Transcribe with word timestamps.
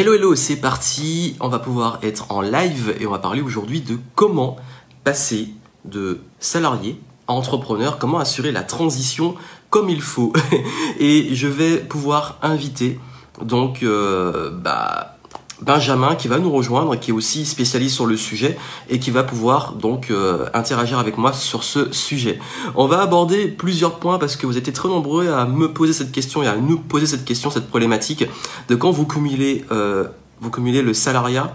Hello 0.00 0.14
hello, 0.14 0.36
c'est 0.36 0.54
parti. 0.60 1.34
On 1.40 1.48
va 1.48 1.58
pouvoir 1.58 1.98
être 2.02 2.30
en 2.30 2.40
live 2.40 2.94
et 3.00 3.06
on 3.08 3.10
va 3.10 3.18
parler 3.18 3.40
aujourd'hui 3.40 3.80
de 3.80 3.98
comment 4.14 4.54
passer 5.02 5.48
de 5.84 6.20
salarié 6.38 7.00
à 7.26 7.32
entrepreneur, 7.32 7.98
comment 7.98 8.20
assurer 8.20 8.52
la 8.52 8.62
transition 8.62 9.34
comme 9.70 9.90
il 9.90 10.00
faut. 10.00 10.32
et 11.00 11.34
je 11.34 11.48
vais 11.48 11.78
pouvoir 11.78 12.38
inviter 12.42 13.00
donc 13.42 13.82
euh, 13.82 14.52
bah 14.52 15.17
Benjamin 15.60 16.14
qui 16.14 16.28
va 16.28 16.38
nous 16.38 16.50
rejoindre, 16.50 16.96
qui 16.96 17.10
est 17.10 17.14
aussi 17.14 17.44
spécialiste 17.44 17.94
sur 17.94 18.06
le 18.06 18.16
sujet 18.16 18.56
et 18.88 18.98
qui 18.98 19.10
va 19.10 19.24
pouvoir 19.24 19.72
donc 19.72 20.10
euh, 20.10 20.46
interagir 20.54 20.98
avec 20.98 21.18
moi 21.18 21.32
sur 21.32 21.64
ce 21.64 21.92
sujet. 21.92 22.38
On 22.74 22.86
va 22.86 23.00
aborder 23.00 23.48
plusieurs 23.48 23.98
points 23.98 24.18
parce 24.18 24.36
que 24.36 24.46
vous 24.46 24.56
étiez 24.56 24.72
très 24.72 24.88
nombreux 24.88 25.28
à 25.28 25.46
me 25.46 25.72
poser 25.72 25.92
cette 25.92 26.12
question 26.12 26.42
et 26.42 26.46
à 26.46 26.56
nous 26.56 26.78
poser 26.78 27.06
cette 27.06 27.24
question, 27.24 27.50
cette 27.50 27.68
problématique 27.68 28.24
de 28.68 28.74
quand 28.74 28.90
vous 28.90 29.06
cumulez, 29.06 29.64
euh, 29.72 30.04
vous 30.40 30.50
cumulez 30.50 30.82
le 30.82 30.94
salariat 30.94 31.52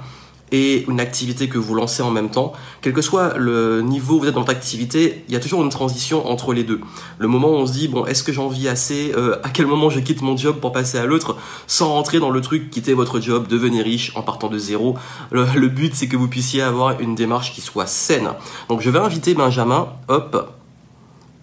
et 0.54 0.86
une 0.88 1.00
activité 1.00 1.50
que 1.50 1.58
vous 1.58 1.74
lancez 1.74 2.04
en 2.04 2.12
même 2.12 2.30
temps, 2.30 2.54
quel 2.82 2.94
que 2.94 3.02
soit 3.02 3.34
le 3.38 3.82
niveau 3.82 4.18
où 4.18 4.20
vous 4.20 4.28
êtes 4.28 4.36
dans 4.36 4.42
votre 4.42 4.52
activité, 4.52 5.26
il 5.28 5.34
y 5.34 5.36
a 5.36 5.40
toujours 5.40 5.64
une 5.64 5.70
transition 5.70 6.30
entre 6.30 6.54
les 6.54 6.64
deux. 6.64 6.80
Le 7.18 7.28
moment 7.28 7.50
où 7.50 7.56
on 7.56 7.66
se 7.66 7.74
dit, 7.74 7.88
bon, 7.88 8.06
est-ce 8.06 8.24
que 8.24 8.32
j'en 8.32 8.48
vis 8.50 8.68
assez 8.68 9.14
euh, 9.18 9.42
À 9.44 9.50
quel 9.50 9.66
moment 9.66 9.90
je 9.90 10.00
quitte 10.00 10.22
mon 10.22 10.38
job 10.38 10.60
pour 10.60 10.72
passer 10.72 11.00
à 11.00 11.08
l'autre 11.08 11.38
Sans 11.66 11.92
rentrer 11.92 12.20
dans 12.20 12.30
le 12.30 12.40
truc, 12.40 12.70
quitter 12.70 12.94
votre 12.94 13.20
job, 13.20 13.48
devenir 13.48 13.84
riche 13.84 14.16
en 14.16 14.22
partant 14.22 14.48
de 14.48 14.60
zéro. 14.60 14.96
Le, 15.32 15.68
but, 15.70 15.96
c'est 15.96 16.08
que 16.08 16.16
vous 16.16 16.28
puissiez 16.28 16.62
avoir 16.62 17.00
une 17.00 17.16
démarche 17.16 17.52
qui 17.52 17.62
soit 17.62 17.88
saine. 17.88 18.30
Donc, 18.70 18.82
je 18.82 18.92
vais 18.92 19.00
inviter 19.00 19.34
Benjamin, 19.34 19.88
hop, 20.08 20.54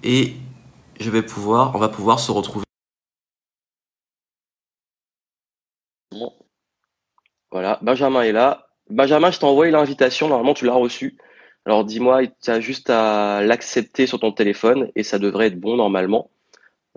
et 0.04 0.36
je 1.00 1.10
vais 1.10 1.22
pouvoir, 1.22 1.74
on 1.74 1.78
va 1.78 1.88
pouvoir 1.88 2.20
se 2.20 2.30
retrouver. 2.30 2.64
Voilà, 7.50 7.80
Benjamin 7.82 8.22
est 8.22 8.30
là. 8.30 8.69
Benjamin, 8.90 9.30
je 9.30 9.38
t'ai 9.38 9.44
envoyé 9.46 9.70
l'invitation. 9.70 10.28
Normalement, 10.28 10.54
tu 10.54 10.66
l'as 10.66 10.74
reçu. 10.74 11.16
Alors, 11.64 11.84
dis-moi, 11.84 12.26
tu 12.26 12.50
as 12.50 12.60
juste 12.60 12.90
à 12.90 13.42
l'accepter 13.42 14.06
sur 14.06 14.18
ton 14.18 14.32
téléphone 14.32 14.90
et 14.96 15.02
ça 15.02 15.18
devrait 15.18 15.46
être 15.46 15.60
bon 15.60 15.76
normalement. 15.76 16.30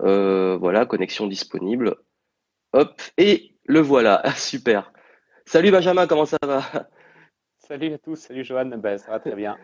Euh, 0.02 0.56
voilà, 0.56 0.86
connexion 0.86 1.26
disponible. 1.26 1.96
Hop, 2.72 3.00
et 3.16 3.54
le 3.64 3.80
voilà. 3.80 4.22
Super. 4.36 4.92
Salut 5.46 5.70
Benjamin, 5.70 6.06
comment 6.06 6.26
ça 6.26 6.38
va? 6.44 6.62
Salut 7.58 7.92
à 7.92 7.98
tous, 7.98 8.16
salut 8.16 8.44
Johan. 8.44 8.66
Ben, 8.78 8.98
ça 8.98 9.10
va 9.10 9.20
très 9.20 9.34
bien. 9.34 9.56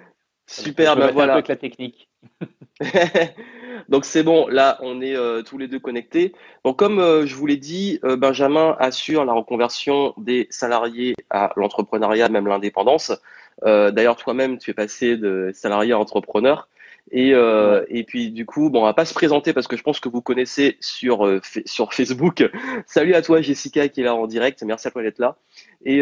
Super, 0.51 0.97
ben 0.97 1.12
voilà. 1.12 1.41
La 1.47 1.56
technique. 1.56 2.09
Donc 3.89 4.05
c'est 4.05 4.23
bon, 4.23 4.48
là 4.48 4.79
on 4.83 5.01
est 5.01 5.17
euh, 5.17 5.42
tous 5.42 5.59
les 5.59 5.69
deux 5.69 5.79
connectés. 5.79 6.33
Donc 6.65 6.79
comme 6.79 6.98
euh, 6.98 7.27
je 7.27 7.34
vous 7.34 7.47
l'ai 7.47 7.57
dit, 7.57 7.98
euh, 8.05 8.17
Benjamin 8.17 8.77
assure 8.79 9.25
la 9.25 9.33
reconversion 9.33 10.12
des 10.17 10.48
salariés 10.51 11.15
à 11.31 11.53
l'entrepreneuriat, 11.57 12.29
même 12.29 12.47
l'indépendance. 12.47 13.12
D'ailleurs 13.62 14.17
toi-même 14.17 14.57
tu 14.57 14.70
es 14.70 14.75
passé 14.75 15.17
de 15.19 15.51
salarié 15.55 15.92
à 15.92 15.98
entrepreneur. 15.98 16.69
Et, 17.12 17.31
et 17.33 18.05
puis 18.05 18.31
du 18.31 18.47
coup, 18.47 18.70
bon, 18.70 18.81
on 18.81 18.85
va 18.85 18.95
pas 18.95 19.05
se 19.05 19.12
présenter 19.12 19.53
parce 19.53 19.67
que 19.67 19.77
je 19.77 19.83
pense 19.83 20.01
que 20.01 20.09
vous 20.09 20.23
connaissez 20.23 20.79
sur 20.81 21.29
sur 21.67 21.92
Facebook. 21.92 22.48
Salut 22.87 23.12
à 23.14 23.20
toi 23.20 23.42
Jessica 23.42 23.89
qui 23.89 24.01
est 24.01 24.05
là 24.05 24.14
en 24.14 24.27
direct. 24.27 24.62
Merci 24.62 24.89
à 24.89 24.91
toi 24.92 25.03
d'être 25.03 25.19
là. 25.19 25.37
Et 25.85 26.01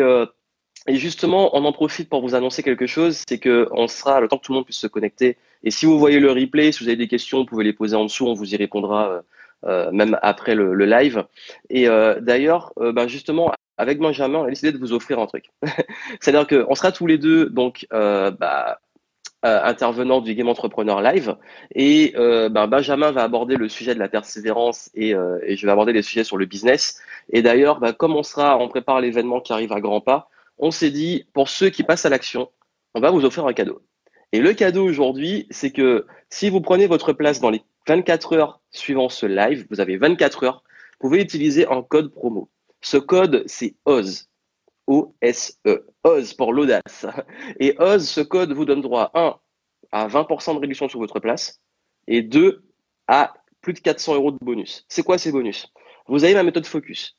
et 0.89 0.97
justement, 0.97 1.55
on 1.55 1.65
en 1.67 1.73
profite 1.73 2.09
pour 2.09 2.23
vous 2.23 2.35
annoncer 2.35 2.63
quelque 2.63 2.87
chose, 2.87 3.23
c'est 3.29 3.39
que 3.39 3.69
on 3.73 3.89
sera, 3.89 4.21
le 4.21 4.29
temps 4.29 4.39
que 4.39 4.45
tout 4.45 4.53
le 4.53 4.57
monde 4.57 4.65
puisse 4.65 4.79
se 4.79 4.87
connecter, 4.87 5.37
et 5.63 5.71
si 5.71 5.85
vous 5.85 5.99
voyez 5.99 6.19
le 6.19 6.33
replay, 6.33 6.73
si 6.73 6.83
vous 6.83 6.89
avez 6.89 6.97
des 6.97 7.09
questions, 7.09 7.39
vous 7.39 7.45
pouvez 7.45 7.65
les 7.65 7.75
poser 7.75 7.95
en 7.95 8.05
dessous, 8.05 8.27
on 8.27 8.33
vous 8.33 8.55
y 8.55 8.57
répondra 8.57 9.11
euh, 9.11 9.21
euh 9.67 9.91
même 9.93 10.19
après 10.23 10.55
le, 10.55 10.73
live. 10.75 11.25
Et 11.69 11.89
euh, 11.89 12.21
d'ailleurs, 12.21 12.73
ben 12.79 13.07
justement, 13.07 13.53
avec 13.77 13.99
Benjamin, 13.99 14.39
on 14.39 14.45
a 14.45 14.49
décidé 14.49 14.73
de 14.73 14.79
vous 14.79 14.93
offrir 14.95 15.19
un 15.19 15.27
truc. 15.27 15.51
C'est-à-dire 16.21 16.47
qu'on 16.47 16.75
sera 16.75 16.91
tous 16.91 17.07
les 17.07 17.19
deux 17.19 17.51
donc 17.51 17.87
bah, 17.91 18.79
intervenants 19.43 20.23
du 20.23 20.35
Game 20.35 20.49
Entrepreneur 20.49 21.03
Live, 21.03 21.37
et 21.75 22.15
ben 22.17 22.67
Benjamin 22.67 23.11
va 23.11 23.25
aborder 23.25 23.57
le 23.57 23.69
sujet 23.69 23.95
de 23.95 23.99
la 23.99 24.09
persévérance 24.09 24.91
et, 24.95 25.11
et 25.43 25.57
je 25.57 25.67
vais 25.67 25.73
aborder 25.73 25.93
les 25.93 26.03
sujets 26.03 26.25
sur 26.25 26.39
le 26.39 26.47
business. 26.47 26.99
Et 27.31 27.43
d'ailleurs, 27.43 27.79
ben, 27.79 27.93
comme 27.93 28.17
on 28.17 28.23
sera, 28.23 28.57
on 28.59 28.69
prépare 28.69 29.01
l'événement 29.01 29.41
qui 29.41 29.53
arrive 29.53 29.73
à 29.73 29.81
grands 29.81 30.01
pas 30.01 30.31
on 30.59 30.71
s'est 30.71 30.91
dit, 30.91 31.27
pour 31.33 31.49
ceux 31.49 31.71
qui 31.71 31.83
passent 31.83 32.07
à 32.07 32.09
l'action, 32.09 32.51
on 32.95 33.01
va 33.01 33.11
vous 33.11 33.25
offrir 33.25 33.47
un 33.47 33.53
cadeau. 33.53 33.83
Et 34.33 34.41
le 34.41 34.53
cadeau 34.53 34.85
aujourd'hui, 34.85 35.47
c'est 35.51 35.71
que 35.71 36.07
si 36.29 36.51
vous 36.51 36.61
prenez 36.61 36.87
votre 36.87 37.13
place 37.13 37.41
dans 37.41 37.51
les 37.51 37.63
24 37.87 38.35
heures 38.35 38.61
suivant 38.71 39.09
ce 39.09 39.27
live, 39.27 39.67
vous 39.71 39.81
avez 39.81 39.97
24 39.97 40.45
heures, 40.45 40.63
vous 41.01 41.09
pouvez 41.09 41.23
utiliser 41.23 41.67
un 41.69 41.83
code 41.83 42.13
promo. 42.13 42.51
Ce 42.81 42.97
code, 42.97 43.45
c'est 43.47 43.75
OZE. 43.85 44.29
O-S-E. 44.87 45.87
OZE 46.05 46.35
pour 46.35 46.53
l'audace. 46.53 47.07
Et 47.61 47.77
OZE, 47.79 48.09
ce 48.09 48.21
code 48.21 48.53
vous 48.53 48.65
donne 48.65 48.81
droit, 48.81 49.11
1, 49.15 49.37
à 49.93 50.09
20% 50.09 50.55
de 50.55 50.61
réduction 50.61 50.89
sur 50.89 50.99
votre 50.99 51.21
place, 51.21 51.61
et 52.07 52.23
2, 52.23 52.65
à 53.07 53.35
plus 53.61 53.73
de 53.73 53.81
400 53.81 54.15
euros 54.15 54.33
de 54.33 54.39
bonus. 54.41 54.85
C'est 54.89 55.03
quoi 55.03 55.19
ces 55.19 55.33
bonus? 55.33 55.73
Vous 56.07 56.25
avez 56.25 56.35
ma 56.35 56.43
méthode 56.43 56.67
Focus. 56.67 57.18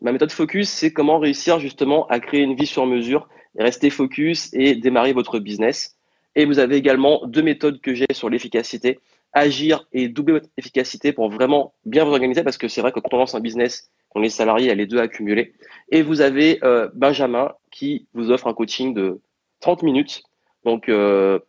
Ma 0.00 0.12
méthode 0.12 0.30
focus, 0.30 0.68
c'est 0.68 0.92
comment 0.92 1.18
réussir 1.18 1.58
justement 1.58 2.06
à 2.06 2.20
créer 2.20 2.42
une 2.42 2.54
vie 2.54 2.66
sur 2.66 2.86
mesure, 2.86 3.28
rester 3.58 3.90
focus 3.90 4.48
et 4.52 4.74
démarrer 4.74 5.12
votre 5.12 5.38
business. 5.38 5.96
Et 6.36 6.44
vous 6.44 6.60
avez 6.60 6.76
également 6.76 7.26
deux 7.26 7.42
méthodes 7.42 7.80
que 7.80 7.94
j'ai 7.94 8.06
sur 8.12 8.30
l'efficacité, 8.30 9.00
agir 9.32 9.86
et 9.92 10.08
doubler 10.08 10.34
votre 10.34 10.48
efficacité 10.56 11.12
pour 11.12 11.30
vraiment 11.30 11.74
bien 11.84 12.04
vous 12.04 12.12
organiser 12.12 12.42
parce 12.42 12.58
que 12.58 12.68
c'est 12.68 12.80
vrai 12.80 12.92
que 12.92 13.00
quand 13.00 13.12
on 13.12 13.18
lance 13.18 13.34
un 13.34 13.40
business, 13.40 13.90
on 14.14 14.22
est 14.22 14.28
salarié, 14.28 14.66
il 14.66 14.68
y 14.68 14.72
a 14.72 14.74
les 14.74 14.86
deux 14.86 14.98
à 14.98 15.02
accumuler. 15.02 15.54
Et 15.90 16.02
vous 16.02 16.20
avez 16.20 16.58
euh, 16.64 16.88
Benjamin 16.94 17.52
qui 17.70 18.06
vous 18.14 18.30
offre 18.30 18.46
un 18.46 18.54
coaching 18.54 18.94
de 18.94 19.20
30 19.60 19.82
minutes. 19.82 20.22
Donc 20.64 20.88
euh, 20.88 21.40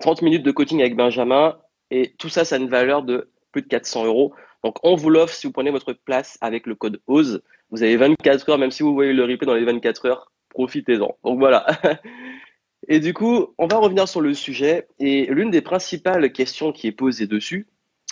30 0.00 0.22
minutes 0.22 0.42
de 0.42 0.50
coaching 0.50 0.80
avec 0.80 0.96
Benjamin 0.96 1.56
et 1.90 2.14
tout 2.18 2.28
ça, 2.28 2.44
ça 2.44 2.56
a 2.56 2.58
une 2.58 2.68
valeur 2.68 3.02
de 3.02 3.30
plus 3.52 3.62
de 3.62 3.68
400 3.68 4.06
euros. 4.06 4.34
Donc 4.64 4.78
on 4.82 4.96
vous 4.96 5.10
l'offre 5.10 5.34
si 5.34 5.46
vous 5.46 5.52
prenez 5.52 5.70
votre 5.70 5.92
place 5.92 6.38
avec 6.40 6.66
le 6.66 6.74
code 6.74 7.00
OSE. 7.06 7.42
Vous 7.70 7.82
avez 7.82 7.96
24 7.96 8.48
heures, 8.48 8.58
même 8.58 8.70
si 8.70 8.82
vous 8.82 8.94
voyez 8.94 9.12
le 9.12 9.22
replay 9.22 9.46
dans 9.46 9.54
les 9.54 9.64
24 9.64 10.06
heures, 10.06 10.32
profitez-en. 10.48 11.16
Donc 11.22 11.38
voilà. 11.38 11.66
Et 12.88 12.98
du 12.98 13.12
coup, 13.12 13.54
on 13.58 13.66
va 13.66 13.76
revenir 13.76 14.08
sur 14.08 14.22
le 14.22 14.32
sujet. 14.32 14.88
Et 14.98 15.26
l'une 15.26 15.50
des 15.50 15.60
principales 15.60 16.32
questions 16.32 16.72
qui 16.72 16.86
est 16.86 16.92
posée 16.92 17.26
dessus, 17.26 17.66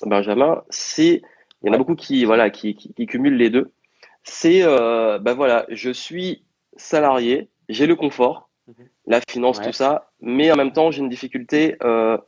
Benjamin, 0.05 0.63
c'est, 0.69 1.23
il 1.63 1.69
y 1.69 1.71
en 1.71 1.73
a 1.73 1.79
beaucoup 1.79 1.95
qui, 1.95 2.25
voilà, 2.27 2.51
qui, 2.51 2.75
qui, 2.75 3.07
cumulent 3.07 3.37
les 3.37 3.51
deux. 3.51 3.73
C'est, 4.23 4.63
euh, 4.63 5.19
ben 5.19 5.35
voilà, 5.35 5.67
je 5.71 5.91
suis 5.91 6.45
salarié, 6.77 7.49
j'ai 7.69 7.87
le 7.87 7.97
confort, 7.97 8.51
mhm. 8.67 8.89
la 9.07 9.21
finance, 9.27 9.61
tout 9.61 9.73
ça, 9.73 10.11
mais 10.21 10.53
en 10.53 10.57
même 10.57 10.73
temps, 10.73 10.91
j'ai 10.91 11.01
une 11.01 11.09
difficulté, 11.09 11.77
euh, 11.83 12.19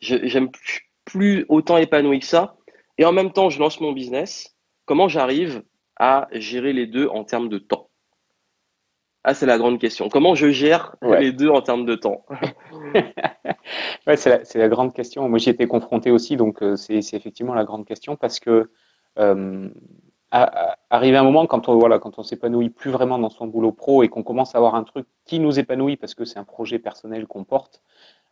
j'aime 0.00 0.50
plus 1.04 1.44
autant 1.48 1.76
épanoui 1.76 2.20
que 2.20 2.26
ça. 2.26 2.56
Et 2.98 3.04
en 3.04 3.12
même 3.12 3.32
temps, 3.32 3.50
je 3.50 3.58
lance 3.58 3.80
mon 3.80 3.92
business. 3.92 4.56
Comment 4.84 5.08
j'arrive 5.08 5.62
à 5.96 6.28
gérer 6.32 6.72
les 6.72 6.86
deux 6.86 7.06
en 7.08 7.24
termes 7.24 7.48
de 7.48 7.58
temps? 7.58 7.88
Ah, 9.22 9.34
c'est 9.34 9.46
la 9.46 9.58
grande 9.58 9.78
question. 9.78 10.08
Comment 10.08 10.34
je 10.34 10.50
gère 10.50 10.96
les 11.02 11.32
deux 11.32 11.50
en 11.50 11.60
termes 11.60 11.84
de 11.84 11.94
temps? 11.94 12.24
Ouais, 14.06 14.16
c'est 14.16 14.54
la, 14.54 14.68
grande 14.68 14.92
question. 14.94 15.28
Moi, 15.28 15.38
j'y 15.38 15.50
étais 15.50 15.66
confronté 15.66 16.10
aussi, 16.10 16.36
donc 16.36 16.62
euh, 16.62 16.76
c'est 16.76 16.98
effectivement 17.12 17.54
la 17.54 17.64
grande 17.64 17.84
question 17.84 18.16
parce 18.16 18.40
que 18.40 18.70
euh, 19.18 19.68
arrivé 20.32 21.16
un 21.16 21.22
moment 21.22 21.46
quand 21.46 21.68
on 21.68 21.78
voilà, 21.78 21.98
quand 21.98 22.18
on 22.18 22.22
s'épanouit 22.22 22.70
plus 22.70 22.90
vraiment 22.90 23.18
dans 23.18 23.30
son 23.30 23.46
boulot 23.46 23.72
pro 23.72 24.02
et 24.02 24.08
qu'on 24.08 24.22
commence 24.22 24.54
à 24.54 24.58
avoir 24.58 24.74
un 24.74 24.84
truc 24.84 25.06
qui 25.24 25.38
nous 25.38 25.58
épanouit 25.58 25.96
parce 25.96 26.14
que 26.14 26.24
c'est 26.24 26.38
un 26.38 26.44
projet 26.44 26.78
personnel 26.78 27.26
qu'on 27.26 27.44
porte, 27.44 27.82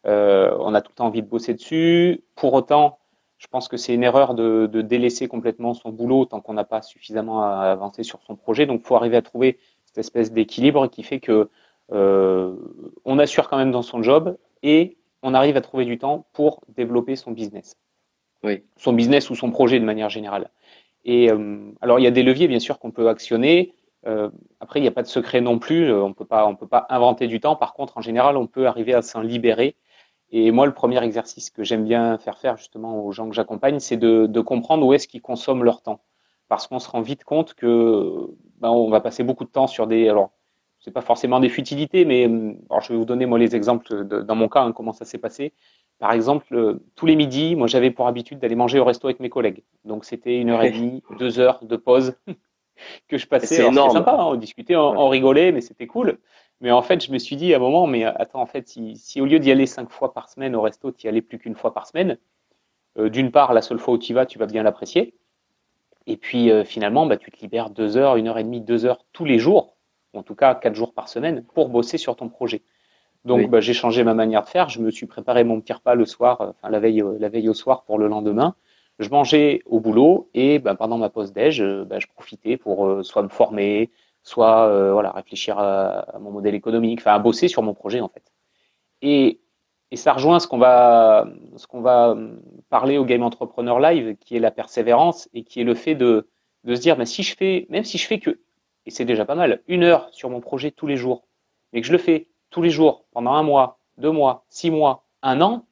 euh, 0.07 0.57
on 0.61 0.75
a 0.75 0.81
tout 0.81 0.93
le 0.93 0.97
temps 0.97 1.07
envie 1.07 1.23
de 1.23 1.29
bosser 1.29 1.55
dessus. 1.55 2.25
Pour 2.37 2.55
autant, 2.55 2.99
je 3.39 3.47
pense 3.47 3.69
que 3.69 3.77
c'est 3.77 3.95
une 3.95 4.03
erreur 4.03 4.35
de, 4.35 4.67
délaisser 4.83 5.29
complètement 5.29 5.73
son 5.73 5.91
boulot 5.91 6.25
tant 6.25 6.41
qu'on 6.41 6.55
n'a 6.55 6.65
pas 6.65 6.83
suffisamment 6.83 7.43
avancé 7.43 8.03
sur 8.03 8.21
son 8.23 8.35
projet. 8.35 8.67
Donc, 8.67 8.81
il 8.83 8.87
faut 8.87 8.97
arriver 8.97 9.17
à 9.17 9.23
trouver 9.23 9.59
cette 9.85 9.99
espèce 9.99 10.33
d'équilibre 10.33 10.89
qui 10.89 11.05
fait 11.05 11.21
que 11.21 11.49
euh, 11.93 12.57
on 13.05 13.19
assure 13.19 13.49
quand 13.49 13.57
même 13.57 13.71
dans 13.71 13.83
son 13.83 14.03
job 14.03 14.37
et 14.63 14.99
on 15.23 15.35
arrive 15.35 15.57
à 15.57 15.61
trouver 15.61 15.85
du 15.85 15.99
temps 15.99 16.27
pour 16.33 16.63
développer 16.77 17.17
son 17.17 17.31
business. 17.31 17.77
Oui. 18.43 18.65
Son 18.77 18.93
business 18.93 19.31
ou 19.31 19.37
son 19.37 19.51
projet 19.51 19.79
de 19.79 19.85
manière 19.85 20.11
générale. 20.11 20.51
Et 21.05 21.31
euh, 21.31 21.59
alors, 21.81 22.01
il 22.01 22.03
y 22.03 22.09
a 22.09 22.11
des 22.11 22.25
leviers, 22.25 22.49
bien 22.49 22.61
sûr, 22.61 22.81
qu'on 22.81 22.91
peut 22.91 23.09
actionner. 23.09 23.73
Euh, 24.07 24.31
après, 24.61 24.81
il 24.81 24.83
n'y 24.83 24.89
a 24.89 24.93
pas 24.93 25.03
de 25.03 25.09
secret 25.09 25.41
non 25.41 25.61
plus. 25.61 25.93
On 25.93 26.13
peut 26.13 26.25
pas, 26.25 26.47
on 26.47 26.57
peut 26.57 26.67
pas 26.67 26.87
inventer 26.91 27.29
du 27.29 27.39
temps. 27.39 27.55
Par 27.55 27.73
contre, 27.73 27.99
en 27.99 28.01
général, 28.01 28.37
on 28.37 28.49
peut 28.49 28.67
arriver 28.67 28.95
à 28.95 29.03
s'en 29.03 29.21
libérer 29.21 29.77
et 30.31 30.51
moi, 30.51 30.67
le 30.67 30.75
premier 30.75 31.03
exercice 31.03 31.51
que 31.51 31.65
j'aime 31.65 31.85
bien 31.85 32.19
faire 32.19 32.39
faire 32.39 32.57
justement 32.57 33.05
aux 33.05 33.13
gens 33.13 33.29
que 33.29 33.35
j'accompagne, 33.35 33.79
c'est 33.81 33.97
de, 33.97 34.27
de, 34.27 34.41
comprendre 34.41 34.87
où 34.87 34.93
est-ce 34.93 35.09
qu'ils 35.09 35.23
consomment 35.23 35.65
leur 35.65 35.83
temps. 35.83 36.01
Parce 36.49 36.67
qu'on 36.67 36.79
se 36.79 36.89
rend 36.89 37.01
vite 37.01 37.25
compte 37.25 37.55
que 37.55 38.29
ben, 38.59 38.71
on 38.71 38.91
va 38.91 39.01
passer 39.01 39.23
beaucoup 39.23 39.45
de 39.45 39.51
temps 39.51 39.67
sur 39.67 39.87
des. 39.87 40.09
Alors, 40.09 40.31
c'est 40.81 40.91
pas 40.91 41.01
forcément 41.01 41.41
des 41.41 41.49
futilités, 41.49 42.05
mais 42.05 42.25
alors 42.71 42.83
je 42.83 42.93
vais 42.93 42.99
vous 42.99 43.05
donner 43.05 43.27
moi 43.27 43.39
les 43.39 43.57
exemples 43.57 44.07
de, 44.07 44.21
dans 44.21 44.35
mon 44.35 44.49
cas, 44.49 44.63
hein, 44.63 44.73
comment 44.73 44.93
ça 44.93 45.05
s'est 45.05 45.19
passé. 45.19 45.53
Par 45.99 46.13
exemple, 46.13 46.55
euh, 46.55 46.81
tous 46.95 47.07
les 47.07 47.17
midis, 47.17 47.57
moi 47.57 47.67
j'avais 47.67 47.91
pour 47.91 48.07
habitude 48.07 48.39
d'aller 48.39 48.55
manger 48.55 48.79
au 48.79 48.85
resto 48.85 49.09
avec 49.09 49.19
mes 49.19 49.29
collègues. 49.29 49.65
Donc 49.85 50.05
c'était 50.05 50.39
une 50.39 50.51
heure 50.51 50.63
et 50.63 50.71
demie, 50.71 51.03
deux 51.19 51.41
heures 51.41 51.65
de 51.65 51.77
pause. 51.77 52.15
que 53.09 53.19
je 53.19 53.27
passais. 53.27 53.57
C'était 53.57 53.73
sympa, 53.73 54.13
hein, 54.13 54.27
on 54.27 54.35
discutait, 54.37 54.77
on, 54.77 55.09
rigolait, 55.09 55.51
mais 55.51 55.61
c'était 55.61 55.87
cool. 55.87 56.19
Mais 56.61 56.71
en 56.71 56.83
fait, 56.83 57.05
je 57.05 57.13
me 57.13 57.19
suis 57.19 57.37
dit 57.37 57.55
à 57.55 57.57
un 57.57 57.61
moment, 57.61 57.87
mais 57.87 58.05
attends, 58.05 58.41
en 58.41 58.47
fait, 58.47 58.69
si, 58.69 58.97
si 58.97 59.21
au 59.21 59.27
lieu 59.27 59.39
d'y 59.39 59.51
aller 59.51 59.67
cinq 59.67 59.91
fois 59.91 60.13
par 60.13 60.29
semaine 60.29 60.57
au 60.57 60.61
resto, 60.61 60.91
tu 60.91 61.07
y 61.07 61.09
allais 61.09 61.23
plus 61.23 61.39
qu'une 61.39 61.55
fois 61.55 61.73
par 61.73 61.87
semaine, 61.87 62.19
euh, 62.99 63.09
d'une 63.09 63.31
part, 63.31 63.53
la 63.53 63.63
seule 63.63 63.79
fois 63.79 63.95
où 63.95 63.99
tu 63.99 64.13
vas, 64.15 64.27
tu 64.27 64.39
vas 64.39 64.47
bien 64.47 64.63
l'apprécier. 64.63 65.15
Et 66.07 66.17
puis 66.17 66.51
euh, 66.51 66.65
finalement, 66.65 67.07
bah, 67.07 67.17
tu 67.17 67.31
te 67.31 67.41
libères 67.41 67.71
deux 67.71 67.97
heures, 67.97 68.17
une 68.17 68.29
heure 68.29 68.39
et 68.39 68.45
demie, 68.45 68.61
deux 68.61 68.87
heures 68.87 69.05
tous 69.13 69.25
les 69.25 69.39
jours, 69.39 69.77
en 70.15 70.23
tout 70.23 70.35
cas 70.35 70.55
quatre 70.55 70.75
jours 70.75 70.95
par 70.95 71.09
semaine, 71.09 71.45
pour 71.55 71.69
bosser 71.69 71.99
sur 71.99 72.17
ton 72.17 72.29
projet. 72.29 72.63
Donc 73.25 73.51
bah, 73.51 73.61
j'ai 73.61 73.75
changé 73.75 74.05
ma 74.05 74.15
manière 74.15 74.43
de 74.43 74.49
faire. 74.49 74.69
Je 74.69 74.81
me 74.81 74.91
suis 74.91 75.07
préparé 75.07 75.45
mon 75.45 75.61
petit 75.61 75.73
repas 75.73 75.95
le 75.95 76.07
soir, 76.07 76.41
euh, 76.41 76.51
enfin 76.51 76.71
la 76.71 76.81
veille, 76.81 77.05
la 77.21 77.29
veille 77.29 77.49
au 77.49 77.55
soir 77.55 77.85
pour 77.85 77.99
le 77.99 78.09
lendemain. 78.09 78.55
Je 78.99 79.11
mangeais 79.11 79.63
au 79.67 79.79
boulot 79.79 80.29
et 80.35 80.59
bah, 80.59 80.75
pendant 80.75 80.99
ma 80.99 81.09
pause 81.09 81.33
déj, 81.33 81.59
je 81.59 82.07
profitais 82.15 82.57
pour 82.57 83.05
soit 83.05 83.23
me 83.23 83.29
former, 83.29 83.91
soit 84.29 84.93
voilà 84.93 85.11
réfléchir 85.11 85.59
à, 85.59 86.19
mon 86.21 86.31
modèle 86.31 86.55
économique, 86.55 87.01
enfin 87.01 87.15
à 87.15 87.19
bosser 87.19 87.49
sur 87.49 87.63
mon 87.63 87.75
projet 87.75 88.01
en 88.01 88.09
fait. 88.09 88.25
Et 89.03 89.41
et 89.91 89.97
ça 89.97 90.13
rejoint 90.13 90.39
ce 90.39 90.47
qu'on 90.47 90.59
va, 90.59 91.27
va 91.73 92.17
parler 92.69 92.99
au 92.99 93.05
Game 93.05 93.23
Entrepreneur 93.23 93.81
Live, 93.81 94.17
qui 94.21 94.37
est 94.37 94.41
la 94.41 94.51
persévérance 94.51 95.29
et 95.33 95.45
qui 95.45 95.61
est 95.61 95.65
le 95.65 95.75
fait 95.75 95.95
de, 95.95 96.29
de 96.65 96.75
se 96.75 96.81
dire, 96.81 96.99
mais 96.99 97.07
si 97.07 97.23
je 97.23 97.35
fais, 97.37 97.67
même 97.71 97.85
si 97.85 97.97
je 97.97 98.07
fais 98.07 98.19
que, 98.19 98.39
et 98.87 98.91
c'est 98.91 99.07
déjà 99.07 99.25
pas 99.25 99.35
mal, 99.35 99.63
une 99.67 99.85
heure 99.85 100.09
sur 100.13 100.29
mon 100.29 100.41
projet 100.41 100.71
tous 100.71 100.87
les 100.87 100.97
jours, 100.97 101.25
mais 101.73 101.81
que 101.81 101.87
je 101.87 101.93
le 101.93 101.99
fais 101.99 102.29
tous 102.51 102.63
les 102.63 102.71
jours 102.71 103.05
pendant 103.13 103.33
un 103.33 103.43
mois, 103.43 103.79
deux 103.97 104.11
mois, 104.11 104.45
six 104.49 104.71
mois, 104.71 105.05
un 105.23 105.41
an, 105.41 105.67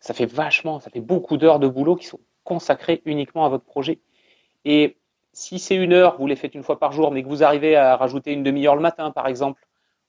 ça 0.00 0.14
fait 0.14 0.26
vachement, 0.26 0.80
ça 0.80 0.90
fait 0.90 1.00
beaucoup 1.00 1.36
d'heures 1.36 1.60
de 1.60 1.68
boulot 1.68 1.96
qui 1.96 2.06
sont 2.06 2.20
consacrées 2.42 3.02
uniquement 3.04 3.46
à 3.46 3.48
votre 3.48 3.64
projet. 3.64 4.00
Et 4.64 4.96
si 5.34 5.58
c'est 5.58 5.74
une 5.76 5.92
heure, 5.92 6.16
vous 6.18 6.26
les 6.26 6.36
faites 6.36 6.54
une 6.54 6.62
fois 6.62 6.78
par 6.78 6.92
jour, 6.92 7.10
mais 7.12 7.22
que 7.22 7.28
vous 7.28 7.42
arrivez 7.42 7.76
à 7.76 7.96
rajouter 7.96 8.32
une 8.32 8.42
demi-heure 8.42 8.76
le 8.76 8.82
matin, 8.82 9.10
par 9.10 9.26
exemple, 9.26 9.66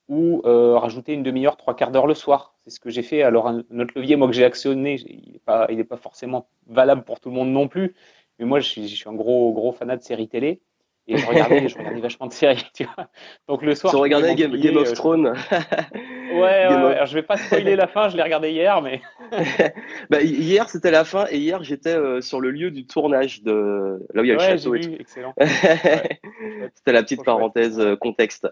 ou 0.08 0.42
euh, 0.46 0.78
rajouter 0.78 1.14
une 1.14 1.24
demi-heure, 1.24 1.58
trois 1.58 1.76
quarts 1.76 1.92
d'heure 1.92 2.08
le 2.08 2.14
soir. 2.14 2.56
C'est 2.64 2.70
ce 2.72 2.80
que 2.80 2.90
j'ai 2.90 3.02
fait. 3.04 3.24
Alors, 3.24 3.48
un, 3.48 3.60
autre 3.80 3.94
levier, 3.96 4.16
moi, 4.16 4.28
que 4.28 4.34
j'ai 4.34 4.46
actionné, 4.46 4.96
il 5.08 5.40
n'est 5.76 5.84
pas, 5.84 5.98
forcément 5.98 6.48
valable 6.68 7.04
pour 7.04 7.20
tout 7.20 7.30
le 7.30 7.36
monde 7.36 7.50
non 7.50 7.68
plus. 7.68 7.96
Mais 8.40 8.46
moi, 8.46 8.60
je 8.60 8.70
suis, 8.70 8.88
je 8.88 8.96
suis 8.96 9.10
un 9.10 9.14
gros, 9.14 9.52
gros 9.54 9.72
fanat 9.72 9.98
de 9.98 10.04
séries 10.04 10.28
télé. 10.28 10.62
Et 11.08 11.18
je 11.18 11.26
regardais, 11.28 11.68
je 11.68 11.78
regardais 11.78 12.02
vachement 12.02 12.28
de 12.28 12.34
séries, 12.34 12.66
tu 12.74 12.86
vois. 12.86 13.10
Donc 13.48 13.62
le 13.62 13.76
soir. 13.76 13.94
Tu 13.94 13.98
regardais 13.98 14.36
Game, 14.36 14.78
of 14.78 14.90
euh, 14.90 14.94
Thrones. 14.94 15.34
ouais, 15.52 16.34
ouais, 16.34 16.44
Alors, 16.44 17.06
je 17.06 17.14
vais 17.14 17.24
pas 17.24 17.38
spoiler 17.38 17.76
la 17.76 17.88
fin, 17.88 18.10
je 18.10 18.18
l'ai 18.18 18.24
regardé 18.24 18.52
hier, 18.52 18.82
mais. 18.82 19.02
bah, 20.10 20.22
hier, 20.22 20.68
c'était 20.70 20.92
la 20.92 21.04
fin, 21.04 21.26
et 21.30 21.38
hier, 21.38 21.64
j'étais 21.64 21.96
euh, 21.96 22.22
sur 22.22 22.42
le 22.42 22.52
lieu 22.52 22.72
du 22.72 22.88
tournage 22.88 23.44
de 23.44 24.00
là 24.14 24.22
où 24.22 24.26
il 24.26 24.30
y 24.30 24.32
a 24.32 24.36
le 24.36 24.40
château. 24.40 24.74
Vu, 24.74 24.96
excellent. 25.00 25.34
c'était 25.40 26.92
la 26.92 27.04
petite 27.04 27.24
parenthèse 27.24 27.82
contexte. 28.00 28.48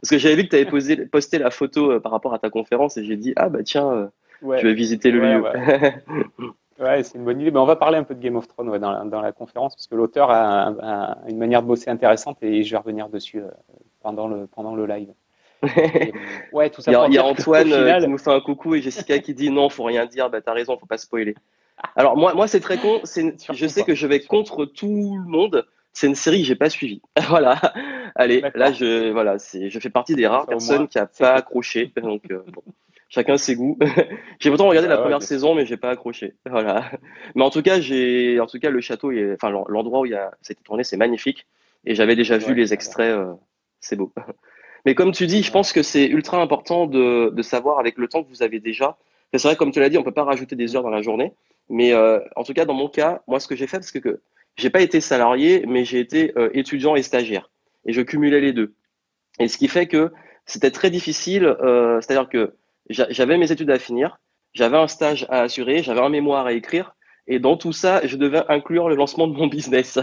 Parce 0.00 0.10
que 0.10 0.18
j'avais 0.18 0.36
vu 0.36 0.44
que 0.46 0.48
tu 0.48 0.56
avais 0.56 1.06
posté 1.06 1.38
la 1.38 1.50
photo 1.50 1.92
euh, 1.92 2.00
par 2.00 2.12
rapport 2.12 2.34
à 2.34 2.38
ta 2.38 2.50
conférence 2.50 2.96
et 2.96 3.04
j'ai 3.04 3.16
dit, 3.16 3.32
ah 3.36 3.48
bah 3.48 3.62
tiens, 3.62 3.90
euh, 3.90 4.06
je 4.42 4.66
vais 4.66 4.74
visiter 4.74 5.10
le 5.10 5.20
lieu. 5.20 5.44
Ouais, 6.80 7.02
c'est 7.02 7.18
une 7.18 7.24
bonne 7.24 7.40
idée. 7.40 7.50
Mais 7.50 7.58
on 7.58 7.66
va 7.66 7.76
parler 7.76 7.98
un 7.98 8.04
peu 8.04 8.14
de 8.14 8.20
Game 8.20 8.36
of 8.36 8.48
Thrones 8.48 8.78
dans, 8.78 8.90
la, 8.90 9.04
dans, 9.04 9.20
la, 9.20 9.32
conférence 9.32 9.76
parce 9.76 9.86
que 9.86 9.94
l'auteur 9.94 10.30
a, 10.30 11.18
une 11.28 11.38
manière 11.38 11.62
de 11.62 11.68
bosser 11.68 11.90
intéressante 11.90 12.38
et 12.42 12.64
je 12.64 12.70
vais 12.70 12.76
revenir 12.76 13.08
dessus 13.08 13.40
euh, 13.40 13.50
pendant, 14.02 14.28
le, 14.28 14.46
pendant 14.46 14.74
le 14.74 14.86
live. 14.86 15.12
ouais, 16.52 16.70
tout 16.70 16.82
ça 16.82 16.90
il 17.08 17.14
y 17.14 17.18
a, 17.18 17.24
Antoine 17.24 17.70
qui 18.00 18.08
nous 18.08 18.18
fait 18.18 18.32
un 18.32 18.40
coucou 18.40 18.74
et 18.74 18.82
Jessica 18.82 19.18
qui 19.18 19.34
dit 19.34 19.50
non, 19.50 19.68
faut 19.68 19.84
rien 19.84 20.04
dire, 20.06 20.28
bah 20.28 20.40
t'as 20.40 20.52
raison, 20.52 20.76
faut 20.76 20.86
pas 20.86 20.98
spoiler. 20.98 21.34
Alors 21.96 22.16
moi, 22.16 22.34
moi 22.34 22.46
c'est 22.46 22.60
très 22.60 22.76
con, 22.78 23.00
je 23.04 23.66
sais 23.66 23.82
que 23.84 23.94
je 23.94 24.06
vais 24.06 24.20
contre 24.20 24.64
tout 24.64 24.86
le 24.86 25.30
monde, 25.30 25.66
c'est 25.92 26.06
une 26.06 26.14
série 26.14 26.42
que 26.42 26.46
j'ai 26.46 26.56
pas 26.56 26.70
suivie. 26.70 27.00
voilà. 27.28 27.58
Allez, 28.14 28.42
là 28.54 28.72
je 28.72 29.10
voilà, 29.10 29.36
je 29.38 29.78
fais 29.78 29.90
partie 29.90 30.14
des 30.14 30.26
rares 30.26 30.46
personnes 30.46 30.86
qui 30.88 30.98
a 30.98 31.06
pas 31.06 31.34
accroché. 31.34 31.92
Donc 31.96 32.22
euh, 32.30 32.42
bon, 32.52 32.62
chacun 33.08 33.36
ses 33.36 33.54
goûts. 33.54 33.78
j'ai 34.40 34.50
pourtant 34.50 34.68
regardé 34.68 34.88
la 34.88 34.98
première 34.98 35.22
saison, 35.22 35.54
mais 35.54 35.66
j'ai 35.66 35.76
pas 35.76 35.90
accroché. 35.90 36.34
Voilà. 36.50 36.90
Mais 37.34 37.42
en 37.42 37.50
tout 37.50 37.62
cas, 37.62 37.80
j'ai 37.80 38.40
en 38.40 38.46
tout 38.46 38.58
cas 38.58 38.70
le 38.70 38.80
château, 38.80 39.12
enfin 39.34 39.50
l'endroit 39.50 40.00
où 40.00 40.06
il 40.06 40.12
y 40.12 40.16
a 40.16 40.30
été 40.48 40.62
tourné, 40.62 40.84
c'est 40.84 40.96
magnifique. 40.96 41.46
Et 41.86 41.94
j'avais 41.94 42.16
déjà 42.16 42.38
vu 42.38 42.54
les 42.54 42.72
extraits. 42.72 43.14
Euh, 43.14 43.32
c'est 43.80 43.96
beau. 43.96 44.12
Mais 44.86 44.94
comme 44.94 45.12
tu 45.12 45.26
dis, 45.26 45.42
je 45.42 45.50
pense 45.50 45.72
que 45.72 45.82
c'est 45.82 46.06
ultra 46.06 46.40
important 46.40 46.86
de, 46.86 47.30
de 47.30 47.42
savoir 47.42 47.78
avec 47.78 47.96
le 47.96 48.08
temps 48.08 48.22
que 48.22 48.28
vous 48.28 48.42
avez 48.42 48.60
déjà. 48.60 48.98
C'est 49.32 49.48
vrai, 49.48 49.56
comme 49.56 49.72
tu 49.72 49.80
l'as 49.80 49.88
dit, 49.88 49.98
on 49.98 50.02
peut 50.02 50.12
pas 50.12 50.24
rajouter 50.24 50.56
des 50.56 50.76
heures 50.76 50.82
dans 50.82 50.90
la 50.90 51.02
journée. 51.02 51.32
Mais 51.68 51.92
euh, 51.92 52.20
en 52.36 52.44
tout 52.44 52.52
cas, 52.52 52.64
dans 52.64 52.74
mon 52.74 52.88
cas, 52.88 53.22
moi, 53.26 53.40
ce 53.40 53.48
que 53.48 53.56
j'ai 53.56 53.66
fait, 53.66 53.78
parce 53.78 53.90
que, 53.90 53.98
que 53.98 54.20
j'ai 54.56 54.70
pas 54.70 54.80
été 54.80 55.00
salarié, 55.00 55.64
mais 55.66 55.84
j'ai 55.84 55.98
été 56.00 56.32
euh, 56.36 56.50
étudiant 56.52 56.94
et 56.94 57.02
stagiaire. 57.02 57.50
Et 57.86 57.92
je 57.92 58.00
cumulais 58.00 58.40
les 58.40 58.52
deux. 58.52 58.74
Et 59.38 59.48
ce 59.48 59.58
qui 59.58 59.68
fait 59.68 59.86
que 59.86 60.12
c'était 60.46 60.70
très 60.70 60.90
difficile, 60.90 61.44
euh, 61.44 62.00
c'est-à-dire 62.00 62.28
que 62.28 62.54
j'avais 62.88 63.38
mes 63.38 63.50
études 63.50 63.70
à 63.70 63.78
finir, 63.78 64.18
j'avais 64.52 64.76
un 64.76 64.88
stage 64.88 65.26
à 65.30 65.42
assurer, 65.42 65.82
j'avais 65.82 66.00
un 66.00 66.08
mémoire 66.08 66.46
à 66.46 66.52
écrire, 66.52 66.94
et 67.26 67.38
dans 67.38 67.56
tout 67.56 67.72
ça, 67.72 68.06
je 68.06 68.16
devais 68.16 68.42
inclure 68.48 68.88
le 68.88 68.94
lancement 68.94 69.26
de 69.26 69.34
mon 69.34 69.46
business. 69.48 69.98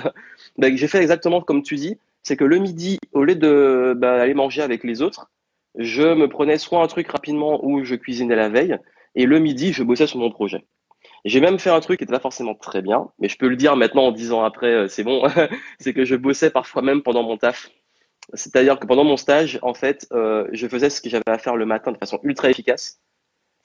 Donc 0.58 0.76
j'ai 0.76 0.88
fait 0.88 1.02
exactement 1.02 1.42
comme 1.42 1.64
tu 1.64 1.76
dis, 1.76 1.98
c'est 2.24 2.38
que 2.38 2.44
le 2.44 2.58
midi, 2.58 3.00
au 3.14 3.24
lieu 3.24 3.36
de 3.36 3.94
bah, 3.98 4.22
aller 4.22 4.34
manger 4.34 4.62
avec 4.62 4.84
les 4.84 5.02
autres, 5.02 5.30
je 5.78 6.14
me 6.14 6.28
prenais 6.28 6.58
soit 6.58 6.82
un 6.82 6.88
truc 6.88 7.08
rapidement 7.10 7.64
où 7.64 7.84
je 7.84 7.96
cuisinais 7.96 8.36
la 8.36 8.50
veille, 8.50 8.78
et 9.16 9.26
le 9.26 9.40
midi, 9.40 9.74
je 9.74 9.84
bossais 9.84 10.08
sur 10.08 10.20
mon 10.20 10.32
projet. 10.32 10.66
J'ai 11.26 11.40
même 11.40 11.60
fait 11.60 11.70
un 11.70 11.80
truc 11.80 12.00
qui 12.00 12.04
n'était 12.04 12.14
pas 12.14 12.20
forcément 12.20 12.56
très 12.56 12.82
bien, 12.82 13.10
mais 13.20 13.30
je 13.30 13.38
peux 13.38 13.48
le 13.48 13.56
dire 13.56 13.76
maintenant 13.76 14.08
en 14.08 14.12
dix 14.12 14.32
ans 14.32 14.44
après, 14.44 14.74
euh, 14.74 14.88
c'est 14.88 15.04
bon, 15.04 15.24
c'est 15.80 15.94
que 15.94 16.06
je 16.06 16.16
bossais 16.16 16.50
parfois 16.50 16.82
même 16.82 17.04
pendant 17.04 17.24
mon 17.24 17.38
taf. 17.38 17.70
C'est-à-dire 18.34 18.80
que 18.80 18.86
pendant 18.86 19.04
mon 19.04 19.18
stage, 19.18 19.60
en 19.62 19.74
fait, 19.74 20.08
euh, 20.12 20.48
je 20.52 20.68
faisais 20.68 20.90
ce 20.90 21.02
que 21.02 21.10
j'avais 21.10 21.24
à 21.28 21.38
faire 21.38 21.56
le 21.56 21.66
matin 21.66 21.92
de 21.92 21.98
façon 21.98 22.20
ultra 22.24 22.50
efficace. 22.50 23.02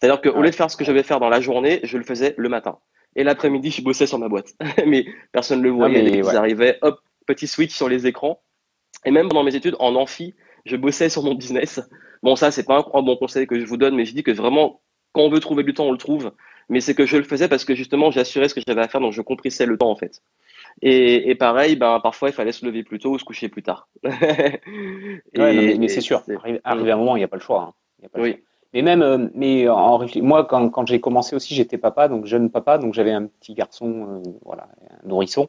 C'est-à-dire 0.01 0.21
qu'au 0.21 0.43
lieu 0.43 0.51
de 0.51 0.55
faire 0.55 0.71
ce 0.71 0.77
que 0.77 0.85
je 0.85 0.93
vais 0.93 1.03
faire 1.03 1.21
dans 1.21 1.29
la 1.29 1.41
journée, 1.41 1.81
je 1.85 1.97
le 1.99 2.05
faisais 2.05 2.35
le 2.37 2.49
matin. 2.49 2.79
Et 3.15 3.25
l'après-midi, 3.25 3.71
je 3.71 3.83
bossais 3.83 4.07
sur 4.07 4.19
ma 4.19 4.29
boîte. 4.29 4.55
mais 4.87 5.07
personne 5.33 5.61
ne 5.61 5.65
le 5.65 5.71
voyait. 5.71 6.05
Ah, 6.05 6.33
Ils 6.33 6.37
arrivaient, 6.37 6.79
hop, 6.83 7.01
petit 7.27 7.47
switch 7.47 7.75
sur 7.75 7.89
les 7.89 8.07
écrans. 8.07 8.43
Et 9.05 9.11
même 9.11 9.29
pendant 9.29 9.45
mes 9.45 9.55
études, 9.55 9.77
en 9.79 9.95
amphi, 9.95 10.35
je 10.65 10.77
bossais 10.77 11.09
sur 11.09 11.23
mon 11.23 11.35
business. 11.35 11.81
Bon, 12.23 12.37
ça, 12.37 12.51
c'est 12.51 12.65
pas 12.65 12.85
un 12.93 13.03
bon 13.03 13.17
conseil 13.17 13.47
que 13.47 13.59
je 13.59 13.65
vous 13.65 13.77
donne, 13.77 13.95
mais 13.95 14.05
je 14.05 14.15
dis 14.15 14.23
que 14.23 14.33
vraiment, 14.33 14.81
quand 15.13 15.23
on 15.23 15.31
veut 15.31 15.41
trouver 15.41 15.63
du 15.63 15.75
temps, 15.75 15.87
on 15.87 15.93
le 15.93 15.99
trouve 15.99 16.33
mais 16.69 16.81
c'est 16.81 16.95
que 16.95 17.07
je 17.07 17.17
le 17.17 17.23
faisais 17.23 17.49
parce 17.49 17.65
que 17.65 17.75
justement 17.75 18.11
j'assurais 18.11 18.49
ce 18.49 18.55
que 18.55 18.61
j'avais 18.67 18.81
à 18.81 18.89
faire, 18.89 19.01
donc 19.01 19.13
je 19.13 19.23
compressais 19.23 19.67
le 19.67 19.77
temps 19.77 19.91
en 19.91 19.97
fait. 19.97 20.23
Et, 20.83 21.31
et 21.31 21.35
pareil, 21.35 21.77
ben 21.77 22.01
parfois 22.01 22.29
il 22.29 22.33
fallait 22.33 22.53
se 22.53 22.65
lever 22.67 22.83
plus 22.83 22.99
tôt 22.99 23.13
ou 23.13 23.19
se 23.19 23.25
coucher 23.25 23.49
plus 23.49 23.63
tard. 23.63 23.89
ouais, 24.05 24.61
mais, 25.35 25.89
c'est 25.89 26.01
sûr, 26.01 26.23
arrivé, 26.65 26.91
à 26.91 26.95
un 26.95 26.99
moment, 26.99 27.17
il 27.17 27.21
n'y 27.21 27.25
a 27.25 27.29
pas 27.29 27.37
le 27.37 27.43
choix. 27.43 27.75
Hein. 28.03 28.09
oui. 28.17 28.43
Mais 28.75 28.83
même, 28.83 29.01
euh, 29.01 29.29
mais 29.33 29.69
en, 29.69 30.05
moi, 30.17 30.45
quand, 30.45 30.69
quand 30.69 30.87
j'ai 30.87 31.01
commencé 31.01 31.35
aussi, 31.35 31.55
j'étais 31.55 31.79
papa, 31.79 32.09
donc 32.09 32.27
jeune 32.27 32.51
papa, 32.51 32.77
donc 32.77 32.93
j'avais 32.93 33.13
un 33.13 33.27
petit 33.27 33.55
garçon, 33.55 34.23
euh, 34.27 34.31
voilà, 34.45 34.69
un 35.03 35.09
nourrisson. 35.09 35.49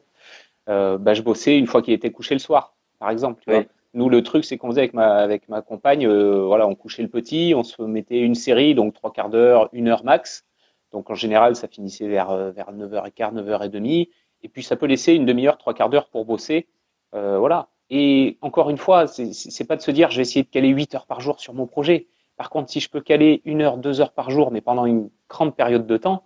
Euh, 0.68 0.98
bah, 0.98 1.14
je 1.14 1.22
bossais 1.22 1.58
une 1.58 1.66
fois 1.66 1.82
qu'il 1.82 1.94
était 1.94 2.10
couché 2.10 2.34
le 2.34 2.40
soir, 2.40 2.74
par 2.98 3.10
exemple. 3.10 3.42
Tu 3.44 3.50
vois. 3.50 3.64
Nous, 3.94 4.08
le 4.08 4.22
truc, 4.22 4.44
c'est 4.44 4.58
qu'on 4.58 4.68
faisait 4.68 4.82
avec 4.82 4.94
ma, 4.94 5.16
avec 5.16 5.48
ma 5.48 5.62
compagne, 5.62 6.06
euh, 6.06 6.44
voilà, 6.44 6.66
on 6.66 6.74
couchait 6.74 7.02
le 7.02 7.08
petit, 7.08 7.54
on 7.56 7.64
se 7.64 7.80
mettait 7.82 8.20
une 8.20 8.34
série, 8.34 8.74
donc 8.74 8.94
trois 8.94 9.12
quarts 9.12 9.30
d'heure, 9.30 9.70
une 9.72 9.88
heure 9.88 10.04
max. 10.04 10.44
Donc 10.92 11.10
en 11.10 11.14
général, 11.14 11.56
ça 11.56 11.68
finissait 11.68 12.06
vers, 12.06 12.30
euh, 12.30 12.50
vers 12.50 12.72
9h15, 12.72 13.34
9h30. 13.34 14.08
Et 14.42 14.48
puis 14.48 14.62
ça 14.62 14.76
peut 14.76 14.86
laisser 14.86 15.14
une 15.14 15.26
demi-heure, 15.26 15.58
trois 15.58 15.74
quarts 15.74 15.90
d'heure 15.90 16.08
pour 16.08 16.24
bosser. 16.24 16.66
Euh, 17.14 17.38
voilà. 17.38 17.68
Et 17.90 18.36
encore 18.42 18.70
une 18.70 18.76
fois, 18.76 19.06
c'est 19.06 19.64
pas 19.66 19.76
de 19.76 19.80
se 19.80 19.90
dire 19.90 20.10
je 20.10 20.16
vais 20.16 20.22
essayer 20.22 20.42
de 20.42 20.48
caler 20.48 20.68
8 20.68 20.94
heures 20.94 21.06
par 21.06 21.20
jour 21.20 21.40
sur 21.40 21.54
mon 21.54 21.66
projet. 21.66 22.06
Par 22.36 22.50
contre, 22.50 22.70
si 22.70 22.80
je 22.80 22.90
peux 22.90 23.00
caler 23.00 23.40
une 23.44 23.62
heure, 23.62 23.78
deux 23.78 24.00
heures 24.00 24.12
par 24.12 24.30
jour, 24.30 24.52
mais 24.52 24.60
pendant 24.60 24.84
une 24.84 25.10
grande 25.28 25.56
période 25.56 25.86
de 25.86 25.96
temps, 25.96 26.24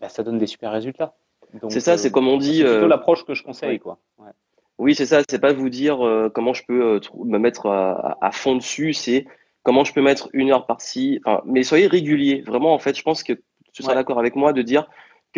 bah, 0.00 0.08
ça 0.08 0.22
donne 0.22 0.38
des 0.38 0.46
super 0.46 0.70
résultats. 0.70 1.14
C'est 1.70 1.80
ça, 1.80 1.96
c'est 1.96 2.10
comme 2.10 2.28
on 2.28 2.36
dit. 2.36 2.58
C'est 2.58 2.64
plutôt 2.64 2.84
euh, 2.84 2.88
l'approche 2.88 3.24
que 3.24 3.34
je 3.34 3.42
conseille, 3.42 3.70
oui. 3.70 3.78
quoi. 3.78 3.98
Oui, 4.76 4.94
c'est 4.94 5.06
ça. 5.06 5.22
C'est 5.28 5.40
pas 5.40 5.52
vous 5.52 5.70
dire 5.70 5.98
comment 6.34 6.52
je 6.52 6.62
peux 6.64 7.00
me 7.24 7.38
mettre 7.38 7.66
à, 7.66 8.18
à 8.20 8.30
fond 8.30 8.54
dessus. 8.54 8.92
C'est 8.92 9.26
comment 9.62 9.82
je 9.84 9.92
peux 9.92 10.02
mettre 10.02 10.28
une 10.34 10.50
heure 10.50 10.66
par-ci. 10.66 11.20
Enfin, 11.24 11.42
mais 11.46 11.62
soyez 11.62 11.86
régulier. 11.86 12.42
Vraiment, 12.42 12.74
en 12.74 12.78
fait, 12.78 12.96
je 12.96 13.02
pense 13.02 13.22
que 13.22 13.32
tu 13.72 13.82
seras 13.82 13.94
d'accord 13.94 14.18
avec 14.18 14.36
moi 14.36 14.52
de 14.52 14.62
dire 14.62 14.88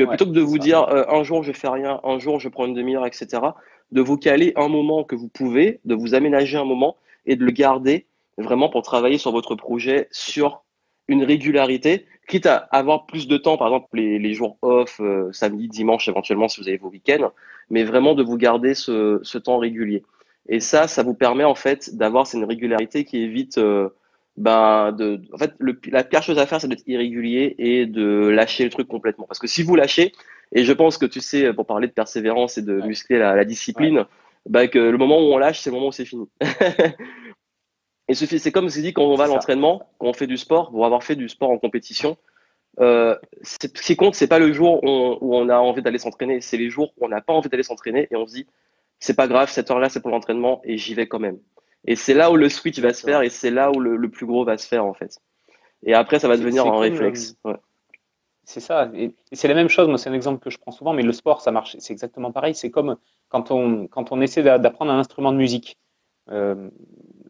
que 0.05 0.09
plutôt 0.09 0.27
que 0.27 0.31
de 0.31 0.41
vous 0.41 0.59
dire 0.59 0.83
euh, 0.89 1.05
un 1.09 1.23
jour 1.23 1.43
je 1.43 1.53
fais 1.53 1.69
rien, 1.69 2.01
un 2.05 2.19
jour 2.19 2.41
je 2.41 2.49
prends 2.49 2.67
une 2.67 2.75
demi-heure, 2.75 3.07
etc., 3.07 3.43
de 3.93 4.01
vous 4.01 4.17
caler 4.17 4.53
un 4.57 4.69
moment 4.69 5.05
que 5.05 5.17
vous 5.17 5.29
pouvez, 5.29 5.81
de 5.85 5.95
vous 5.95 6.15
aménager 6.15 6.57
un 6.57 6.65
moment 6.65 6.97
et 7.27 7.37
de 7.37 7.45
le 7.45 7.51
garder 7.51 8.07
vraiment 8.39 8.69
pour 8.69 8.83
travailler 8.83 9.19
sur 9.19 9.33
votre 9.33 9.55
projet 9.55 10.09
sur 10.11 10.63
une 11.09 11.25
régularité, 11.25 12.07
quitte 12.29 12.47
à 12.47 12.57
avoir 12.57 13.07
plus 13.07 13.27
de 13.27 13.37
temps, 13.37 13.57
par 13.57 13.67
exemple 13.67 13.89
les, 13.95 14.33
jours 14.33 14.57
off, 14.63 15.01
euh, 15.01 15.31
samedi, 15.33 15.69
dimanche 15.69 16.09
éventuellement 16.09 16.49
si 16.49 16.61
vous 16.61 16.69
avez 16.69 16.79
vos 16.79 16.89
week-ends, 16.89 17.33
mais 17.69 17.83
vraiment 17.83 18.15
de 18.15 18.23
vous 18.23 18.37
garder 18.37 18.75
ce, 18.75 19.19
ce 19.23 19.39
temps 19.39 19.59
régulier. 19.59 20.05
Et 20.49 20.61
ça, 20.61 20.87
ça 20.89 21.03
vous 21.03 21.15
permet 21.15 21.45
en 21.45 21.55
fait 21.55 21.97
d'avoir 21.97 22.27
cette 22.27 22.45
régularité 22.45 23.05
qui 23.05 23.19
évite 23.19 23.59
euh, 23.59 23.91
ben 24.41 24.93
de, 24.93 25.21
en 25.33 25.39
fait, 25.39 25.53
le, 25.59 25.79
la 25.91 26.03
pire 26.03 26.23
chose 26.23 26.39
à 26.39 26.47
faire, 26.47 26.61
c'est 26.61 26.69
d'être 26.69 26.87
irrégulier 26.87 27.55
et 27.59 27.87
de 27.87 28.29
lâcher 28.29 28.65
le 28.65 28.71
truc 28.71 28.89
complètement. 28.89 29.27
Parce 29.27 29.39
que 29.39 29.47
si 29.47 29.63
vous 29.63 29.77
lâchez, 29.77 30.13
et 30.53 30.65
je 30.65 30.73
pense 30.73 30.99
que 30.99 31.07
tu 31.07 31.21
sais, 31.21 31.53
pour 31.53 31.67
parler 31.67 31.87
de 31.87 31.93
persévérance 31.93 32.59
et 32.59 32.63
de 32.63 32.81
muscler 32.81 33.19
la, 33.19 33.37
la 33.37 33.45
discipline, 33.45 34.07
bah, 34.49 34.67
que 34.69 34.79
le 34.79 34.99
moment 34.99 35.19
où 35.19 35.33
on 35.33 35.39
lâche, 35.39 35.61
c'est 35.61 35.71
le 35.71 35.75
moment 35.75 35.89
où 35.89 35.93
c'est 35.93 36.05
fini. 36.05 36.29
et 38.09 38.15
c'est 38.15 38.53
comme 38.53 38.69
c'est 38.69 38.83
dit 38.83 38.93
quand 38.93 39.05
on 39.05 39.15
va 39.15 39.25
à 39.25 39.27
l'entraînement, 39.29 39.91
quand 39.99 40.09
on 40.09 40.13
fait 40.13 40.27
du 40.27 40.37
sport, 40.37 40.71
pour 40.71 40.85
avoir 40.87 41.05
fait 41.05 41.17
du 41.17 41.29
sport 41.29 41.51
en 41.51 41.59
compétition, 41.59 42.17
euh, 42.81 43.17
ce 43.43 43.67
qui 43.67 43.97
compte, 43.97 44.15
c'est 44.15 44.29
pas 44.29 44.39
le 44.39 44.53
jour 44.53 44.83
où 44.83 45.19
on, 45.35 45.49
a 45.49 45.59
envie 45.59 45.83
d'aller 45.83 45.99
s'entraîner, 45.99 46.41
c'est 46.41 46.57
les 46.57 46.71
jours 46.71 46.93
où 46.97 47.05
on 47.05 47.09
n'a 47.09 47.21
pas 47.21 47.33
envie 47.33 47.49
d'aller 47.49 47.63
s'entraîner 47.63 48.09
et 48.11 48.17
on 48.17 48.27
se 48.27 48.35
dit 48.35 48.47
c'est 48.99 49.17
pas 49.17 49.29
grave, 49.29 49.51
cette 49.51 49.71
heure-là 49.71 49.89
c'est 49.89 50.01
pour 50.01 50.11
l'entraînement 50.11 50.61
et 50.65 50.79
j'y 50.79 50.95
vais 50.95 51.07
quand 51.07 51.19
même. 51.19 51.39
Et 51.87 51.97
c'est 51.97 52.15
là 52.15 52.31
où 52.31 52.37
le 52.37 52.49
switch 52.49 52.79
va 52.79 52.93
se 52.93 53.03
faire 53.03 53.23
et 53.23 53.31
c'est 53.31 53.51
là 53.51 53.71
où 53.71 53.81
le, 53.81 54.09
plus 54.11 54.27
gros 54.27 54.45
va 54.45 54.59
se 54.59 54.67
faire 54.67 54.85
en 54.85 54.95
fait. 54.95 55.19
Et 55.83 55.95
après 55.95 56.19
ça 56.19 56.29
va 56.29 56.37
devenir 56.37 56.67
un 56.67 56.79
réflexe. 56.79 57.37
Euh, 57.47 57.57
c'est 58.45 58.61
ça. 58.61 58.91
Et, 58.95 59.15
c'est 59.33 59.49
la 59.49 59.55
même 59.55 59.69
chose. 59.69 59.87
Moi, 59.87 59.97
c'est 59.97 60.11
un 60.11 60.15
exemple 60.15 60.43
que 60.43 60.51
je 60.51 60.59
prends 60.59 60.73
souvent, 60.73 60.93
mais 60.93 61.03
le 61.03 61.13
sport, 61.13 61.41
ça 61.41 61.53
marche. 61.53 61.77
C'est 61.79 61.93
exactement 61.93 62.33
pareil. 62.33 62.55
C'est 62.55 62.71
comme 62.71 62.97
quand 63.29 63.53
on, 63.53 63.87
quand 63.87 64.11
on 64.11 64.21
essaie 64.21 64.43
d'apprendre 64.43 64.91
un 64.91 64.99
instrument 64.99 65.31
de 65.31 65.37
musique. 65.37 65.79
Euh, 66.31 66.69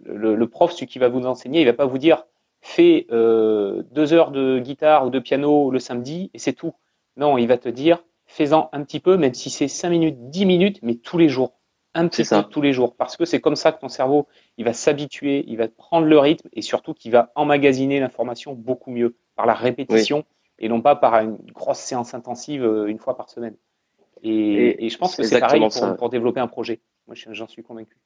le, 0.04 0.46
prof, 0.46 0.72
celui 0.72 0.86
qui 0.86 0.98
va 0.98 1.08
vous 1.08 1.26
enseigner, 1.26 1.60
il 1.60 1.66
va 1.66 1.72
pas 1.72 1.86
vous 1.86 1.98
dire 1.98 2.24
fais 2.62 3.06
euh, 3.10 3.82
deux 3.92 4.12
heures 4.12 4.30
de 4.30 4.58
guitare 4.58 5.06
ou 5.06 5.10
de 5.10 5.18
piano 5.18 5.70
le 5.70 5.78
samedi 5.78 6.30
et 6.34 6.38
c'est 6.38 6.52
tout. 6.52 6.74
Non, 7.16 7.38
il 7.38 7.46
va 7.46 7.58
te 7.58 7.68
dire 7.68 8.02
fais-en 8.26 8.68
un 8.72 8.82
petit 8.84 9.00
peu, 9.00 9.16
même 9.16 9.34
si 9.34 9.50
c'est 9.50 9.68
cinq 9.68 9.90
minutes, 9.90 10.30
dix 10.30 10.46
minutes, 10.46 10.78
mais 10.82 10.94
tous 10.94 11.18
les 11.18 11.28
jours. 11.28 11.59
Un 11.94 12.06
petit 12.06 12.24
peu 12.24 12.42
tous 12.44 12.60
les 12.62 12.72
jours. 12.72 12.94
Parce 12.94 13.16
que 13.16 13.24
c'est 13.24 13.40
comme 13.40 13.56
ça 13.56 13.72
que 13.72 13.80
ton 13.80 13.88
cerveau, 13.88 14.28
il 14.58 14.64
va 14.64 14.72
s'habituer, 14.72 15.44
il 15.48 15.56
va 15.56 15.68
prendre 15.68 16.06
le 16.06 16.18
rythme 16.18 16.48
et 16.52 16.62
surtout 16.62 16.94
qu'il 16.94 17.10
va 17.10 17.32
emmagasiner 17.34 17.98
l'information 17.98 18.54
beaucoup 18.54 18.90
mieux 18.90 19.16
par 19.34 19.46
la 19.46 19.54
répétition 19.54 20.24
et 20.60 20.68
non 20.68 20.80
pas 20.80 20.94
par 20.94 21.14
une 21.14 21.38
grosse 21.52 21.78
séance 21.78 22.14
intensive 22.14 22.64
euh, 22.64 22.86
une 22.86 22.98
fois 22.98 23.16
par 23.16 23.28
semaine. 23.28 23.56
Et, 24.22 24.88
je 24.88 24.98
pense 24.98 25.16
que 25.16 25.22
c'est 25.22 25.40
pareil 25.40 25.62
pour, 25.98 26.10
développer 26.10 26.40
un 26.40 26.46
projet. 26.46 26.80
Moi, 27.06 27.16
j'en 27.16 27.48
suis 27.48 27.62
convaincu. 27.62 27.96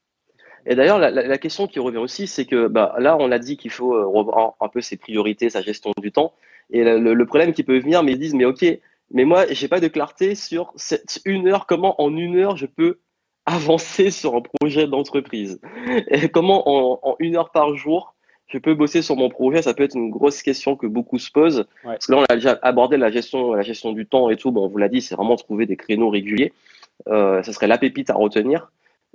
Et 0.64 0.76
d'ailleurs, 0.76 0.98
la, 0.98 1.38
question 1.38 1.66
qui 1.66 1.78
revient 1.78 1.98
aussi, 1.98 2.26
c'est 2.26 2.46
que 2.46 2.68
bah, 2.68 2.94
là, 2.98 3.16
on 3.18 3.30
a 3.32 3.38
dit 3.38 3.56
qu'il 3.56 3.70
faut 3.70 3.94
euh, 3.94 4.06
revoir 4.06 4.54
un 4.60 4.68
peu 4.68 4.80
ses 4.80 4.96
priorités, 4.96 5.50
sa 5.50 5.60
gestion 5.60 5.92
du 6.00 6.12
temps. 6.12 6.32
Et 6.70 6.84
le, 6.84 7.26
problème 7.26 7.52
qui 7.52 7.64
peut 7.64 7.78
venir, 7.78 8.02
mais 8.02 8.12
ils 8.12 8.18
disent, 8.18 8.34
mais 8.34 8.46
ok, 8.46 8.64
mais 9.10 9.24
moi, 9.24 9.44
j'ai 9.50 9.68
pas 9.68 9.80
de 9.80 9.88
clarté 9.88 10.34
sur 10.34 10.72
cette 10.76 11.20
une 11.24 11.48
heure. 11.48 11.66
Comment 11.66 12.00
en 12.00 12.16
une 12.16 12.36
heure 12.36 12.56
je 12.56 12.66
peux 12.66 13.00
avancer 13.46 14.10
sur 14.10 14.34
un 14.34 14.40
projet 14.40 14.86
d'entreprise 14.86 15.60
comment 16.32 16.62
en, 17.06 17.16
une 17.18 17.36
heure 17.36 17.50
par 17.50 17.74
jour 17.74 18.14
je 18.46 18.58
peux 18.58 18.74
bosser 18.74 19.02
sur 19.02 19.16
mon 19.16 19.30
projet? 19.30 19.62
Ça 19.62 19.74
peut 19.74 19.82
être 19.82 19.96
une 19.96 20.10
grosse 20.10 20.42
question 20.42 20.76
que 20.76 20.86
beaucoup 20.86 21.18
se 21.18 21.30
posent. 21.30 21.66
Parce 21.82 22.06
que 22.06 22.12
là, 22.12 22.18
on 22.18 22.24
a 22.32 22.34
déjà 22.36 22.58
abordé 22.62 22.96
la 22.96 23.10
gestion, 23.10 23.54
la 23.54 23.62
gestion 23.62 23.92
du 23.92 24.06
temps 24.06 24.30
et 24.30 24.36
tout. 24.36 24.52
Bon, 24.52 24.66
on 24.66 24.68
vous 24.68 24.78
l'a 24.78 24.88
dit, 24.88 25.00
c'est 25.00 25.14
vraiment 25.14 25.36
trouver 25.36 25.66
des 25.66 25.76
créneaux 25.76 26.10
réguliers. 26.10 26.52
Euh, 27.08 27.42
ça 27.42 27.52
serait 27.52 27.66
la 27.66 27.78
pépite 27.78 28.10
à 28.10 28.14
retenir. 28.14 28.70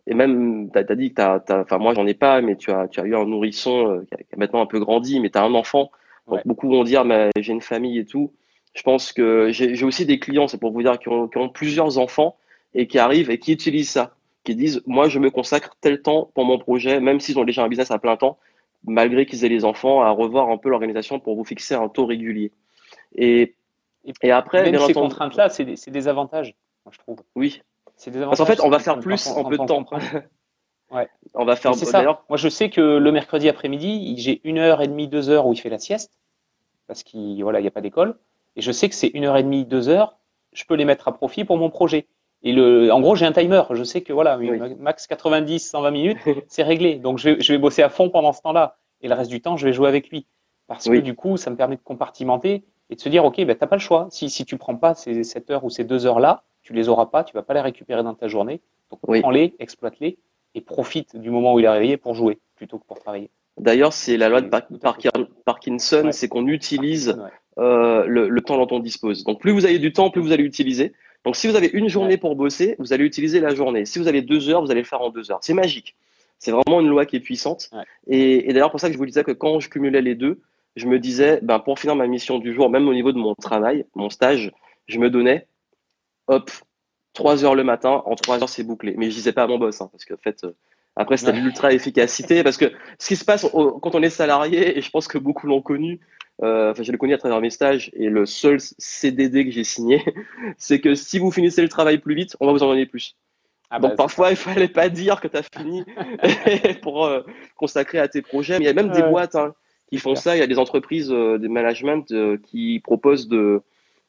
Et 0.07 0.13
même, 0.13 0.69
tu 0.71 0.79
as, 0.79 0.95
dit 0.95 1.09
que 1.09 1.15
t'as, 1.15 1.61
enfin 1.61 1.77
moi 1.77 1.93
j'en 1.93 2.07
ai 2.07 2.13
pas, 2.13 2.41
mais 2.41 2.55
tu 2.55 2.71
as, 2.71 2.87
tu 2.87 2.99
as 2.99 3.05
eu 3.05 3.15
un 3.15 3.25
nourrisson 3.25 3.91
euh, 3.91 4.07
qui, 4.09 4.15
a, 4.15 4.37
maintenant 4.37 4.61
un 4.61 4.65
peu 4.65 4.79
grandi, 4.79 5.19
mais 5.19 5.29
tu 5.29 5.37
as 5.37 5.43
un 5.43 5.53
enfant. 5.53 5.91
Donc 6.27 6.45
beaucoup 6.45 6.69
vont 6.69 6.83
dire, 6.83 7.05
mais 7.05 7.29
j'ai 7.37 7.53
une 7.53 7.61
famille 7.61 7.99
et 7.99 8.05
tout. 8.05 8.33
Je 8.73 8.81
pense 8.81 9.13
que 9.13 9.51
j'ai, 9.51 9.83
aussi 9.83 10.05
des 10.05 10.19
clients, 10.19 10.47
c'est 10.47 10.59
pour 10.59 10.71
vous 10.71 10.81
dire, 10.83 10.99
qui 10.99 11.09
ont, 11.09 11.27
qui 11.27 11.37
ont 11.37 11.49
plusieurs 11.49 11.97
enfants 11.97 12.37
et 12.73 12.87
qui 12.87 12.99
arrivent 12.99 13.31
et 13.31 13.39
qui 13.39 13.51
utilisent 13.53 13.89
ça, 13.89 14.15
qui 14.49 14.55
disent, 14.55 14.81
moi 14.85 15.09
je 15.09 15.19
me 15.19 15.29
consacre 15.29 15.75
tel 15.81 16.01
temps 16.01 16.31
pour 16.33 16.45
mon 16.45 16.57
projet, 16.57 16.99
même 16.99 17.19
s'ils 17.19 17.39
ont 17.39 17.45
déjà 17.45 17.63
un 17.63 17.67
business 17.67 17.91
à 17.91 17.99
plein 17.99 18.17
temps, 18.17 18.37
malgré 18.83 19.25
qu'ils 19.25 19.45
aient 19.45 19.49
les 19.49 19.65
enfants, 19.65 20.01
à 20.01 20.09
revoir 20.11 20.49
un 20.49 20.57
peu 20.57 20.69
l'organisation 20.69 21.19
pour 21.19 21.35
vous 21.35 21.43
fixer 21.43 21.75
un 21.75 21.89
taux 21.89 22.05
régulier. 22.05 22.51
Et, 23.15 23.55
et 24.21 24.31
après, 24.31 24.69
même 24.69 24.81
ces 24.81 24.93
contraintes-là, 24.93 25.49
c'est 25.49 25.65
des, 25.65 25.75
c'est 25.75 25.91
des 25.91 26.07
avantages, 26.07 26.55
moi, 26.85 26.93
je 26.93 26.99
trouve. 26.99 27.19
Oui, 27.35 27.61
parce 28.05 28.37
qu'en 28.37 28.45
fait, 28.45 28.61
on 28.61 28.69
va 28.69 28.79
faire 28.79 28.99
plus 28.99 29.27
en 29.27 29.43
peu 29.43 29.57
de 29.57 29.65
temps. 29.65 29.85
ouais. 30.91 31.09
On 31.33 31.45
va 31.45 31.55
faire. 31.55 31.75
C'est 31.75 31.85
ça. 31.85 32.01
Moi, 32.03 32.37
je 32.37 32.47
sais 32.47 32.69
que 32.69 32.97
le 32.97 33.11
mercredi 33.11 33.49
après-midi, 33.49 34.15
j'ai 34.17 34.41
une 34.43 34.57
heure 34.57 34.81
et 34.81 34.87
demie, 34.87 35.07
deux 35.07 35.29
heures 35.29 35.45
où 35.47 35.53
il 35.53 35.57
fait 35.57 35.69
la 35.69 35.79
sieste, 35.79 36.11
parce 36.87 37.03
qu'il 37.03 37.41
voilà, 37.43 37.59
il 37.59 37.63
n'y 37.63 37.67
a 37.67 37.71
pas 37.71 37.81
d'école. 37.81 38.17
Et 38.55 38.61
je 38.61 38.71
sais 38.71 38.89
que 38.89 38.95
c'est 38.95 39.09
une 39.09 39.25
heure 39.25 39.37
et 39.37 39.43
demie, 39.43 39.65
deux 39.65 39.89
heures. 39.89 40.17
Je 40.53 40.63
peux 40.63 40.75
les 40.75 40.85
mettre 40.85 41.07
à 41.07 41.13
profit 41.13 41.43
pour 41.43 41.57
mon 41.57 41.69
projet. 41.69 42.07
Et 42.43 42.53
le, 42.53 42.91
en 42.91 43.01
gros, 43.01 43.15
j'ai 43.15 43.25
un 43.25 43.31
timer. 43.31 43.63
Je 43.71 43.83
sais 43.83 44.01
que 44.01 44.13
voilà, 44.13 44.37
max 44.79 45.07
90, 45.07 45.59
120 45.59 45.91
minutes, 45.91 46.17
c'est 46.47 46.63
réglé. 46.63 46.95
Donc, 46.95 47.17
je 47.17 47.29
vais, 47.29 47.41
je 47.41 47.51
vais 47.51 47.59
bosser 47.59 47.81
à 47.81 47.89
fond 47.89 48.09
pendant 48.09 48.33
ce 48.33 48.41
temps-là. 48.41 48.77
Et 49.01 49.07
le 49.07 49.13
reste 49.13 49.29
du 49.29 49.41
temps, 49.41 49.57
je 49.57 49.65
vais 49.65 49.73
jouer 49.73 49.87
avec 49.87 50.09
lui. 50.09 50.25
Parce 50.67 50.87
que 50.87 50.97
du 50.97 51.15
coup, 51.15 51.37
ça 51.37 51.49
me 51.49 51.55
permet 51.55 51.77
de 51.77 51.81
compartimenter 51.81 52.63
et 52.89 52.95
de 52.95 53.01
se 53.01 53.09
dire, 53.09 53.25
OK, 53.25 53.37
ben, 53.37 53.47
tu 53.47 53.61
n'as 53.61 53.67
pas 53.67 53.75
le 53.75 53.81
choix. 53.81 54.07
Si, 54.11 54.29
si 54.29 54.45
tu 54.45 54.57
prends 54.57 54.75
pas 54.75 54.93
ces, 54.93 55.23
cette 55.23 55.49
heure 55.49 55.63
ou 55.63 55.69
ces 55.69 55.83
deux 55.83 56.05
heures-là, 56.05 56.43
tu 56.61 56.73
les 56.73 56.89
auras 56.89 57.07
pas, 57.07 57.23
tu 57.23 57.33
vas 57.33 57.41
pas 57.41 57.55
les 57.55 57.61
récupérer 57.61 58.03
dans 58.03 58.13
ta 58.13 58.27
journée. 58.27 58.61
Donc 58.91 58.99
prends-les, 59.01 59.55
exploite-les 59.59 60.19
et 60.55 60.61
profite 60.61 61.15
du 61.15 61.29
moment 61.29 61.53
où 61.53 61.59
il 61.59 61.65
est 61.65 61.69
réveillé 61.69 61.97
pour 61.97 62.13
jouer 62.13 62.39
plutôt 62.55 62.77
que 62.79 62.85
pour 62.85 62.99
travailler. 62.99 63.29
D'ailleurs, 63.57 63.93
c'est 63.93 64.17
la 64.17 64.29
loi 64.29 64.41
de 64.41 64.49
Parkinson, 65.45 66.09
c'est 66.11 66.27
qu'on 66.27 66.47
utilise 66.47 67.17
euh, 67.57 68.05
le, 68.07 68.41
temps 68.41 68.57
dont 68.57 68.75
on 68.75 68.79
dispose. 68.79 69.23
Donc 69.23 69.41
plus 69.41 69.51
vous 69.51 69.65
avez 69.65 69.79
du 69.79 69.91
temps, 69.91 70.09
plus 70.09 70.21
vous 70.21 70.31
allez 70.31 70.43
utiliser. 70.43 70.93
Donc 71.25 71.35
si 71.35 71.47
vous 71.47 71.55
avez 71.55 71.69
une 71.73 71.89
journée 71.89 72.17
pour 72.17 72.35
bosser, 72.35 72.75
vous 72.79 72.93
allez 72.93 73.03
utiliser 73.03 73.39
la 73.39 73.53
journée. 73.53 73.85
Si 73.85 73.99
vous 73.99 74.07
avez 74.07 74.21
deux 74.21 74.49
heures, 74.49 74.61
vous 74.61 74.71
allez 74.71 74.81
le 74.81 74.87
faire 74.87 75.01
en 75.01 75.09
deux 75.09 75.31
heures. 75.31 75.39
C'est 75.41 75.53
magique. 75.53 75.95
C'est 76.37 76.51
vraiment 76.51 76.79
une 76.79 76.87
loi 76.87 77.05
qui 77.05 77.17
est 77.17 77.19
puissante. 77.19 77.69
Et, 78.07 78.49
et 78.49 78.53
d'ailleurs, 78.53 78.71
pour 78.71 78.79
ça 78.79 78.87
que 78.87 78.93
je 78.93 78.97
vous 78.97 79.05
disais 79.05 79.23
que 79.23 79.31
quand 79.31 79.59
je 79.59 79.69
cumulais 79.69 80.01
les 80.01 80.15
deux, 80.15 80.39
je 80.77 80.87
me 80.87 80.97
disais, 80.97 81.39
ben, 81.41 81.59
pour 81.59 81.77
finir 81.77 81.95
ma 81.95 82.07
mission 82.07 82.39
du 82.39 82.53
jour, 82.53 82.69
même 82.69 82.87
au 82.87 82.93
niveau 82.93 83.11
de 83.11 83.17
mon 83.17 83.35
travail, 83.35 83.85
mon 83.95 84.09
stage, 84.09 84.51
je 84.87 84.97
me 84.99 85.09
donnais 85.09 85.47
hop, 86.27 86.49
3 87.13 87.43
heures 87.43 87.55
le 87.55 87.63
matin, 87.63 88.01
en 88.05 88.15
3 88.15 88.41
heures 88.41 88.49
c'est 88.49 88.63
bouclé. 88.63 88.93
Mais 88.97 89.09
je 89.09 89.15
disais 89.15 89.33
pas 89.33 89.43
à 89.43 89.47
mon 89.47 89.57
boss, 89.57 89.81
hein, 89.81 89.89
parce 89.91 90.05
qu'en 90.05 90.17
fait, 90.17 90.43
euh, 90.43 90.55
après 90.99 91.15
c'était 91.15 91.31
l'ultra 91.31 91.71
efficacité, 91.71 92.43
parce 92.43 92.57
que 92.57 92.71
ce 92.99 93.07
qui 93.07 93.15
se 93.15 93.23
passe 93.23 93.47
quand 93.81 93.95
on 93.95 94.03
est 94.03 94.09
salarié, 94.09 94.77
et 94.77 94.81
je 94.81 94.89
pense 94.89 95.07
que 95.07 95.17
beaucoup 95.17 95.47
l'ont 95.47 95.61
connu, 95.61 96.01
euh, 96.43 96.71
enfin 96.71 96.83
je 96.83 96.91
l'ai 96.91 96.97
connu 96.97 97.13
à 97.13 97.17
travers 97.17 97.39
mes 97.39 97.49
stages, 97.49 97.89
et 97.93 98.09
le 98.09 98.25
seul 98.25 98.59
CDD 98.59 99.45
que 99.45 99.51
j'ai 99.51 99.63
signé, 99.63 100.03
c'est 100.57 100.81
que 100.81 100.95
si 100.95 101.17
vous 101.17 101.31
finissez 101.31 101.61
le 101.61 101.69
travail 101.69 101.99
plus 101.99 102.15
vite, 102.15 102.35
on 102.41 102.47
va 102.47 102.51
vous 102.51 102.63
en 102.63 102.67
donner 102.67 102.85
plus. 102.85 103.15
Ah 103.69 103.79
Donc 103.79 103.91
bah, 103.91 103.95
parfois, 103.95 104.31
il 104.31 104.35
fallait 104.35 104.67
pas 104.67 104.89
dire 104.89 105.21
que 105.21 105.29
tu 105.29 105.37
as 105.37 105.43
fini 105.43 105.85
pour 106.81 107.05
euh, 107.05 107.21
consacrer 107.55 107.99
à 107.99 108.09
tes 108.09 108.21
projets. 108.21 108.57
Mais 108.57 108.65
il 108.65 108.67
y 108.67 108.71
a 108.71 108.73
même 108.73 108.91
des 108.91 109.03
boîtes 109.03 109.35
hein, 109.35 109.53
qui 109.87 109.99
font 109.99 110.15
ça. 110.15 110.35
Il 110.35 110.39
y 110.39 110.43
a 110.43 110.47
des 110.47 110.57
entreprises, 110.57 111.09
des 111.09 111.47
management 111.47 112.11
qui 112.47 112.81
proposent 112.83 113.27
de, 113.27 113.61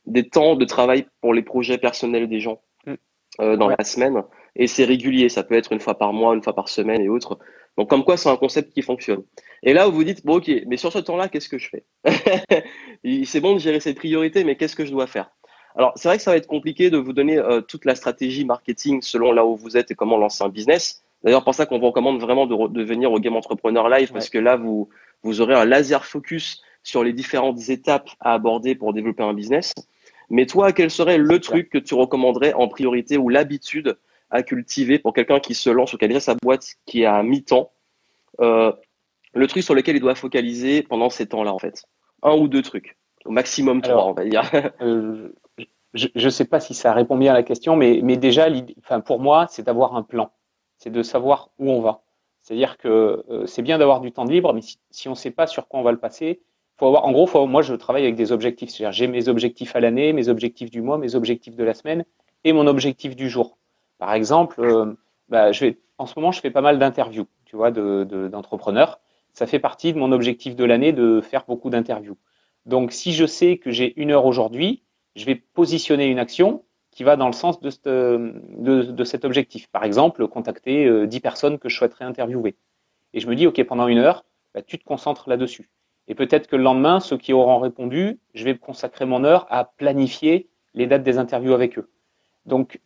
des 0.07 0.29
temps 0.29 0.57
de 0.57 0.65
travail 0.65 1.07
pour 1.21 1.35
les 1.35 1.43
projets 1.43 1.79
personnels 1.79 2.29
des 2.29 2.41
gens 2.41 2.61
mm. 2.87 2.95
euh, 3.41 3.57
dans 3.57 3.69
la 3.69 3.85
semaine. 3.85 4.23
Et 4.57 4.67
c'est 4.67 4.85
régulier, 4.85 5.29
ça 5.29 5.43
peut 5.43 5.55
être 5.55 5.73
une 5.73 5.81
fois 5.81 5.97
par 5.97 6.13
mois, 6.13 6.35
une 6.35 6.43
fois 6.43 6.55
par 6.55 6.69
semaine 6.69 7.01
et 7.01 7.09
autres. 7.09 7.39
Donc 7.77 7.89
comme 7.89 8.05
quoi 8.05 8.17
c'est 8.17 8.29
un 8.29 8.37
concept 8.37 8.73
qui 8.73 8.83
fonctionne. 8.83 9.23
Et 9.63 9.73
là 9.73 9.87
vous 9.87 9.93
vous 9.93 10.05
dites, 10.05 10.25
bon 10.25 10.37
ok, 10.37 10.51
mais 10.67 10.77
sur 10.77 10.93
ce 10.93 10.99
temps-là, 10.99 11.29
qu'est-ce 11.29 11.49
que 11.49 11.59
je 11.59 11.69
fais? 11.69 11.85
C'est 13.25 13.41
bon 13.41 13.55
de 13.55 13.59
gérer 13.59 13.81
ses 13.81 13.95
priorités, 13.95 14.45
mais 14.45 14.57
qu'est-ce 14.57 14.77
que 14.77 14.85
je 14.85 14.91
dois 14.91 15.07
faire? 15.07 15.31
Alors 15.77 15.93
c'est 15.97 16.09
vrai 16.09 16.17
que 16.17 16.23
ça 16.23 16.33
va 16.33 16.37
être 16.37 16.49
compliqué 16.49 16.91
de 16.91 16.99
vous 16.99 17.13
donner 17.13 17.39
euh, 17.39 17.61
toute 17.61 17.85
la 17.85 17.95
stratégie 17.95 18.45
marketing 18.45 19.03
selon 19.03 19.33
là 19.33 19.47
où 19.47 19.57
vous 19.57 19.77
êtes 19.77 19.91
et 19.93 19.95
comment 19.95 20.17
lancer 20.17 20.43
un 20.43 20.49
business. 20.49 21.03
D'ailleurs 21.23 21.45
pour 21.45 21.55
ça 21.55 21.67
qu'on 21.67 21.79
vous 21.79 21.87
recommande 21.87 22.21
vraiment 22.21 22.47
de, 22.47 22.69
de, 22.69 22.83
venir 22.83 23.13
au 23.13 23.21
Game 23.21 23.37
Entrepreneur 23.37 23.89
Live 23.89 24.11
parce 24.13 24.31
que 24.31 24.39
là 24.39 24.57
vous, 24.57 24.89
vous 25.23 25.41
aurez 25.41 25.55
un 25.55 25.65
laser 25.65 26.05
focus 26.05 26.63
sur 26.83 27.05
les 27.05 27.13
différentes 27.13 27.69
étapes 27.69 28.11
à 28.21 28.33
aborder 28.33 28.75
pour 28.75 28.93
développer 28.93 29.23
un 29.23 29.35
business. 29.35 29.75
Mais 30.31 30.47
toi, 30.47 30.73
quel 30.73 30.91
serait 30.91 31.19
le 31.19 31.41
truc 31.41 31.71
que 31.71 31.79
tu 31.79 31.95
recommanderais 31.95 32.55
en 32.55 32.69
priorité 32.69 33.19
ou 33.19 33.29
l'habitude 33.29 33.99
à 34.31 34.43
cultiver 34.43 34.99
pour 34.99 35.13
quelqu'un 35.13 35.41
qui 35.41 35.55
se 35.55 35.71
lance 35.71 35.93
ou 35.93 35.99
qui 35.99 36.05
a 36.05 36.09
déjà 36.09 36.21
sa 36.21 36.35
boîte 36.35 36.75
qui 36.87 37.03
est 37.03 37.07
à 37.07 37.23
mi-temps 37.23 37.71
euh, 38.41 38.73
Le 39.35 39.47
truc 39.47 39.63
sur 39.63 39.75
lequel 39.75 39.97
il 39.97 40.01
doit 40.01 40.15
focaliser 40.15 40.83
pendant 40.83 41.11
ces 41.11 41.27
temps-là, 41.27 41.53
en 41.53 41.59
fait. 41.59 41.85
Un 42.23 42.35
ou 42.35 42.49
deux 42.49 42.63
trucs. 42.63 42.97
Au 43.25 43.31
maximum 43.31 43.83
trois, 43.83 44.07
on 44.07 44.13
va 44.13 44.25
dire. 44.25 44.51
Euh, 44.83 45.33
je 45.95 46.09
ne 46.15 46.31
sais 46.31 46.45
pas 46.45 46.61
si 46.61 46.73
ça 46.73 46.93
répond 46.93 47.17
bien 47.17 47.33
à 47.33 47.35
la 47.35 47.43
question, 47.43 47.75
mais, 47.75 47.99
mais 48.03 48.17
déjà, 48.17 48.47
enfin, 48.79 49.01
pour 49.01 49.19
moi, 49.19 49.47
c'est 49.51 49.65
d'avoir 49.65 49.97
un 49.97 50.05
plan. 50.05 50.31
C'est 50.79 50.91
de 50.91 51.03
savoir 51.03 51.51
où 51.59 51.69
on 51.69 51.81
va. 51.81 52.03
C'est-à-dire 52.43 52.79
que 52.79 53.25
euh, 53.29 53.45
c'est 53.47 53.63
bien 53.63 53.77
d'avoir 53.77 54.01
du 54.01 54.13
temps 54.13 54.25
de 54.25 54.31
libre, 54.31 54.55
mais 54.55 54.63
si, 54.63 54.79
si 54.93 55.09
on 55.09 55.13
ne 55.13 55.17
sait 55.17 55.33
pas 55.33 55.49
sur 55.49 55.67
quoi 55.67 55.81
on 55.81 55.83
va 55.83 55.91
le 55.91 55.99
passer, 55.99 56.41
en 56.81 57.13
gros, 57.13 57.47
moi, 57.47 57.63
je 57.63 57.75
travaille 57.75 58.05
avec 58.05 58.15
des 58.15 58.33
objectifs. 58.33 58.71
C'est-à-dire, 58.71 58.93
j'ai 58.93 59.07
mes 59.07 59.29
objectifs 59.29 59.77
à 59.77 59.81
l'année, 59.81 60.13
mes 60.13 60.29
objectifs 60.29 60.71
du 60.71 60.83
mois, 60.83 60.99
mes 60.99 61.15
objectifs 61.15 61.57
de 61.57 61.65
la 61.65 61.75
semaine 61.75 62.05
et 62.45 62.53
mon 62.53 62.67
objectif 62.67 63.17
du 63.17 63.29
jour. 63.29 63.59
Par 64.01 64.15
exemple, 64.15 64.61
euh, 64.65 64.95
bah, 65.29 65.53
je 65.53 65.67
vais, 65.67 65.79
en 65.99 66.07
ce 66.07 66.19
moment, 66.19 66.33
je 66.33 66.41
fais 66.41 66.51
pas 66.51 66.63
mal 66.63 66.79
d'interviews, 66.79 67.27
tu 67.45 67.55
vois, 67.55 67.71
d'entrepreneurs. 67.71 68.93
De, 68.93 68.99
ça 69.35 69.47
fait 69.47 69.59
partie 69.59 69.93
de 69.93 69.99
mon 69.99 70.11
objectif 70.11 70.57
de 70.57 70.65
l'année 70.65 70.93
de 70.93 71.21
faire 71.21 71.45
beaucoup 71.47 71.69
d'interviews. 71.69 72.17
Donc, 72.65 72.93
si 72.93 73.13
je 73.13 73.27
sais 73.27 73.59
que 73.59 73.71
j'ai 73.71 73.93
une 74.01 74.11
heure 74.11 74.25
aujourd'hui, 74.25 74.83
je 75.17 75.27
vais 75.27 75.35
positionner 75.35 76.07
une 76.07 76.19
action 76.19 76.65
qui 76.91 77.05
va 77.05 77.17
dans 77.17 77.27
le 77.27 77.35
sens 77.35 77.61
de, 77.61 77.71
de, 78.57 79.05
cet 79.05 79.27
objectif. 79.27 79.69
Par 79.69 79.85
exemple, 79.85 80.27
contacter 80.29 81.07
10 81.07 81.17
euh, 81.17 81.21
personnes 81.21 81.59
que 81.59 81.69
je 81.69 81.77
souhaiterais 81.77 82.07
interviewer. 82.07 82.57
Et 83.13 83.21
je 83.21 83.29
me 83.29 83.37
dis, 83.37 83.47
OK, 83.47 83.63
pendant 83.65 83.87
une 83.87 83.99
heure, 83.99 84.25
bah, 84.55 84.63
tu 84.63 84.79
te 84.79 84.85
concentres 84.85 85.29
là-dessus. 85.29 85.69
Et 86.09 86.15
peut-être 86.15 86.47
que 86.47 86.57
le 86.57 86.63
lendemain, 86.63 87.01
ceux 87.01 87.19
qui 87.19 87.35
auront 87.35 87.59
répondu, 87.59 88.19
je 88.33 88.45
vais 88.45 88.57
consacrer 88.57 89.05
mon 89.05 89.25
heure 89.25 89.47
à 89.51 89.67
planifier 89.67 90.49
les 90.73 90.87
dates 90.87 91.03
des 91.03 91.19
interviews 91.19 91.53
avec 91.53 91.79
eux. 91.79 91.91
Donc, 92.47 92.81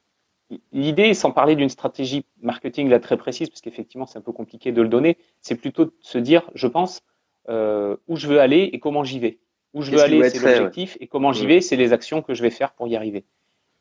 l'idée, 0.73 1.15
sans 1.15 1.31
parler 1.31 1.57
d'une 1.57 1.69
stratégie 1.69 2.25
marketing 2.43 2.89
là 2.89 3.01
très 3.01 3.17
précise, 3.17 3.49
parce 3.49 3.61
qu'effectivement 3.61 4.07
c'est 4.07 4.19
un 4.19 4.23
peu 4.23 4.33
compliqué 4.33 4.73
de 4.73 4.83
le 4.83 4.89
donner, 4.89 5.17
c'est 5.41 5.55
plutôt 5.55 5.87
de 5.87 5.93
se 6.01 6.19
dire, 6.19 6.51
je 6.55 6.67
pense, 6.67 7.03
euh, 7.49 7.97
où 8.09 8.17
je 8.17 8.27
veux 8.27 8.41
aller 8.41 8.71
et 8.73 8.81
comment 8.81 9.05
j'y 9.05 9.19
vais. 9.19 9.39
Où 9.75 9.83
je 9.83 9.91
veux 9.91 10.01
aller, 10.01 10.29
c'est 10.31 10.39
l'objectif, 10.39 10.97
et 11.01 11.07
comment 11.07 11.33
j'y 11.33 11.47
vais, 11.47 11.61
c'est 11.61 11.77
les 11.77 11.93
actions 11.93 12.23
que 12.23 12.33
je 12.35 12.43
vais 12.43 12.51
faire 12.51 12.73
pour 12.73 12.87
y 12.87 12.97
arriver. 12.97 13.25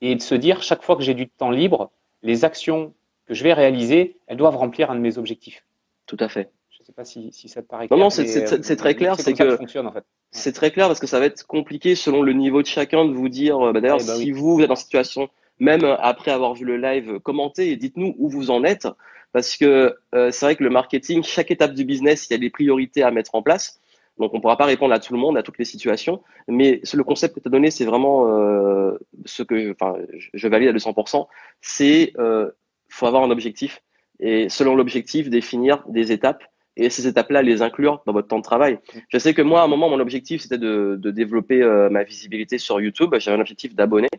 Et 0.02 0.16
de 0.16 0.22
se 0.22 0.36
dire, 0.36 0.64
chaque 0.64 0.84
fois 0.84 0.96
que 0.96 1.04
j'ai 1.04 1.14
du 1.14 1.30
temps 1.30 1.52
libre, 1.52 1.92
les 2.24 2.46
actions 2.46 2.94
que 3.26 3.34
je 3.34 3.44
vais 3.44 3.54
réaliser, 3.54 4.18
elles 4.28 4.38
doivent 4.38 4.58
remplir 4.58 4.92
un 4.92 4.96
de 4.96 5.00
mes 5.00 5.18
objectifs. 5.18 5.64
Tout 6.08 6.18
à 6.20 6.30
fait. 6.30 6.52
Je 6.72 6.82
ne 6.82 6.86
sais 6.86 6.94
pas 6.94 7.06
si, 7.06 7.32
ça 7.48 7.62
te 7.62 7.68
paraît 7.68 7.88
clair. 7.88 7.98
Non, 7.98 8.06
non, 8.06 8.10
c'est 8.10 8.76
très 8.76 8.96
clair. 8.96 9.16
C'est 9.18 9.34
que, 9.34 9.56
fonctionne, 9.56 9.88
en 9.88 9.92
fait. 9.92 10.04
C'est 10.32 10.52
très 10.52 10.72
clair 10.72 10.88
parce 10.88 11.00
que 11.00 11.08
ça 11.08 11.20
va 11.20 11.26
être 11.26 11.46
compliqué 11.46 11.96
selon 11.96 12.22
le 12.22 12.34
niveau 12.34 12.62
de 12.62 12.68
chacun 12.68 13.06
de 13.06 13.14
vous 13.14 13.30
dire, 13.30 13.60
euh, 13.60 13.72
bah, 13.72 13.80
d'ailleurs, 13.80 14.00
bah 14.00 14.16
si 14.16 14.32
vous, 14.32 14.56
vous 14.56 14.62
êtes 14.62 14.72
en 14.72 14.76
situation, 14.76 15.30
même 15.60 15.84
après 16.00 16.32
avoir 16.32 16.54
vu 16.54 16.66
le 16.66 16.78
live, 16.78 17.20
commentez 17.20 17.72
et 17.72 17.76
dites-nous 17.76 18.16
où 18.18 18.30
vous 18.30 18.52
en 18.52 18.64
êtes. 18.64 18.88
Parce 19.32 19.58
que 19.58 19.96
euh, 20.14 20.32
c'est 20.32 20.46
vrai 20.46 20.56
que 20.56 20.64
le 20.64 20.70
marketing, 20.70 21.24
chaque 21.24 21.52
étape 21.52 21.74
du 21.74 21.86
business, 21.86 22.28
il 22.30 22.34
y 22.34 22.36
a 22.36 22.40
des 22.40 22.52
priorités 22.52 23.04
à 23.04 23.12
mettre 23.12 23.36
en 23.36 23.42
place. 23.42 23.80
Donc, 24.20 24.32
on 24.34 24.38
ne 24.38 24.42
pourra 24.42 24.58
pas 24.58 24.66
répondre 24.66 24.94
à 24.94 25.00
tout 25.00 25.14
le 25.14 25.20
monde, 25.20 25.38
à 25.38 25.44
toutes 25.44 25.58
les 25.58 25.66
situations. 25.66 26.22
Mais 26.48 26.82
le 26.94 27.04
concept 27.04 27.34
que 27.34 27.40
tu 27.40 27.48
as 27.48 27.52
donné, 27.52 27.72
c'est 27.72 27.86
vraiment 27.86 28.28
euh, 28.30 28.98
ce 29.26 29.42
que 29.42 29.72
enfin, 29.72 29.96
je 30.34 30.48
valide 30.48 30.70
à 30.70 30.74
200%. 30.74 31.26
C'est 31.62 32.14
euh, 32.20 32.52
faut 32.90 33.08
avoir 33.08 33.24
un 33.24 33.32
objectif. 33.32 33.82
Et 34.20 34.50
selon 34.50 34.76
l'objectif, 34.76 35.30
définir 35.30 35.84
des 35.88 36.12
étapes 36.12 36.44
et 36.76 36.90
ces 36.90 37.08
étapes-là, 37.08 37.42
les 37.42 37.62
inclure 37.62 38.02
dans 38.06 38.14
votre 38.14 38.28
temps 38.28 38.40
de 38.40 38.44
travail. 38.44 38.80
Je 39.10 39.18
sais 39.18 39.34
que 39.34 39.42
moi, 39.42 39.62
à 39.62 39.66
un 39.66 39.68
moment, 39.68 39.90
mon 39.90 40.00
objectif, 40.00 40.42
c'était 40.42 40.58
de, 40.58 40.98
développer 41.04 41.62
euh, 41.62 41.90
ma 41.90 42.04
visibilité 42.04 42.58
sur 42.58 42.82
YouTube. 42.82 43.14
J'avais 43.20 43.38
un 43.38 43.42
objectif 43.42 43.76
d'abonnés 43.76 44.10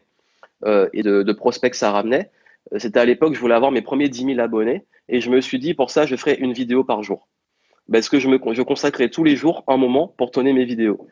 euh, 0.64 0.88
et 0.92 1.02
de, 1.02 1.32
prospects 1.32 1.74
ça 1.74 1.90
ramenait. 1.90 2.30
Euh, 2.72 2.78
c'était 2.78 3.00
à 3.00 3.04
l'époque, 3.04 3.34
je 3.34 3.40
voulais 3.40 3.54
avoir 3.54 3.70
mes 3.70 3.82
premiers 3.82 4.08
10 4.08 4.24
000 4.26 4.40
abonnés 4.40 4.84
et 5.08 5.20
je 5.20 5.30
me 5.30 5.40
suis 5.40 5.58
dit, 5.58 5.74
pour 5.74 5.90
ça, 5.90 6.06
je 6.06 6.16
ferai 6.16 6.34
une 6.34 6.52
vidéo 6.52 6.84
par 6.84 7.02
jour. 7.02 7.28
Parce 7.90 8.08
que 8.08 8.18
je 8.18 8.28
me 8.28 8.38
consacrais 8.38 9.10
tous 9.10 9.24
les 9.24 9.36
jours 9.36 9.64
un 9.66 9.76
moment 9.76 10.08
pour 10.16 10.30
tourner 10.30 10.52
mes 10.52 10.64
vidéos. 10.64 11.06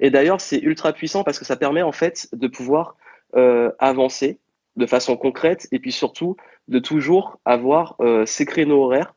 Et 0.00 0.10
d'ailleurs, 0.10 0.40
c'est 0.40 0.58
ultra 0.58 0.92
puissant 0.92 1.22
parce 1.22 1.38
que 1.38 1.44
ça 1.44 1.56
permet 1.56 1.82
en 1.82 1.92
fait 1.92 2.28
de 2.32 2.48
pouvoir 2.48 2.96
euh, 3.36 3.70
avancer 3.78 4.40
de 4.74 4.86
façon 4.86 5.16
concrète 5.16 5.68
et 5.72 5.78
puis 5.78 5.92
surtout 5.92 6.36
de 6.68 6.80
toujours 6.80 7.38
avoir 7.44 7.96
ces 8.26 8.44
créneaux 8.44 8.82
horaires 8.84 9.14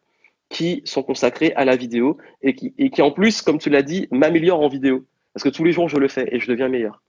qui 0.50 0.82
sont 0.86 1.04
consacrés 1.04 1.52
à 1.56 1.66
la 1.66 1.76
vidéo 1.76 2.18
et 2.42 2.54
qui, 2.54 2.74
et 2.78 2.90
qui 2.92 3.02
en 3.02 3.12
plus, 3.12 3.42
comme 3.42 3.58
tu 3.58 3.70
l'as 3.70 3.82
dit, 3.82 4.08
m'améliorent 4.12 4.62
en 4.62 4.68
vidéo. 4.68 5.06
Parce 5.34 5.44
que 5.44 5.50
tous 5.50 5.64
les 5.64 5.72
jours, 5.72 5.90
je 5.90 5.98
le 5.98 6.08
fais 6.08 6.28
et 6.32 6.40
je 6.40 6.48
deviens 6.48 6.70
meilleur. 6.70 7.02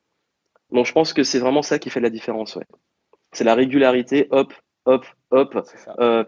Donc 0.72 0.86
je 0.86 0.92
pense 0.92 1.12
que 1.12 1.22
c'est 1.22 1.38
vraiment 1.38 1.62
ça 1.62 1.78
qui 1.78 1.90
fait 1.90 2.00
la 2.00 2.10
différence. 2.10 2.56
Ouais. 2.56 2.64
C'est 3.32 3.44
la 3.44 3.54
régularité, 3.54 4.28
hop, 4.30 4.52
hop, 4.84 5.06
hop. 5.30 5.64
Euh, 6.00 6.24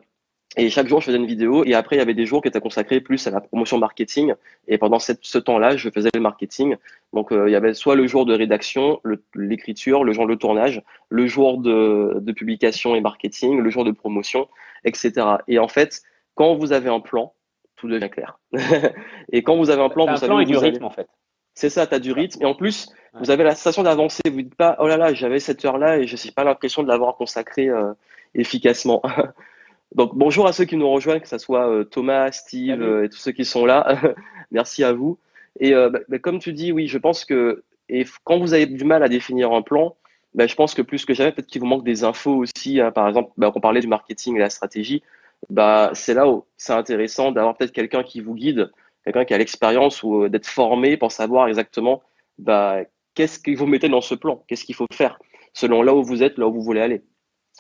et 0.57 0.69
chaque 0.69 0.87
jour, 0.87 1.01
je 1.01 1.07
faisais 1.07 1.17
une 1.17 1.27
vidéo. 1.27 1.65
Et 1.65 1.75
après, 1.75 1.97
il 1.97 1.99
y 1.99 2.03
avait 2.03 2.15
des 2.15 2.27
jours 2.27 2.43
qui 2.43 2.49
étaient 2.49 2.61
consacrés 2.61 3.01
plus 3.01 3.27
à 3.27 3.31
la 3.31 3.41
promotion 3.41 3.79
marketing. 3.79 4.35
Et 4.69 4.77
pendant 4.77 4.99
cette, 4.99 5.21
ce 5.23 5.39
temps-là, 5.39 5.77
je 5.77 5.89
faisais 5.89 6.11
le 6.15 6.21
marketing. 6.21 6.77
Donc, 7.15 7.33
euh, 7.33 7.49
il 7.49 7.53
y 7.53 7.57
avait 7.57 7.73
soit 7.73 7.95
le 7.95 8.07
jour 8.07 8.27
de 8.27 8.35
rédaction, 8.35 9.01
l'écriture, 9.35 10.05
le, 10.05 10.13
jour 10.13 10.27
de 10.27 10.35
tournage, 10.35 10.83
le 11.09 11.27
jour 11.27 11.59
de, 11.59 12.19
de, 12.21 12.33
publication 12.33 12.95
et 12.95 13.01
marketing, 13.01 13.61
le 13.61 13.71
jour 13.71 13.85
de 13.85 13.93
promotion, 13.93 14.49
etc. 14.85 15.13
Et 15.49 15.59
en 15.59 15.69
fait, 15.69 16.03
quand 16.35 16.55
vous 16.55 16.73
avez 16.73 16.91
un 16.91 17.01
plan, 17.01 17.33
tout 17.77 17.89
devient 17.89 18.11
clair. 18.11 18.39
et 19.33 19.43
quand 19.43 19.57
vous 19.57 19.71
avez 19.71 19.83
un 19.83 19.89
plan, 19.89 20.05
vous 20.05 20.13
un 20.13 20.17
savez 20.17 20.29
plan 20.29 20.41
et 20.41 20.45
du 20.45 20.57
rythme, 20.57 20.85
en 20.85 20.91
fait. 20.91 21.09
C'est 21.55 21.71
ça, 21.71 21.87
tu 21.87 21.95
as 21.95 21.99
du 21.99 22.13
rythme. 22.13 22.43
Et 22.43 22.47
en 22.47 22.55
plus, 22.55 22.89
vous 23.15 23.31
avez 23.31 23.45
la 23.45 23.55
sensation 23.55 23.83
d'avancer. 23.83 24.23
Vous 24.27 24.37
ne 24.37 24.43
dites 24.43 24.55
pas, 24.55 24.77
oh 24.79 24.87
là 24.87 24.97
là, 24.97 25.13
j'avais 25.13 25.39
cette 25.39 25.65
heure-là 25.65 25.99
et 25.99 26.07
je 26.07 26.17
n'ai 26.17 26.33
pas 26.33 26.45
l'impression 26.45 26.83
de 26.83 26.89
l'avoir 26.89 27.17
consacré 27.17 27.69
euh, 27.69 27.93
efficacement. 28.35 29.03
Donc 29.95 30.15
bonjour 30.15 30.47
à 30.47 30.55
ceux 30.55 30.65
qui 30.65 30.77
nous 30.77 30.89
rejoignent, 30.89 31.21
que 31.21 31.29
ce 31.29 31.37
soit 31.37 31.69
euh, 31.69 31.85
Thomas, 31.85 32.33
Steve 32.33 32.81
euh, 32.81 33.05
et 33.05 33.11
tous 33.11 33.19
ceux 33.19 33.33
qui 33.33 33.45
sont 33.45 33.67
là. 33.67 34.01
Merci 34.51 34.83
à 34.85 34.93
vous. 34.93 35.19
Et 35.61 35.73
bah, 35.73 36.01
bah, 36.09 36.19
comme 36.19 36.39
tu 36.39 36.55
dis, 36.55 36.73
oui, 36.73 36.89
je 36.89 36.97
pense 36.97 37.27
que 37.27 37.63
et 37.91 38.07
quand 38.25 38.39
vous 38.39 38.55
avez 38.55 38.65
du 38.65 38.85
mal 38.85 39.03
à 39.03 39.09
définir 39.09 39.53
un 39.53 39.61
plan, 39.61 39.97
bah, 40.35 40.47
je 40.47 40.55
pense 40.55 40.73
que 40.73 40.81
plus 40.81 41.05
que 41.05 41.13
jamais, 41.13 41.33
peut-être 41.33 41.47
qu'il 41.47 41.61
vous 41.61 41.67
manque 41.67 41.85
des 41.85 42.05
infos 42.05 42.37
aussi. 42.37 42.81
Hein. 42.81 42.91
par 42.91 43.07
exemple, 43.07 43.33
bah, 43.37 43.53
on 43.55 43.61
parlait 43.61 43.81
du 43.81 43.87
marketing 43.87 44.37
et 44.37 44.39
la 44.39 44.49
stratégie. 44.49 45.03
Bah, 45.51 45.91
c'est 45.95 46.15
là 46.15 46.27
où 46.29 46.45
c'est 46.57 46.73
intéressant 46.73 47.33
d'avoir 47.33 47.57
peut-être 47.57 47.73
quelqu'un 47.73 48.03
qui 48.03 48.21
vous 48.21 48.35
guide, 48.35 48.71
quelqu'un 49.05 49.25
qui 49.25 49.35
a 49.35 49.39
l'expérience 49.39 50.03
ou 50.03 50.29
d'être 50.29 50.47
formé 50.47 50.97
pour 50.97 51.13
savoir 51.13 51.49
exactement 51.49 52.03
bah, 52.39 52.79
qu'est-ce 53.15 53.39
que 53.39 53.55
vous 53.57 53.67
mettez 53.67 53.89
dans 53.89 54.01
ce 54.01 54.15
plan, 54.15 54.45
qu'est-ce 54.49 54.65
qu'il 54.65 54.75
faut 54.75 54.87
faire 54.93 55.19
selon 55.53 55.83
là 55.83 55.95
où 55.95 56.03
vous 56.03 56.23
êtes, 56.23 56.39
là 56.39 56.49
où 56.49 56.53
vous 56.53 56.63
voulez 56.63 56.81
aller. 56.81 57.03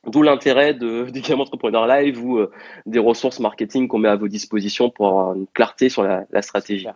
D'où 0.06 0.22
l'intérêt 0.22 0.74
de, 0.74 1.10
du 1.10 1.20
Game 1.20 1.40
Entrepreneur 1.40 1.86
Live 1.86 2.24
ou 2.24 2.38
euh, 2.38 2.50
des 2.86 2.98
ressources 2.98 3.40
marketing 3.40 3.88
qu'on 3.88 3.98
met 3.98 4.08
à 4.08 4.16
vos 4.16 4.28
dispositions 4.28 4.90
pour 4.90 5.08
avoir 5.08 5.34
une 5.34 5.46
clarté 5.48 5.88
sur 5.88 6.02
la, 6.02 6.26
la 6.30 6.42
stratégie. 6.42 6.88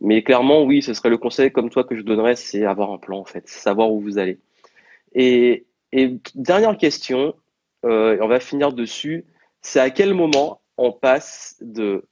Mais 0.00 0.22
clairement, 0.22 0.64
oui, 0.64 0.82
ce 0.82 0.94
serait 0.94 1.10
le 1.10 1.18
conseil 1.18 1.52
comme 1.52 1.70
toi 1.70 1.84
que 1.84 1.94
je 1.94 2.02
donnerais, 2.02 2.34
c'est 2.34 2.64
avoir 2.64 2.90
un 2.90 2.98
plan 2.98 3.20
en 3.20 3.24
fait, 3.24 3.48
savoir 3.48 3.92
où 3.92 4.00
vous 4.00 4.18
allez. 4.18 4.38
Et, 5.14 5.66
et 5.92 6.16
dernière 6.34 6.76
question, 6.76 7.34
euh, 7.84 8.18
on 8.20 8.26
va 8.26 8.40
finir 8.40 8.72
dessus, 8.72 9.24
c'est 9.60 9.78
à 9.78 9.90
quel 9.90 10.14
moment 10.14 10.60
on 10.76 10.90
passe 10.90 11.56
de 11.60 12.04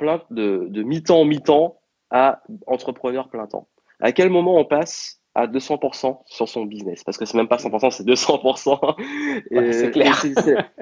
plein 0.00 0.20
de, 0.30 0.66
de 0.68 0.82
mi-temps 0.82 1.24
mi-temps 1.24 1.78
à 2.10 2.42
entrepreneur 2.66 3.28
plein 3.28 3.46
temps. 3.46 3.68
À 4.00 4.10
quel 4.10 4.30
moment 4.30 4.58
on 4.58 4.64
passe 4.64 5.20
à 5.36 5.46
200% 5.46 6.22
sur 6.26 6.48
son 6.48 6.64
business? 6.64 7.04
Parce 7.04 7.16
que 7.16 7.24
c'est 7.24 7.36
même 7.36 7.46
pas 7.46 7.58
100% 7.58 7.90
c'est 7.92 8.04
200% 8.04 9.72
c'est 9.72 9.90
clair. 9.92 10.20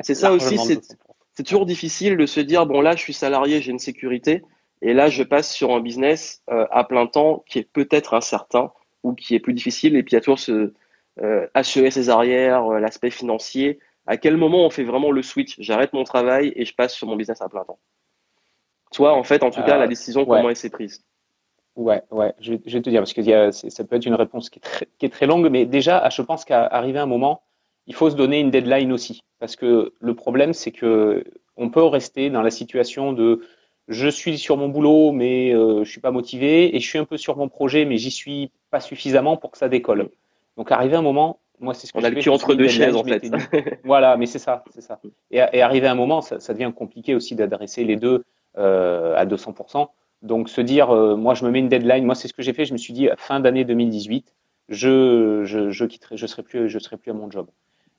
c'est 0.00 0.14
ça 0.14 0.32
aussi 0.32 0.56
c'est 1.34 1.42
toujours 1.42 1.66
difficile 1.66 2.16
de 2.16 2.24
se 2.24 2.40
dire 2.40 2.64
bon 2.64 2.80
là 2.80 2.96
je 2.96 3.02
suis 3.02 3.12
salarié 3.12 3.60
j'ai 3.60 3.70
une 3.70 3.78
sécurité 3.78 4.42
et 4.80 4.94
là 4.94 5.10
je 5.10 5.22
passe 5.22 5.52
sur 5.52 5.72
un 5.72 5.80
business 5.80 6.42
euh, 6.50 6.66
à 6.70 6.84
plein 6.84 7.06
temps 7.06 7.44
qui 7.46 7.58
est 7.58 7.68
peut-être 7.70 8.14
incertain 8.14 8.72
ou 9.02 9.14
qui 9.14 9.34
est 9.34 9.40
plus 9.40 9.54
difficile. 9.54 9.96
Et 9.96 10.02
puis 10.02 10.16
a 10.16 10.20
toujours 10.20 10.38
ce 10.38 10.72
euh, 11.20 11.46
assurer 11.54 11.90
ses 11.90 12.10
arrières 12.10 12.66
euh, 12.66 12.78
l'aspect 12.78 13.10
financier. 13.10 13.80
À 14.06 14.16
quel 14.16 14.36
moment 14.36 14.64
on 14.64 14.70
fait 14.70 14.84
vraiment 14.84 15.10
le 15.10 15.22
switch? 15.22 15.56
J'arrête 15.58 15.92
mon 15.92 16.04
travail 16.04 16.52
et 16.56 16.64
je 16.64 16.74
passe 16.74 16.94
sur 16.94 17.06
mon 17.06 17.16
business 17.16 17.42
à 17.42 17.48
plein 17.48 17.64
temps 17.64 17.78
toi 18.92 19.14
en 19.14 19.22
fait 19.22 19.42
en 19.42 19.50
tout 19.50 19.62
cas 19.62 19.78
la 19.78 19.86
décision 19.86 20.24
comment 20.24 20.48
elle 20.48 20.56
s'est 20.56 20.70
prise? 20.70 21.04
Ouais, 21.78 22.02
ouais, 22.10 22.34
je, 22.40 22.54
vais 22.54 22.82
te 22.82 22.90
dire, 22.90 23.00
parce 23.00 23.12
que 23.12 23.50
ça 23.52 23.84
peut 23.84 23.94
être 23.94 24.06
une 24.06 24.16
réponse 24.16 24.50
qui 24.50 24.58
est, 24.58 24.62
très, 24.62 24.88
qui 24.98 25.06
est 25.06 25.10
très 25.10 25.26
longue, 25.26 25.48
mais 25.48 25.64
déjà, 25.64 26.08
je 26.10 26.22
pense 26.22 26.44
qu'à 26.44 26.66
arriver 26.66 26.98
un 26.98 27.06
moment, 27.06 27.42
il 27.86 27.94
faut 27.94 28.10
se 28.10 28.16
donner 28.16 28.40
une 28.40 28.50
deadline 28.50 28.92
aussi. 28.92 29.22
Parce 29.38 29.54
que 29.54 29.94
le 30.00 30.14
problème, 30.14 30.54
c'est 30.54 30.72
que 30.72 31.22
on 31.56 31.70
peut 31.70 31.84
rester 31.84 32.30
dans 32.30 32.42
la 32.42 32.50
situation 32.50 33.12
de 33.12 33.42
je 33.86 34.08
suis 34.08 34.38
sur 34.38 34.56
mon 34.56 34.68
boulot, 34.68 35.12
mais 35.12 35.54
euh, 35.54 35.84
je 35.84 35.90
suis 35.90 36.00
pas 36.00 36.10
motivé, 36.10 36.74
et 36.74 36.80
je 36.80 36.86
suis 36.86 36.98
un 36.98 37.04
peu 37.04 37.16
sur 37.16 37.36
mon 37.36 37.48
projet, 37.48 37.84
mais 37.84 37.96
j'y 37.96 38.10
suis 38.10 38.50
pas 38.72 38.80
suffisamment 38.80 39.36
pour 39.36 39.52
que 39.52 39.58
ça 39.58 39.68
décolle. 39.68 40.10
Donc, 40.56 40.72
arriver 40.72 40.96
un 40.96 41.02
moment, 41.02 41.38
moi, 41.60 41.74
c'est 41.74 41.86
ce 41.86 41.92
que 41.92 41.98
on 41.98 42.02
a 42.02 42.10
le 42.10 42.20
cul 42.20 42.28
entre 42.28 42.54
deux 42.54 42.66
chaises, 42.66 42.96
en 42.96 43.04
fait. 43.04 43.22
voilà, 43.84 44.16
mais 44.16 44.26
c'est 44.26 44.40
ça, 44.40 44.64
c'est 44.70 44.80
ça. 44.80 44.98
Et, 45.30 45.38
et, 45.52 45.62
arriver 45.62 45.86
un 45.86 45.94
moment, 45.94 46.22
ça, 46.22 46.40
ça 46.40 46.54
devient 46.54 46.72
compliqué 46.74 47.14
aussi 47.14 47.36
d'adresser 47.36 47.84
les 47.84 47.94
deux 47.94 48.14
euh, 48.16 48.24
à 48.58 49.24
200%. 49.26 49.88
Donc 50.22 50.48
se 50.48 50.60
dire, 50.60 50.90
euh, 50.90 51.16
moi 51.16 51.34
je 51.34 51.44
me 51.44 51.50
mets 51.50 51.60
une 51.60 51.68
deadline, 51.68 52.04
moi 52.04 52.14
c'est 52.14 52.28
ce 52.28 52.34
que 52.34 52.42
j'ai 52.42 52.52
fait, 52.52 52.64
je 52.64 52.72
me 52.72 52.78
suis 52.78 52.92
dit 52.92 53.08
fin 53.16 53.38
d'année 53.40 53.64
2018, 53.64 54.34
je, 54.68 55.44
je, 55.44 55.70
je 55.70 55.84
quitterai, 55.84 56.16
je 56.16 56.26
serai 56.26 56.42
plus, 56.42 56.68
serai 56.80 56.96
plus 56.96 57.10
à 57.10 57.14
mon 57.14 57.30
job. 57.30 57.48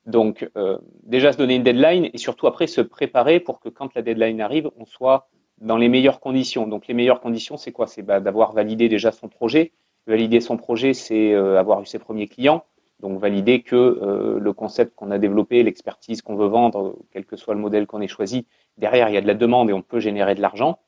Donc 0.06 0.50
euh, 0.58 0.78
déjà 1.04 1.32
se 1.32 1.38
donner 1.38 1.56
une 1.56 1.64
deadline 1.64 2.10
et 2.14 2.18
surtout 2.18 2.48
après 2.48 2.68
se 2.68 2.82
préparer 2.82 3.40
pour 3.40 3.60
que 3.60 3.70
quand 3.70 3.94
la 3.96 4.02
deadline 4.02 4.42
arrive, 4.42 4.70
on 4.78 4.86
soit 4.86 5.30
dans 5.60 5.78
les 5.78 5.90
meilleures 5.90 6.20
conditions. 6.20 6.68
Donc 6.68 6.88
les 6.88 6.94
meilleures 6.94 7.22
conditions, 7.22 7.58
c'est 7.58 7.72
quoi? 7.72 7.88
C'est 7.88 8.02
bah, 8.02 8.20
d'avoir 8.20 8.54
validé 8.54 8.90
déjà 8.90 9.12
son 9.12 9.28
projet. 9.28 9.72
Valider 10.08 10.40
son 10.42 10.58
projet, 10.58 10.94
c'est 10.94 11.34
euh, 11.34 11.60
avoir 11.60 11.82
eu 11.82 11.86
ses 11.86 12.00
premiers 12.00 12.28
clients. 12.28 12.64
Donc 13.00 13.20
valider 13.20 13.62
que 13.62 14.38
le 14.42 14.54
concept 14.54 14.94
qu'on 14.96 15.10
a 15.12 15.18
développé, 15.18 15.64
l'expertise 15.64 16.22
qu'on 16.22 16.36
veut 16.36 16.48
vendre, 16.48 16.98
quel 17.12 17.26
que 17.26 17.38
soit 17.38 17.54
le 17.54 17.62
modèle 17.62 17.88
qu'on 17.88 18.02
ait 18.02 18.08
choisi, 18.08 18.46
derrière 18.78 19.10
il 19.10 19.14
y 19.14 19.18
a 19.18 19.22
de 19.22 19.28
la 19.28 19.36
demande 19.36 19.70
et 19.70 19.74
on 19.74 19.82
peut 19.82 20.00
générer 20.00 20.36
de 20.36 20.42
l'argent 20.42 20.80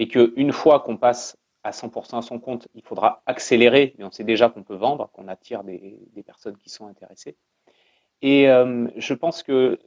et 0.00 0.08
qu'une 0.08 0.52
fois 0.52 0.80
qu'on 0.80 0.96
passe 0.96 1.36
à 1.62 1.72
100% 1.72 2.16
à 2.18 2.22
son 2.22 2.38
compte, 2.38 2.68
il 2.74 2.82
faudra 2.82 3.22
accélérer, 3.26 3.94
mais 3.98 4.04
on 4.04 4.10
sait 4.10 4.24
déjà 4.24 4.48
qu'on 4.48 4.62
peut 4.62 4.74
vendre, 4.74 5.10
qu'on 5.12 5.28
attire 5.28 5.62
des, 5.62 5.98
personnes 6.24 6.56
qui 6.56 6.70
sont 6.70 6.86
intéressées. 6.86 7.36
Et 8.22 8.48
euh, 8.48 8.88
je 8.96 9.12
pense 9.12 9.42
que, 9.42 9.78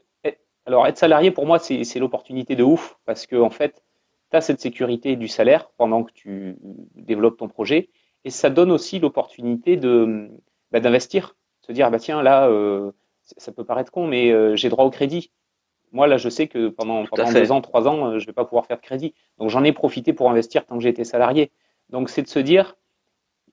alors 0.68 0.86
être 0.86 1.00
salarié 1.00 1.32
pour 1.32 1.48
moi, 1.48 1.58
c'est 1.58 2.00
l'opportunité 2.00 2.56
de 2.56 2.64
ouf, 2.64 2.98
parce 3.06 3.26
que 3.26 3.36
en 3.36 3.50
fait, 3.50 3.84
tu 4.30 4.38
as 4.38 4.42
cette 4.42 4.62
sécurité 4.62 5.16
du 5.16 5.28
salaire 5.28 5.72
pendant 5.78 6.04
que 6.04 6.12
tu 6.14 6.58
développes 6.96 7.38
ton 7.38 7.48
projet, 7.48 7.90
et 8.24 8.30
ça 8.30 8.52
donne 8.52 8.72
aussi 8.72 9.00
l'opportunité 9.00 9.78
de 9.78 10.30
bah, 10.72 10.80
d'investir, 10.80 11.36
se 11.66 11.72
dire 11.72 11.90
bah 11.90 12.00
tiens 12.00 12.22
là, 12.22 12.48
euh, 12.48 12.92
ça 13.38 13.52
peut 13.52 13.64
paraître 13.64 13.92
con, 13.92 14.08
mais 14.08 14.32
euh, 14.32 14.56
j'ai 14.56 14.70
droit 14.70 14.86
au 14.86 14.90
crédit. 14.90 15.32
Moi, 15.92 16.08
là, 16.08 16.18
je 16.18 16.28
sais 16.28 16.48
que 16.48 16.70
pendant, 16.70 17.06
pendant 17.06 17.32
deux 17.32 17.52
ans, 17.52 17.62
trois 17.62 17.88
ans, 17.88 18.08
euh, 18.08 18.20
je 18.20 18.24
ne 18.24 18.28
vais 18.28 18.34
pas 18.34 18.46
pouvoir 18.46 18.66
faire 18.66 18.78
de 18.78 18.82
crédit. 18.82 19.14
Donc, 19.38 19.50
j'en 19.50 19.64
ai 19.64 19.72
profité 19.72 20.12
pour 20.12 20.30
investir 20.30 20.66
tant 20.66 20.76
que 20.76 20.84
j'étais 20.84 21.04
salarié. 21.04 21.52
Donc, 21.90 22.10
c'est 22.10 22.24
de 22.24 22.28
se 22.28 22.40
dire 22.40 22.76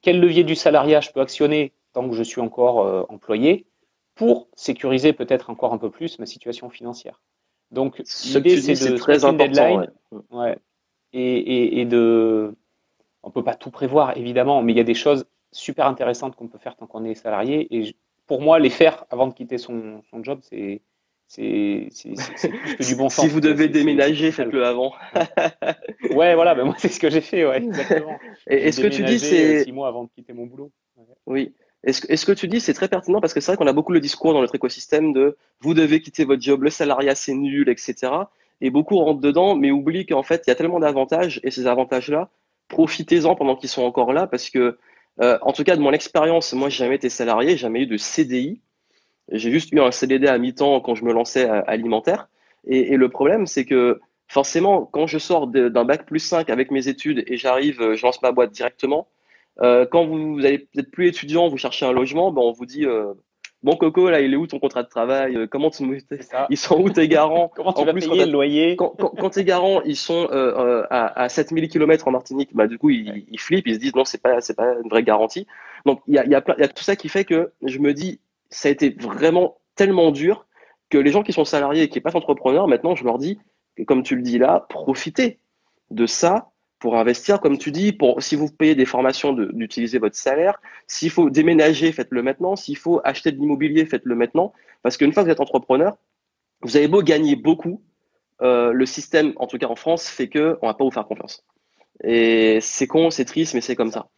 quel 0.00 0.20
levier 0.20 0.42
du 0.42 0.54
salariat 0.54 1.00
je 1.00 1.10
peux 1.10 1.20
actionner 1.20 1.72
tant 1.92 2.08
que 2.08 2.16
je 2.16 2.22
suis 2.22 2.40
encore 2.40 3.10
employé 3.10 3.66
pour 4.14 4.48
sécuriser 4.54 5.12
peut-être 5.12 5.50
encore 5.50 5.74
un 5.74 5.78
peu 5.78 5.90
plus 5.90 6.18
ma 6.18 6.24
situation 6.24 6.70
financière. 6.70 7.20
Donc, 7.70 7.98
l'idée, 7.98 8.60
c'est 8.60 8.90
de 8.90 8.96
très 8.96 9.24
important, 9.24 9.44
deadline 9.44 9.90
ouais. 10.30 10.58
et, 11.12 11.36
et, 11.36 11.80
et, 11.80 11.84
de. 11.84 12.54
On 13.22 13.30
peut 13.30 13.44
pas 13.44 13.54
tout 13.54 13.70
prévoir, 13.70 14.16
évidemment, 14.16 14.62
mais 14.62 14.72
il 14.72 14.76
y 14.76 14.80
a 14.80 14.84
des 14.84 14.94
choses 14.94 15.26
super 15.52 15.86
intéressantes 15.86 16.36
qu'on 16.36 16.48
peut 16.48 16.58
faire 16.58 16.76
tant 16.76 16.86
qu'on 16.86 17.04
est 17.04 17.14
salarié. 17.14 17.66
Et 17.70 17.96
pour 18.26 18.40
moi, 18.40 18.58
les 18.58 18.70
faire 18.70 19.04
avant 19.10 19.26
de 19.26 19.34
quitter 19.34 19.58
son, 19.58 20.02
son 20.10 20.22
job, 20.22 20.40
c'est 20.42 20.82
c'est 21.30 21.88
du 22.80 22.96
bon 22.96 23.08
sens. 23.08 23.24
si 23.24 23.28
vous 23.28 23.40
devez 23.40 23.68
déménager, 23.68 24.32
faites-le 24.32 24.64
avant. 24.66 24.94
ouais, 26.10 26.34
voilà, 26.34 26.56
ben 26.56 26.64
moi 26.64 26.74
c'est 26.76 26.88
ce 26.88 26.98
que 26.98 27.08
j'ai 27.08 27.20
fait, 27.20 27.46
ouais, 27.46 27.58
exactement. 27.62 28.18
Et, 28.48 28.72
ce 28.72 28.80
que 28.80 28.88
tu 28.88 29.04
dis, 29.04 29.20
c'est 29.20 29.62
six 29.62 29.70
mois 29.70 29.86
avant 29.86 30.04
de 30.04 30.08
quitter 30.08 30.32
mon 30.32 30.46
boulot. 30.46 30.72
Oui. 31.26 31.54
Et 31.84 31.92
ce, 31.92 32.16
ce, 32.16 32.26
que 32.26 32.32
tu 32.32 32.48
dis, 32.48 32.60
c'est 32.60 32.74
très 32.74 32.88
pertinent 32.88 33.20
parce 33.20 33.32
que 33.32 33.40
c'est 33.40 33.52
vrai 33.52 33.56
qu'on 33.56 33.68
a 33.68 33.72
beaucoup 33.72 33.92
le 33.92 34.00
discours 34.00 34.34
dans 34.34 34.40
notre 34.40 34.56
écosystème 34.56 35.12
de 35.12 35.36
vous 35.60 35.72
devez 35.72 36.00
quitter 36.00 36.24
votre 36.24 36.42
job, 36.42 36.64
le 36.64 36.70
salariat 36.70 37.14
c'est 37.14 37.32
nul, 37.32 37.68
etc. 37.68 38.12
Et 38.60 38.70
beaucoup 38.70 38.98
rentrent 38.98 39.20
dedans, 39.20 39.54
mais 39.54 39.70
oublient 39.70 40.06
qu'en 40.06 40.24
fait, 40.24 40.42
il 40.46 40.50
y 40.50 40.52
a 40.52 40.56
tellement 40.56 40.80
d'avantages 40.80 41.40
et 41.44 41.52
ces 41.52 41.68
avantages-là, 41.68 42.28
profitez-en 42.68 43.36
pendant 43.36 43.54
qu'ils 43.54 43.68
sont 43.68 43.82
encore 43.82 44.12
là 44.12 44.26
parce 44.26 44.50
que, 44.50 44.78
euh, 45.20 45.38
en 45.42 45.52
tout 45.52 45.64
cas, 45.64 45.76
de 45.76 45.80
mon 45.80 45.92
expérience, 45.92 46.52
moi, 46.52 46.68
j'ai 46.68 46.84
jamais 46.84 46.96
été 46.96 47.08
salarié, 47.08 47.56
jamais 47.56 47.82
eu 47.82 47.86
de 47.86 47.96
CDI. 47.96 48.60
J'ai 49.30 49.50
juste 49.50 49.72
eu 49.72 49.80
un 49.80 49.90
CDD 49.90 50.26
à 50.26 50.38
mi-temps 50.38 50.80
quand 50.80 50.94
je 50.94 51.04
me 51.04 51.12
lançais 51.12 51.48
à 51.48 51.58
alimentaire. 51.60 52.28
Et, 52.66 52.96
le 52.96 53.08
problème, 53.08 53.46
c'est 53.46 53.64
que 53.64 54.00
forcément, 54.28 54.84
quand 54.86 55.06
je 55.06 55.18
sors 55.18 55.46
d'un 55.46 55.84
bac 55.84 56.06
plus 56.06 56.18
5 56.20 56.50
avec 56.50 56.70
mes 56.70 56.88
études 56.88 57.24
et 57.26 57.36
j'arrive, 57.36 57.80
euh, 57.80 57.96
je 57.96 58.02
lance 58.04 58.20
ma 58.22 58.32
boîte 58.32 58.52
directement, 58.52 59.08
euh, 59.62 59.86
quand 59.86 60.06
vous, 60.06 60.34
vous 60.34 60.44
allez 60.44 60.58
peut-être 60.58 60.90
plus 60.90 61.08
étudiant, 61.08 61.48
vous 61.48 61.58
cherchez 61.58 61.84
un 61.86 61.92
logement, 61.92 62.32
ben 62.32 62.42
on 62.42 62.52
vous 62.52 62.66
dit 62.66 62.86
Bon 63.62 63.76
Coco, 63.76 64.08
là, 64.08 64.22
il 64.22 64.32
est 64.32 64.36
où 64.36 64.46
ton 64.46 64.58
contrat 64.58 64.82
de 64.82 64.88
travail 64.88 65.36
euh, 65.36 65.46
Comment 65.46 65.70
tu 65.70 65.84
Ils 66.48 66.56
sont 66.56 66.80
où 66.80 66.88
tes 66.88 67.08
garants 67.08 67.52
Comment 67.56 67.74
tu 67.74 67.82
en 67.82 67.84
vas 67.84 67.92
plus, 67.92 68.08
payer 68.08 68.24
le 68.24 68.32
loyer 68.32 68.76
Quand, 68.76 68.94
quand, 68.98 69.10
quand, 69.10 69.30
tes 69.30 69.44
garants, 69.44 69.82
ils 69.82 69.96
sont 69.96 70.28
euh, 70.32 70.54
euh 70.56 70.86
à, 70.88 71.24
à 71.24 71.28
7000 71.28 71.68
km 71.68 72.08
en 72.08 72.10
Martinique, 72.10 72.50
bah 72.54 72.66
du 72.66 72.78
coup, 72.78 72.88
ils, 72.88 73.26
ils 73.28 73.38
flippent, 73.38 73.66
ils 73.66 73.74
se 73.74 73.80
disent 73.80 73.94
non, 73.94 74.06
c'est 74.06 74.22
pas, 74.22 74.40
c'est 74.40 74.56
pas 74.56 74.74
une 74.82 74.88
vraie 74.88 75.02
garantie. 75.02 75.46
Donc 75.84 76.00
il 76.06 76.14
y 76.14 76.18
a, 76.18 76.24
y, 76.26 76.34
a 76.34 76.42
y 76.58 76.62
a 76.62 76.68
tout 76.68 76.82
ça 76.82 76.96
qui 76.96 77.10
fait 77.10 77.24
que 77.24 77.52
je 77.62 77.78
me 77.78 77.92
dis, 77.92 78.20
ça 78.48 78.68
a 78.68 78.72
été 78.72 78.96
vraiment 78.98 79.58
tellement 79.74 80.10
dur 80.10 80.46
que 80.88 80.98
les 80.98 81.10
gens 81.10 81.22
qui 81.22 81.32
sont 81.32 81.44
salariés 81.44 81.84
et 81.84 81.88
qui 81.88 82.00
pas 82.00 82.16
entrepreneurs, 82.16 82.66
maintenant, 82.66 82.94
je 82.94 83.04
leur 83.04 83.18
dis, 83.18 83.38
comme 83.86 84.02
tu 84.02 84.16
le 84.16 84.22
dis 84.22 84.38
là, 84.38 84.66
profitez 84.68 85.38
de 85.90 86.06
ça 86.06 86.49
pour 86.80 86.96
investir, 86.96 87.40
comme 87.40 87.58
tu 87.58 87.70
dis, 87.70 87.92
pour 87.92 88.22
si 88.22 88.34
vous 88.34 88.48
payez 88.48 88.74
des 88.74 88.86
formations, 88.86 89.32
d'utiliser 89.32 89.98
votre 89.98 90.16
salaire. 90.16 90.60
S'il 90.86 91.10
faut 91.10 91.30
déménager, 91.30 91.92
faites-le 91.92 92.22
maintenant. 92.22 92.56
S'il 92.56 92.76
faut 92.76 93.00
acheter 93.04 93.30
de 93.30 93.38
l'immobilier, 93.38 93.84
faites-le 93.84 94.14
maintenant. 94.14 94.52
Parce 94.82 94.96
qu'une 94.96 95.12
fois 95.12 95.22
que 95.22 95.28
vous 95.28 95.32
êtes 95.32 95.40
entrepreneur, 95.40 95.96
vous 96.62 96.76
avez 96.76 96.88
beau 96.88 97.02
gagner 97.02 97.36
beaucoup, 97.36 97.82
euh, 98.42 98.72
le 98.72 98.86
système, 98.86 99.34
en 99.36 99.46
tout 99.46 99.58
cas 99.58 99.68
en 99.68 99.76
France, 99.76 100.08
fait 100.08 100.28
que 100.28 100.58
on 100.62 100.66
va 100.66 100.74
pas 100.74 100.84
vous 100.84 100.90
faire 100.90 101.06
confiance. 101.06 101.44
Et 102.02 102.58
c'est 102.62 102.86
con, 102.86 103.10
c'est 103.10 103.26
triste, 103.26 103.54
mais 103.54 103.60
c'est 103.60 103.76
comme 103.76 103.92
ça. 103.92 104.08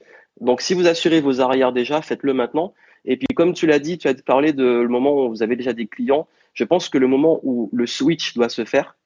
Donc, 0.40 0.60
si 0.60 0.72
vous 0.72 0.86
assurez 0.86 1.20
vos 1.20 1.40
arrières 1.40 1.72
déjà, 1.72 2.00
faites-le 2.00 2.32
maintenant. 2.32 2.74
Et 3.04 3.16
puis, 3.16 3.26
comme 3.34 3.52
tu 3.54 3.66
l'as 3.66 3.80
dit, 3.80 3.98
tu 3.98 4.06
as 4.06 4.14
parlé 4.14 4.52
de 4.52 4.64
le 4.64 4.88
moment 4.88 5.26
où 5.26 5.28
vous 5.30 5.42
avez 5.42 5.56
déjà 5.56 5.72
des 5.72 5.88
clients. 5.88 6.28
Je 6.54 6.62
pense 6.62 6.88
que 6.88 6.98
le 6.98 7.08
moment 7.08 7.40
où 7.42 7.68
le 7.72 7.86
switch 7.86 8.34
doit 8.34 8.48
se 8.48 8.64
faire 8.64 8.96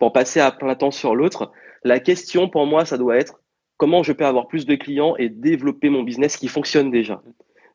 pour 0.00 0.12
passer 0.12 0.40
à 0.40 0.50
plein 0.50 0.74
temps 0.74 0.90
sur 0.90 1.14
l'autre, 1.14 1.52
la 1.84 2.00
question 2.00 2.48
pour 2.48 2.66
moi, 2.66 2.84
ça 2.84 2.98
doit 2.98 3.16
être 3.16 3.40
comment 3.76 4.02
je 4.02 4.12
peux 4.12 4.26
avoir 4.26 4.48
plus 4.48 4.66
de 4.66 4.74
clients 4.74 5.16
et 5.16 5.28
développer 5.28 5.88
mon 5.88 6.02
business 6.02 6.36
qui 6.36 6.48
fonctionne 6.48 6.90
déjà. 6.90 7.22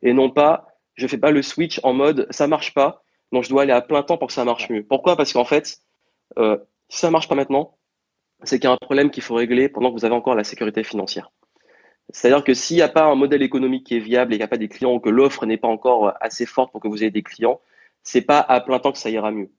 Et 0.02 0.14
non 0.14 0.30
pas, 0.30 0.68
je 0.96 1.08
fais 1.08 1.18
pas 1.18 1.32
le 1.32 1.42
switch 1.42 1.80
en 1.84 1.94
mode 1.94 2.28
ça 2.30 2.48
marche 2.48 2.74
pas, 2.74 3.04
donc 3.32 3.44
je 3.44 3.50
dois 3.50 3.64
aller 3.64 3.72
à 3.72 3.82
plein 3.82 4.04
temps 4.04 4.18
pour 4.18 4.28
que 4.28 4.34
ça 4.34 4.46
marche 4.46 4.70
mieux. 4.70 4.84
Pourquoi? 4.84 5.16
Parce 5.16 5.34
qu'en 5.34 5.46
fait, 5.46 5.78
euh, 6.38 6.58
si 6.90 7.00
ça 7.00 7.10
marche 7.10 7.28
pas 7.28 7.36
maintenant, 7.36 7.78
c'est 8.44 8.60
qu'il 8.60 8.68
y 8.68 8.72
a 8.72 8.74
un 8.74 8.78
problème 8.78 9.10
qu'il 9.10 9.24
faut 9.24 9.36
régler 9.36 9.70
pendant 9.70 9.90
que 9.90 10.00
vous 10.00 10.06
avez 10.06 10.14
encore 10.14 10.36
la 10.36 10.44
sécurité 10.44 10.84
financière. 10.84 11.32
C'est-à-dire 12.10 12.44
que 12.44 12.54
s'il 12.54 12.76
n'y 12.76 12.82
a 12.82 12.90
pas 12.90 13.06
un 13.06 13.16
modèle 13.16 13.42
économique 13.42 13.88
qui 13.88 13.96
est 13.96 14.00
viable 14.00 14.34
et 14.34 14.36
qu'il 14.36 14.42
n'y 14.42 14.46
a 14.46 14.50
pas 14.50 14.58
des 14.58 14.68
clients 14.68 14.94
ou 14.94 15.00
que 15.00 15.10
l'offre 15.10 15.46
n'est 15.46 15.58
pas 15.58 15.70
encore 15.70 16.14
assez 16.20 16.46
forte 16.46 16.72
pour 16.72 16.82
que 16.82 16.90
vous 16.90 17.02
ayez 17.02 17.12
des 17.12 17.24
clients, 17.24 17.62
c'est 18.04 18.22
pas 18.22 18.40
à 18.40 18.60
plein 18.60 18.80
temps 18.80 18.92
que 18.92 18.98
ça 18.98 19.10
ira 19.10 19.32
mieux 19.32 19.50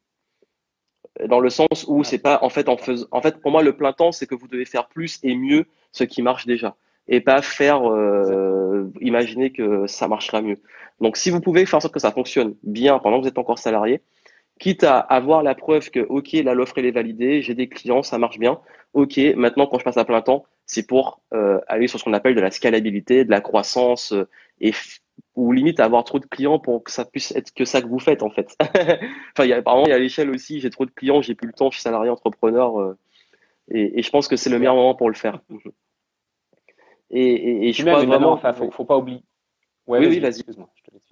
dans 1.27 1.41
le 1.41 1.51
sens 1.51 1.85
où 1.89 2.05
c'est 2.05 2.19
pas 2.19 2.39
en 2.43 2.49
fait 2.49 2.69
en 2.69 2.77
faisant 2.77 3.07
en 3.11 3.23
fait 3.23 3.41
pour 3.41 3.51
moi 3.51 3.63
le 3.63 3.77
plein 3.77 3.93
temps 3.93 4.13
c'est 4.13 4.27
que 4.27 4.35
vous 4.35 4.49
devez 4.49 4.65
faire 4.65 4.89
plus 4.89 5.21
et 5.23 5.37
mieux 5.37 5.67
ce 5.93 6.05
qui 6.05 6.23
marche 6.23 6.47
déjà 6.47 6.77
et 7.09 7.21
pas 7.21 7.43
faire 7.43 7.89
euh, 7.89 8.91
imaginer 9.01 9.51
que 9.53 9.87
ça 9.87 10.09
marchera 10.09 10.41
mieux. 10.43 10.59
Donc 11.01 11.17
si 11.17 11.31
vous 11.31 11.41
pouvez 11.41 11.67
faire 11.67 11.77
en 11.77 11.81
sorte 11.81 11.95
que 11.95 12.01
ça 12.01 12.13
fonctionne 12.13 12.55
bien 12.63 12.99
pendant 12.99 13.19
que 13.19 13.23
vous 13.23 13.29
êtes 13.29 13.39
encore 13.39 13.59
salarié, 13.59 14.01
quitte 14.59 14.85
à 14.85 14.99
avoir 14.99 15.43
la 15.43 15.55
preuve 15.55 15.91
que 15.91 16.01
ok 16.01 16.33
là 16.33 16.55
l'offre 16.55 16.79
elle 16.79 16.87
est 16.87 16.91
validée, 16.93 17.43
j'ai 17.43 17.55
des 17.55 17.69
clients, 17.69 18.03
ça 18.03 18.19
marche 18.19 18.39
bien. 18.39 18.61
Ok 18.95 19.19
maintenant 19.37 19.67
quand 19.67 19.79
je 19.79 19.85
passe 19.85 19.97
à 19.99 20.05
plein 20.05 20.23
temps, 20.23 20.45
c'est 20.67 20.87
pour 20.87 21.21
euh, 21.35 21.61
aller 21.69 21.89
sur 21.89 21.99
ce 21.99 22.05
qu'on 22.05 22.13
appelle 22.15 22.35
de 22.35 22.41
la 22.41 22.51
scalabilité, 22.51 23.25
de 23.25 23.31
la 23.31 23.41
croissance 23.41 24.13
euh, 24.13 24.29
et 24.61 24.73
ou 25.35 25.53
limite 25.53 25.81
avoir 25.81 26.05
trop 26.05 26.19
de 26.19 26.27
clients 26.27 26.59
pour 26.59 26.85
que 26.85 26.91
ça 26.91 27.05
puisse 27.05 27.33
être 27.33 27.53
que 27.53 27.65
ça 27.65 27.83
que 27.83 27.89
vous 27.89 27.99
faites 27.99 28.23
en 28.23 28.31
fait. 28.31 28.57
enfin, 28.61 29.45
il 29.45 29.49
y 29.49 29.53
a, 29.53 29.57
apparemment, 29.57 29.87
il 29.87 29.91
y 29.91 29.93
a 29.93 29.99
l'échelle 29.99 30.31
aussi, 30.31 30.61
j'ai 30.61 30.71
trop 30.71 30.87
de 30.87 30.91
clients, 30.91 31.23
j'ai 31.23 31.35
plus 31.35 31.49
le 31.49 31.53
temps, 31.53 31.71
je 31.71 31.77
suis 31.77 31.83
salarié 31.83 32.11
entrepreneur 32.11 32.81
euh, 32.81 32.97
et, 33.71 33.99
et, 33.99 34.03
je 34.03 34.11
pense 34.11 34.29
que 34.29 34.37
c'est 34.37 34.51
le 34.51 34.59
meilleur 34.59 34.75
moment 34.75 34.95
pour 34.95 35.09
le 35.09 35.15
faire. 35.15 35.41
Et, 37.11 37.21
et, 37.21 37.69
et 37.69 37.73
je 37.73 37.85
crois 37.85 38.05
vraiment. 38.05 38.33
Enfin, 38.33 38.53
faut, 38.53 38.71
faut 38.71 38.85
pas 38.85 38.99
oublier. 38.99 39.23
Ouais, 39.87 39.99
oui, 40.07 40.19
vas-y. 40.19 40.43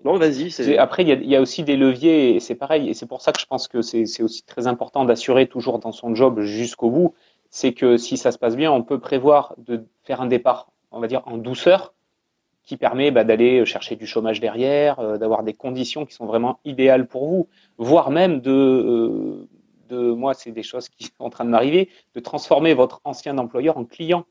non, 0.05 0.17
vas-y. 0.17 0.77
Après, 0.79 1.03
il 1.03 1.09
y, 1.09 1.13
a, 1.13 1.15
il 1.17 1.29
y, 1.29 1.37
a, 1.37 1.41
aussi 1.41 1.63
des 1.63 1.77
leviers 1.77 2.35
et 2.35 2.41
c'est 2.41 2.55
pareil. 2.55 2.89
Et 2.89 2.95
c'est 2.95 3.07
pour 3.07 3.21
ça 3.21 3.33
que 3.33 3.41
je 3.41 3.47
pense 3.47 3.69
que 3.69 3.83
c'est 3.83 4.23
aussi 4.23 4.45
très 4.45 4.67
important 4.67 5.05
d'assurer 5.05 5.47
toujours 5.47 5.79
dans 5.79 5.93
son 5.93 6.15
job 6.15 6.41
jusqu'au 6.41 6.91
bout. 6.91 7.15
C'est 7.51 7.75
que 7.75 7.99
si 7.99 8.17
ça 8.17 8.33
se 8.33 8.39
passe 8.39 8.57
bien, 8.57 8.73
on 8.73 8.83
peut 8.83 8.99
prévoir 8.99 9.55
de 9.59 9.85
faire 10.05 10.23
un 10.23 10.27
départ, 10.27 10.73
on 10.91 11.01
va 11.01 11.07
dire, 11.07 11.23
en 11.27 11.37
douceur 11.37 11.93
qui 12.65 12.77
permet 12.77 13.11
bah, 13.11 13.25
d'aller 13.25 13.65
chercher 13.67 13.97
du 13.97 14.07
chômage 14.07 14.41
derrière, 14.41 15.01
euh, 15.01 15.19
d'avoir 15.19 15.43
des 15.43 15.55
conditions 15.55 16.07
qui 16.07 16.15
sont 16.15 16.27
vraiment 16.27 16.61
idéales 16.65 17.07
pour 17.07 17.27
vous, 17.27 17.49
voire 17.79 18.11
même 18.11 18.41
de, 18.41 18.51
euh, 18.51 19.49
de 19.89 20.13
moi, 20.13 20.35
c'est 20.35 20.53
des 20.53 20.63
choses 20.63 20.89
qui 20.89 21.05
sont 21.05 21.25
en 21.25 21.31
train 21.31 21.45
de 21.45 21.51
m'arriver, 21.51 21.89
de 22.15 22.21
transformer 22.21 22.75
votre 22.75 23.01
ancien 23.05 23.37
employeur 23.39 23.77
en 23.77 23.85
client. 23.85 24.25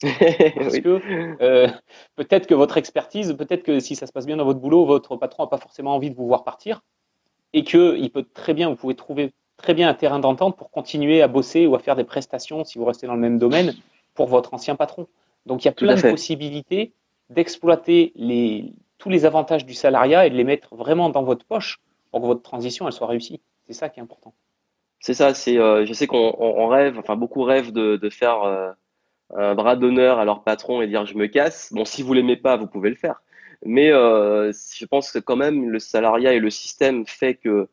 Parce 0.00 0.78
que 0.78 1.00
euh, 1.42 1.68
peut-être 2.16 2.46
que 2.46 2.54
votre 2.54 2.78
expertise, 2.78 3.34
peut-être 3.34 3.62
que 3.62 3.80
si 3.80 3.96
ça 3.96 4.06
se 4.06 4.12
passe 4.12 4.24
bien 4.24 4.38
dans 4.38 4.46
votre 4.46 4.58
boulot, 4.58 4.86
votre 4.86 5.16
patron 5.16 5.42
n'a 5.42 5.48
pas 5.48 5.58
forcément 5.58 5.94
envie 5.94 6.10
de 6.10 6.16
vous 6.16 6.26
voir 6.26 6.42
partir 6.42 6.80
et 7.52 7.64
que 7.64 7.98
il 7.98 8.10
peut 8.10 8.24
très 8.32 8.54
bien, 8.54 8.70
vous 8.70 8.76
pouvez 8.76 8.94
trouver 8.94 9.32
très 9.58 9.74
bien 9.74 9.90
un 9.90 9.94
terrain 9.94 10.18
d'entente 10.18 10.56
pour 10.56 10.70
continuer 10.70 11.20
à 11.20 11.28
bosser 11.28 11.66
ou 11.66 11.74
à 11.74 11.78
faire 11.78 11.96
des 11.96 12.04
prestations 12.04 12.64
si 12.64 12.78
vous 12.78 12.86
restez 12.86 13.06
dans 13.06 13.14
le 13.14 13.20
même 13.20 13.38
domaine 13.38 13.74
pour 14.14 14.26
votre 14.26 14.54
ancien 14.54 14.74
patron. 14.74 15.06
Donc 15.44 15.64
il 15.64 15.66
y 15.66 15.68
a 15.68 15.72
plein 15.72 15.96
de 15.96 16.00
possibilités 16.00 16.94
d'exploiter 17.30 18.12
tous 18.98 19.08
les 19.08 19.24
avantages 19.24 19.64
du 19.64 19.74
salariat 19.74 20.26
et 20.26 20.30
de 20.30 20.36
les 20.36 20.44
mettre 20.44 20.74
vraiment 20.76 21.08
dans 21.08 21.22
votre 21.22 21.46
poche 21.46 21.80
pour 22.10 22.20
que 22.20 22.26
votre 22.26 22.42
transition 22.42 22.86
elle 22.86 22.92
soit 22.92 23.06
réussie. 23.06 23.40
C'est 23.66 23.72
ça 23.72 23.88
qui 23.88 24.00
est 24.00 24.02
important. 24.02 24.34
C'est 24.98 25.14
ça. 25.14 25.32
C'est, 25.32 25.56
euh, 25.56 25.86
je 25.86 25.92
sais 25.92 26.06
qu'on 26.06 26.66
rêve, 26.68 26.98
enfin 26.98 27.16
beaucoup 27.16 27.42
rêvent 27.42 27.72
de, 27.72 28.10
faire 28.10 28.42
euh, 28.42 28.72
un 29.34 29.54
bras 29.54 29.76
d'honneur 29.76 30.18
à 30.18 30.24
leur 30.24 30.42
patron 30.42 30.82
et 30.82 30.86
dire 30.86 31.06
je 31.06 31.16
me 31.16 31.26
casse. 31.26 31.72
Bon, 31.72 31.84
si 31.84 32.02
vous 32.02 32.12
l'aimez 32.12 32.36
pas, 32.36 32.56
vous 32.56 32.66
pouvez 32.66 32.90
le 32.90 32.96
faire. 32.96 33.22
Mais 33.64 33.90
euh, 33.92 34.52
je 34.52 34.84
pense 34.86 35.12
que 35.12 35.18
quand 35.18 35.36
même 35.36 35.70
le 35.70 35.78
salariat 35.78 36.32
et 36.32 36.38
le 36.38 36.50
système 36.50 37.06
fait 37.06 37.34
que 37.34 37.68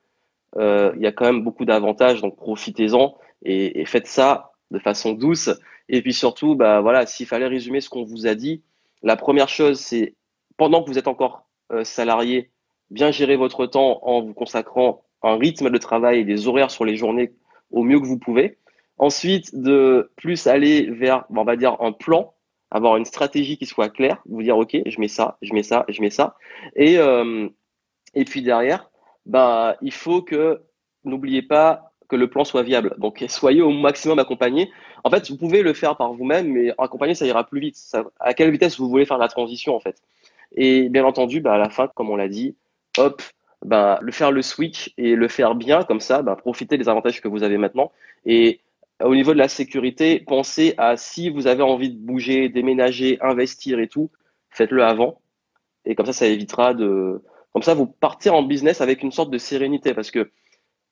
euh, 0.57 0.91
il 0.95 1.01
y 1.01 1.07
a 1.07 1.11
quand 1.11 1.25
même 1.25 1.43
beaucoup 1.43 1.65
d'avantages. 1.65 2.21
Donc 2.21 2.37
profitez-en 2.37 3.17
et, 3.43 3.81
et, 3.81 3.85
faites 3.85 4.07
ça 4.07 4.51
de 4.71 4.79
façon 4.79 5.13
douce. 5.13 5.49
Et 5.89 6.01
puis 6.01 6.13
surtout, 6.13 6.55
bah 6.55 6.81
voilà, 6.81 7.05
s'il 7.05 7.25
fallait 7.25 7.47
résumer 7.47 7.81
ce 7.81 7.89
qu'on 7.89 8.03
vous 8.03 8.27
a 8.27 8.35
dit, 8.35 8.61
la 9.03 9.15
première 9.15 9.49
chose, 9.49 9.79
c'est 9.79 10.15
pendant 10.57 10.83
que 10.83 10.89
vous 10.89 10.97
êtes 10.97 11.07
encore 11.07 11.47
euh, 11.71 11.83
salarié, 11.83 12.51
bien 12.89 13.11
gérer 13.11 13.35
votre 13.35 13.65
temps 13.65 13.99
en 14.03 14.21
vous 14.21 14.33
consacrant 14.33 15.03
un 15.21 15.37
rythme 15.37 15.69
de 15.69 15.77
travail 15.77 16.19
et 16.19 16.23
des 16.23 16.47
horaires 16.47 16.71
sur 16.71 16.85
les 16.85 16.95
journées 16.95 17.33
au 17.71 17.83
mieux 17.83 17.99
que 17.99 18.05
vous 18.05 18.19
pouvez. 18.19 18.57
Ensuite, 18.97 19.53
de 19.55 20.11
plus 20.15 20.47
aller 20.47 20.89
vers, 20.89 21.25
on 21.29 21.43
va 21.43 21.55
dire, 21.55 21.77
un 21.81 21.91
plan, 21.91 22.33
avoir 22.71 22.97
une 22.97 23.05
stratégie 23.05 23.57
qui 23.57 23.65
soit 23.65 23.89
claire, 23.89 24.21
vous 24.25 24.41
dire, 24.41 24.57
OK, 24.57 24.77
je 24.85 24.99
mets 24.99 25.07
ça, 25.07 25.37
je 25.41 25.53
mets 25.53 25.63
ça, 25.63 25.85
je 25.87 26.01
mets 26.01 26.09
ça. 26.09 26.35
Et, 26.75 26.97
euh, 26.97 27.47
et 28.13 28.25
puis 28.25 28.41
derrière, 28.41 28.89
bah, 29.25 29.77
il 29.81 29.93
faut 29.93 30.21
que, 30.21 30.63
n'oubliez 31.03 31.41
pas 31.41 31.86
que 32.07 32.15
le 32.15 32.29
plan 32.29 32.43
soit 32.43 32.63
viable. 32.63 32.95
Donc, 32.97 33.23
soyez 33.27 33.61
au 33.61 33.71
maximum 33.71 34.19
accompagné. 34.19 34.71
En 35.03 35.09
fait, 35.09 35.29
vous 35.29 35.37
pouvez 35.37 35.61
le 35.61 35.73
faire 35.73 35.97
par 35.97 36.13
vous-même, 36.13 36.47
mais 36.51 36.71
accompagné, 36.77 37.15
ça 37.15 37.25
ira 37.25 37.45
plus 37.45 37.59
vite. 37.59 37.77
à 38.19 38.33
quelle 38.33 38.51
vitesse 38.51 38.79
vous 38.79 38.89
voulez 38.89 39.05
faire 39.05 39.17
la 39.17 39.27
transition, 39.27 39.75
en 39.75 39.79
fait? 39.79 40.01
Et 40.55 40.89
bien 40.89 41.05
entendu, 41.05 41.41
bah, 41.41 41.53
à 41.53 41.57
la 41.57 41.69
fin, 41.69 41.87
comme 41.87 42.09
on 42.09 42.15
l'a 42.15 42.29
dit, 42.29 42.55
hop, 42.97 43.21
bah, 43.65 43.99
le 44.01 44.11
faire 44.11 44.31
le 44.31 44.41
switch 44.41 44.93
et 44.97 45.15
le 45.15 45.27
faire 45.27 45.55
bien, 45.55 45.83
comme 45.83 45.99
ça, 45.99 46.21
bah, 46.21 46.35
profitez 46.35 46.77
des 46.77 46.89
avantages 46.89 47.21
que 47.21 47.27
vous 47.27 47.43
avez 47.43 47.57
maintenant. 47.57 47.91
Et 48.25 48.61
au 49.03 49.13
niveau 49.15 49.33
de 49.33 49.37
la 49.37 49.47
sécurité, 49.49 50.19
pensez 50.19 50.73
à 50.77 50.97
si 50.97 51.29
vous 51.29 51.47
avez 51.47 51.63
envie 51.63 51.91
de 51.91 51.97
bouger, 51.97 52.49
déménager, 52.49 53.17
investir 53.21 53.79
et 53.79 53.87
tout, 53.87 54.09
faites-le 54.49 54.83
avant. 54.83 55.19
Et 55.85 55.95
comme 55.95 56.05
ça, 56.05 56.13
ça 56.13 56.27
évitera 56.27 56.73
de, 56.73 57.21
Comme 57.53 57.63
ça, 57.63 57.73
vous 57.73 57.87
partez 57.87 58.29
en 58.29 58.43
business 58.43 58.81
avec 58.81 59.03
une 59.03 59.11
sorte 59.11 59.29
de 59.31 59.37
sérénité 59.37 59.93
parce 59.93 60.11
que 60.11 60.31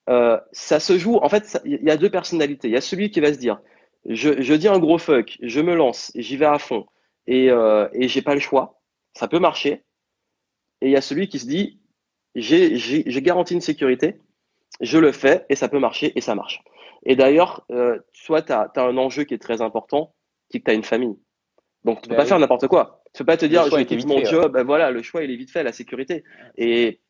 euh, 0.08 0.38
ça 0.52 0.80
se 0.80 0.98
joue. 0.98 1.16
En 1.16 1.28
fait, 1.28 1.60
il 1.64 1.82
y 1.82 1.90
a 1.90 1.96
deux 1.96 2.10
personnalités. 2.10 2.68
Il 2.68 2.74
y 2.74 2.76
a 2.76 2.80
celui 2.80 3.10
qui 3.10 3.20
va 3.20 3.32
se 3.32 3.38
dire, 3.38 3.60
je, 4.08 4.40
je 4.40 4.54
dis 4.54 4.68
un 4.68 4.78
gros 4.78 4.98
fuck, 4.98 5.38
je 5.42 5.60
me 5.60 5.74
lance, 5.74 6.12
j'y 6.14 6.36
vais 6.36 6.46
à 6.46 6.58
fond 6.58 6.86
et, 7.26 7.50
euh, 7.50 7.88
et 7.92 8.08
j'ai 8.08 8.22
pas 8.22 8.34
le 8.34 8.40
choix. 8.40 8.80
Ça 9.14 9.28
peut 9.28 9.38
marcher. 9.38 9.84
Et 10.80 10.88
il 10.88 10.90
y 10.90 10.96
a 10.96 11.00
celui 11.00 11.28
qui 11.28 11.38
se 11.38 11.46
dit, 11.46 11.80
j'ai 12.34 13.22
garanti 13.22 13.54
une 13.54 13.60
sécurité, 13.60 14.20
je 14.80 14.98
le 14.98 15.10
fais 15.10 15.46
et 15.48 15.56
ça 15.56 15.68
peut 15.68 15.78
marcher 15.78 16.12
et 16.16 16.20
ça 16.20 16.34
marche. 16.34 16.62
Et 17.04 17.16
d'ailleurs, 17.16 17.64
euh, 17.70 17.98
soit 18.12 18.42
tu 18.42 18.52
as, 18.52 18.70
un 18.76 18.96
enjeu 18.96 19.24
qui 19.24 19.34
est 19.34 19.38
très 19.38 19.62
important, 19.62 20.14
qui 20.50 20.58
est 20.58 20.60
que 20.60 20.66
tu 20.66 20.70
as 20.70 20.74
une 20.74 20.84
famille. 20.84 21.16
Donc 21.84 22.02
tu 22.02 22.08
peux 22.08 22.16
bah 22.16 22.22
pas 22.22 22.26
faire 22.26 22.38
n'importe 22.38 22.66
quoi. 22.66 23.02
Tu 23.14 23.18
peux 23.22 23.26
pas 23.26 23.36
te 23.36 23.46
dire, 23.46 23.64
je 23.70 23.82
quitte 23.82 24.06
mon 24.06 24.24
job, 24.24 24.52
ben 24.52 24.64
voilà, 24.64 24.90
le 24.90 25.02
choix 25.02 25.22
il 25.22 25.30
est 25.30 25.36
vite 25.36 25.50
fait, 25.50 25.62
la 25.62 25.72
sécurité. 25.72 26.24
Et 26.58 27.00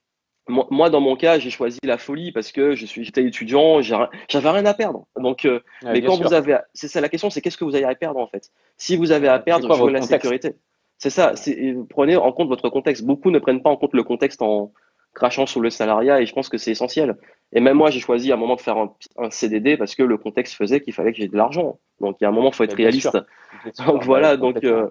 moi, 0.48 0.90
dans 0.90 1.00
mon 1.00 1.16
cas, 1.16 1.38
j'ai 1.38 1.50
choisi 1.50 1.78
la 1.82 1.98
folie 1.98 2.30
parce 2.30 2.52
que 2.52 2.74
je 2.74 2.86
suis, 2.86 3.04
j'étais 3.04 3.24
étudiant, 3.24 3.80
j'avais 3.80 4.50
rien 4.50 4.64
à 4.64 4.74
perdre. 4.74 5.06
Donc, 5.18 5.44
euh, 5.44 5.60
mais 5.82 6.02
quand 6.02 6.16
vous 6.16 6.32
avez, 6.32 6.58
c'est 6.72 6.88
ça 6.88 7.00
la 7.00 7.08
question, 7.08 7.30
c'est 7.30 7.40
qu'est-ce 7.40 7.56
que 7.56 7.64
vous 7.64 7.74
avez 7.74 7.84
à 7.84 7.94
perdre 7.94 8.20
en 8.20 8.28
fait? 8.28 8.50
Si 8.76 8.96
vous 8.96 9.10
avez 9.10 9.28
à 9.28 9.38
perdre, 9.38 9.74
je 9.74 9.90
la 9.90 10.02
sécurité. 10.02 10.56
C'est 10.98 11.10
ça. 11.10 11.34
Prenez 11.90 12.16
en 12.16 12.32
compte 12.32 12.48
votre 12.48 12.68
contexte. 12.68 13.04
Beaucoup 13.04 13.30
ne 13.30 13.38
prennent 13.38 13.62
pas 13.62 13.70
en 13.70 13.76
compte 13.76 13.92
le 13.92 14.04
contexte 14.04 14.40
en 14.40 14.72
crachant 15.14 15.46
sur 15.46 15.60
le 15.60 15.70
salariat 15.70 16.20
et 16.20 16.26
je 16.26 16.32
pense 16.32 16.48
que 16.48 16.58
c'est 16.58 16.70
essentiel. 16.70 17.16
Et 17.52 17.60
même 17.60 17.76
moi, 17.76 17.90
j'ai 17.90 18.00
choisi 18.00 18.30
à 18.30 18.34
un 18.34 18.38
moment 18.38 18.54
de 18.54 18.60
faire 18.60 18.76
un, 18.76 19.30
CDD 19.30 19.76
parce 19.76 19.94
que 19.94 20.02
le 20.02 20.16
contexte 20.16 20.54
faisait 20.54 20.80
qu'il 20.80 20.92
fallait 20.92 21.12
que 21.12 21.18
j'ai 21.18 21.28
de 21.28 21.36
l'argent. 21.36 21.78
Donc, 22.00 22.16
il 22.20 22.24
y 22.24 22.26
a 22.26 22.28
un 22.28 22.32
moment, 22.32 22.50
il 22.50 22.54
faut 22.54 22.64
être 22.64 22.76
réaliste. 22.76 23.18
Donc 23.86 24.04
voilà. 24.04 24.36
Donc 24.36 24.62
euh, 24.64 24.88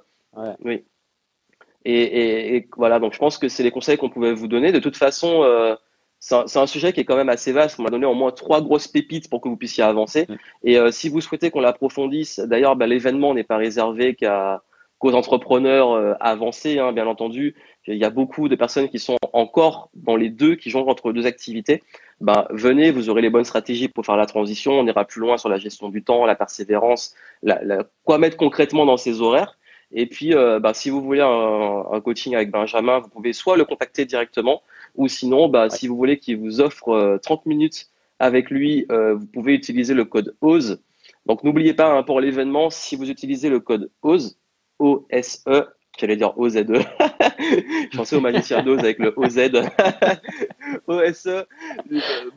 oui. 0.64 0.84
Et, 1.86 2.56
et, 2.56 2.68
voilà, 2.76 3.00
donc 3.00 3.14
je 3.14 3.20
pense 3.20 3.38
que 3.38 3.48
c'est 3.48 3.64
les 3.64 3.72
conseils 3.72 3.98
qu'on 3.98 4.10
pouvait 4.10 4.34
vous 4.34 4.48
donner. 4.48 4.72
De 4.72 4.80
toute 4.80 4.98
façon, 4.98 5.44
euh, 5.44 5.76
c'est 6.20 6.58
un, 6.58 6.66
sujet 6.66 6.92
qui 6.92 7.02
est 7.02 7.06
quand 7.06 7.16
même 7.16 7.30
assez 7.30 7.52
vaste. 7.52 7.80
On 7.80 7.84
m'a 7.84 7.92
donné 7.92 8.08
au 8.08 8.16
moins 8.16 8.32
trois 8.32 8.62
grosses 8.62 8.88
pépites 8.88 9.30
pour 9.30 9.40
que 9.40 9.48
vous 9.48 9.58
puissiez 9.58 9.84
avancer. 9.84 10.26
Et 10.64 10.80
euh, 10.80 10.90
si 10.90 11.10
vous 11.10 11.22
souhaitez 11.22 11.52
qu'on 11.52 11.62
l'approfondisse, 11.62 12.40
d'ailleurs, 12.40 12.76
bah, 12.76 12.88
l'événement 12.88 13.36
n'est 13.36 13.44
pas 13.44 13.58
réservé 13.58 14.16
qu'à 14.16 14.64
qu'aux 14.98 15.14
entrepreneurs 15.14 15.92
euh, 15.92 16.14
avancés, 16.22 16.80
hein, 16.80 16.94
bien 16.94 17.06
entendu. 17.06 17.54
Il 17.86 17.98
y 17.98 18.06
a 18.06 18.10
beaucoup 18.10 18.48
de 18.48 18.56
personnes 18.56 18.90
qui 18.90 18.98
sont 18.98 19.18
encore 19.34 19.90
dans 19.94 20.16
les 20.16 20.30
deux, 20.30 20.56
qui 20.56 20.70
jonglent 20.70 20.90
entre 20.90 21.12
deux 21.12 21.28
activités. 21.28 21.84
Ben, 22.22 22.48
venez, 22.50 22.92
vous 22.92 23.10
aurez 23.10 23.22
les 23.22 23.30
bonnes 23.30 23.44
stratégies 23.44 23.90
pour 23.90 24.06
faire 24.06 24.16
la 24.18 24.26
transition. 24.26 24.72
On 24.80 24.88
ira 24.88 25.06
plus 25.06 25.20
loin 25.20 25.38
sur 25.38 25.50
la 25.50 25.58
gestion 25.58 25.90
du 25.90 26.02
temps, 26.02 26.26
la 26.26 26.36
persévérance, 26.36 27.14
la, 27.44 27.62
la, 27.64 27.84
quoi 28.06 28.18
mettre 28.18 28.38
concrètement 28.38 28.86
dans 28.86 28.98
ses 28.98 29.22
horaires. 29.22 29.58
Et 29.98 30.08
puis, 30.08 30.36
euh, 30.36 30.60
bah, 30.60 30.74
si 30.74 30.90
vous 30.90 31.02
voulez 31.02 31.22
un, 31.22 32.02
coaching 32.02 32.36
avec 32.36 32.52
Benjamin, 32.52 33.00
vous 33.00 33.08
pouvez 33.08 33.32
soit 33.32 33.56
le 33.56 33.64
contacter 33.64 34.04
directement, 34.04 34.62
ou 34.96 35.08
sinon, 35.08 35.48
bah, 35.48 35.70
si 35.70 35.88
vous 35.88 35.96
voulez 35.96 36.20
qu'il 36.20 36.38
vous 36.38 36.60
offre 36.60 37.18
30 37.24 37.40
euh, 37.40 37.50
minutes 37.50 37.88
avec 38.20 38.50
lui, 38.50 38.86
euh, 38.92 39.16
vous 39.16 39.26
pouvez 39.26 39.54
utiliser 39.54 39.94
le 39.94 40.04
code 40.04 40.36
OSE. 40.42 40.82
Donc, 41.26 41.46
n'oubliez 41.46 41.74
pas, 41.74 41.94
hein, 41.94 42.04
pour 42.04 42.20
l'événement, 42.20 42.70
si 42.70 42.98
vous 42.98 43.10
utilisez 43.10 43.50
le 43.50 43.62
code 43.62 43.90
OSE, 44.02 44.38
O-S-E, 44.80 45.64
j'allais 45.98 46.18
dire 46.18 46.38
O-Z-E, 46.38 46.66
je 47.40 47.98
pensais 47.98 48.18
au 48.18 48.22
magicien 48.22 48.62
d'Oz 48.64 48.80
avec 48.80 49.00
le 49.00 49.14
OZ, 49.16 49.38
O-S-E, 50.88 51.46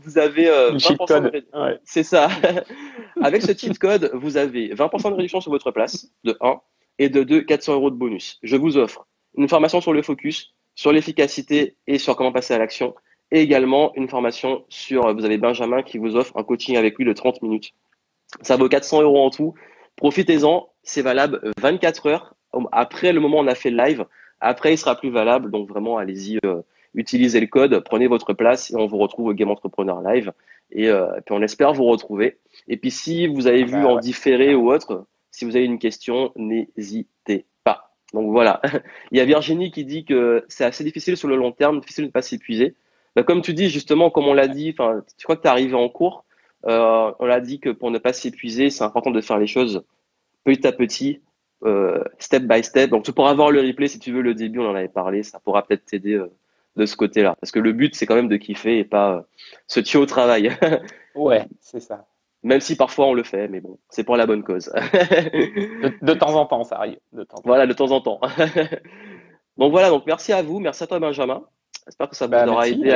vous 0.05 0.18
avez 0.18 0.47
20% 0.47 1.23
de 1.23 1.29
réduction. 1.29 1.79
C'est 1.83 2.05
ça. 2.05 2.29
avec 3.21 3.42
ce 3.42 3.53
cheat 3.53 3.77
code, 3.81 4.12
vous 4.14 4.37
avez 4.37 4.73
20% 4.73 5.11
de 5.11 5.14
réduction 5.16 5.40
sur 5.40 5.51
votre 5.51 5.73
place, 5.73 6.09
de 6.23 6.37
1 6.40 6.61
et 6.98 7.08
de 7.08 7.22
2, 7.22 7.42
400 7.42 7.74
euros 7.74 7.90
de 7.90 7.96
bonus. 7.96 8.38
Je 8.42 8.56
vous 8.56 8.76
offre 8.76 9.06
une 9.37 9.48
formation 9.48 9.80
sur 9.80 9.92
le 9.92 10.02
focus, 10.02 10.54
sur 10.74 10.92
l'efficacité 10.92 11.76
et 11.87 11.98
sur 11.98 12.16
comment 12.16 12.32
passer 12.32 12.54
à 12.54 12.58
l'action. 12.58 12.94
Et 13.30 13.40
également 13.40 13.92
une 13.94 14.08
formation 14.08 14.64
sur, 14.68 15.14
vous 15.14 15.24
avez 15.24 15.38
Benjamin 15.38 15.82
qui 15.82 15.98
vous 15.98 16.16
offre 16.16 16.37
un 16.37 16.42
coaching 16.42 16.76
avec 16.76 16.96
lui 16.98 17.04
de 17.04 17.12
30 17.12 17.42
minutes. 17.42 17.74
Ça 18.42 18.56
vaut 18.56 18.68
400 18.68 19.02
euros 19.02 19.24
en 19.24 19.30
tout. 19.30 19.54
Profitez-en. 19.96 20.68
C'est 20.82 21.02
valable 21.02 21.52
24 21.61 22.06
heures 22.06 22.34
après 22.72 23.12
le 23.12 23.20
moment 23.20 23.38
où 23.38 23.42
on 23.42 23.46
a 23.46 23.54
fait 23.54 23.70
le 23.70 23.76
live. 23.76 24.06
Après, 24.40 24.72
il 24.72 24.78
sera 24.78 24.96
plus 24.96 25.11
valable. 25.11 25.50
Donc 25.50 25.68
vraiment, 25.68 25.98
allez-y, 25.98 26.38
euh, 26.44 26.62
utilisez 26.94 27.40
le 27.40 27.46
code, 27.46 27.82
prenez 27.84 28.06
votre 28.06 28.32
place 28.32 28.70
et 28.70 28.76
on 28.76 28.87
vous 28.87 28.98
retrouve 28.98 29.26
au 29.26 29.34
Game 29.34 29.50
Entrepreneur 29.50 30.00
Live. 30.00 30.32
Et, 30.70 30.88
euh, 30.88 31.08
puis 31.26 31.34
on 31.34 31.42
espère 31.42 31.72
vous 31.72 31.84
retrouver. 31.84 32.38
Et 32.68 32.76
puis 32.76 32.90
si 32.90 33.26
vous 33.26 33.46
avez 33.46 33.62
ah 33.62 33.66
vu 33.66 33.82
bah 33.82 33.88
en 33.88 33.98
différé 33.98 34.54
ou 34.54 34.70
autre, 34.70 35.06
si 35.30 35.44
vous 35.44 35.56
avez 35.56 35.64
une 35.64 35.78
question, 35.78 36.32
n'hésitez 36.36 37.46
pas. 37.64 37.94
Donc 38.12 38.30
voilà. 38.30 38.60
Il 39.12 39.18
y 39.18 39.20
a 39.20 39.24
Virginie 39.24 39.70
qui 39.70 39.84
dit 39.84 40.04
que 40.04 40.44
c'est 40.48 40.64
assez 40.64 40.84
difficile 40.84 41.16
sur 41.16 41.28
le 41.28 41.36
long 41.36 41.52
terme, 41.52 41.80
difficile 41.80 42.04
de 42.04 42.08
ne 42.08 42.12
pas 42.12 42.22
s'épuiser. 42.22 42.74
Bah, 43.16 43.22
comme 43.22 43.42
tu 43.42 43.54
dis, 43.54 43.68
justement, 43.68 44.10
comme 44.10 44.28
on 44.28 44.34
l'a 44.34 44.48
dit, 44.48 44.74
tu 44.74 45.24
crois 45.24 45.36
que 45.36 45.42
tu 45.42 45.48
es 45.48 45.50
arrivé 45.50 45.74
en 45.74 45.88
cours, 45.88 46.24
euh, 46.66 47.12
on 47.18 47.26
l'a 47.26 47.40
dit 47.40 47.60
que 47.60 47.70
pour 47.70 47.90
ne 47.90 47.98
pas 47.98 48.12
s'épuiser, 48.12 48.70
c'est 48.70 48.84
important 48.84 49.10
de 49.10 49.20
faire 49.20 49.38
les 49.38 49.46
choses 49.46 49.84
petit 50.44 50.66
à 50.66 50.72
petit, 50.72 51.20
euh, 51.64 52.02
step 52.18 52.44
by 52.44 52.62
step. 52.62 52.90
Donc 52.90 53.04
tu 53.04 53.12
pourras 53.12 53.34
voir 53.34 53.50
le 53.50 53.60
replay 53.60 53.88
si 53.88 53.98
tu 53.98 54.12
veux 54.12 54.22
le 54.22 54.34
début, 54.34 54.60
on 54.60 54.70
en 54.70 54.74
avait 54.74 54.88
parlé, 54.88 55.22
ça 55.22 55.40
pourra 55.40 55.66
peut-être 55.66 55.84
t'aider 55.84 56.14
euh, 56.14 56.32
de 56.76 56.86
ce 56.86 56.96
côté-là. 56.96 57.36
Parce 57.40 57.50
que 57.50 57.58
le 57.58 57.72
but, 57.72 57.94
c'est 57.94 58.06
quand 58.06 58.14
même 58.14 58.28
de 58.28 58.36
kiffer 58.36 58.78
et 58.78 58.84
pas 58.84 59.26
se 59.66 59.80
tuer 59.80 59.98
au 59.98 60.06
travail. 60.06 60.56
ouais, 61.14 61.46
c'est 61.60 61.80
ça. 61.80 62.06
Même 62.44 62.61
si 62.61 62.77
parfois 62.77 63.07
on 63.07 63.14
le 63.14 63.24
fait, 63.24 63.48
mais 63.48 63.61
bon, 63.61 63.79
c'est 63.90 64.05
pour 64.05 64.16
la 64.16 64.27
bonne 64.27 64.44
cause. 64.44 64.66
de, 64.74 66.14
temps 66.14 66.35
en 66.35 66.46
temps, 66.46 66.62
ça 66.62 66.77
arrive. 66.77 66.98
De 67.12 67.24
temps 67.24 67.42
voilà, 67.44 67.66
de 67.66 67.72
temps 67.72 67.90
en 67.90 68.01
temps. 68.01 68.20
donc 69.57 69.72
voilà, 69.72 69.90
donc 69.90 70.05
merci 70.07 70.33
à 70.33 70.42
vous, 70.42 70.61
merci 70.61 70.85
à 70.85 70.87
toi 70.87 71.01
Benjamin. 71.01 71.42
J'espère 71.87 72.09
que 72.09 72.16
ça 72.16 72.27
vous 72.27 72.33
bah, 72.33 72.46
aura 72.46 72.68
aidé 72.68 72.90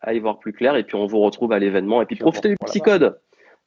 à, 0.00 0.14
y 0.14 0.18
voir 0.18 0.38
plus 0.38 0.52
clair. 0.52 0.76
Et 0.76 0.84
puis 0.84 0.96
on 0.96 1.06
vous 1.06 1.20
retrouve 1.20 1.52
à 1.52 1.58
l'événement. 1.58 2.00
Et 2.00 2.06
puis, 2.06 2.16
profitez 2.16 2.48
du 2.48 2.56
petit 2.56 2.80
code. 2.80 3.18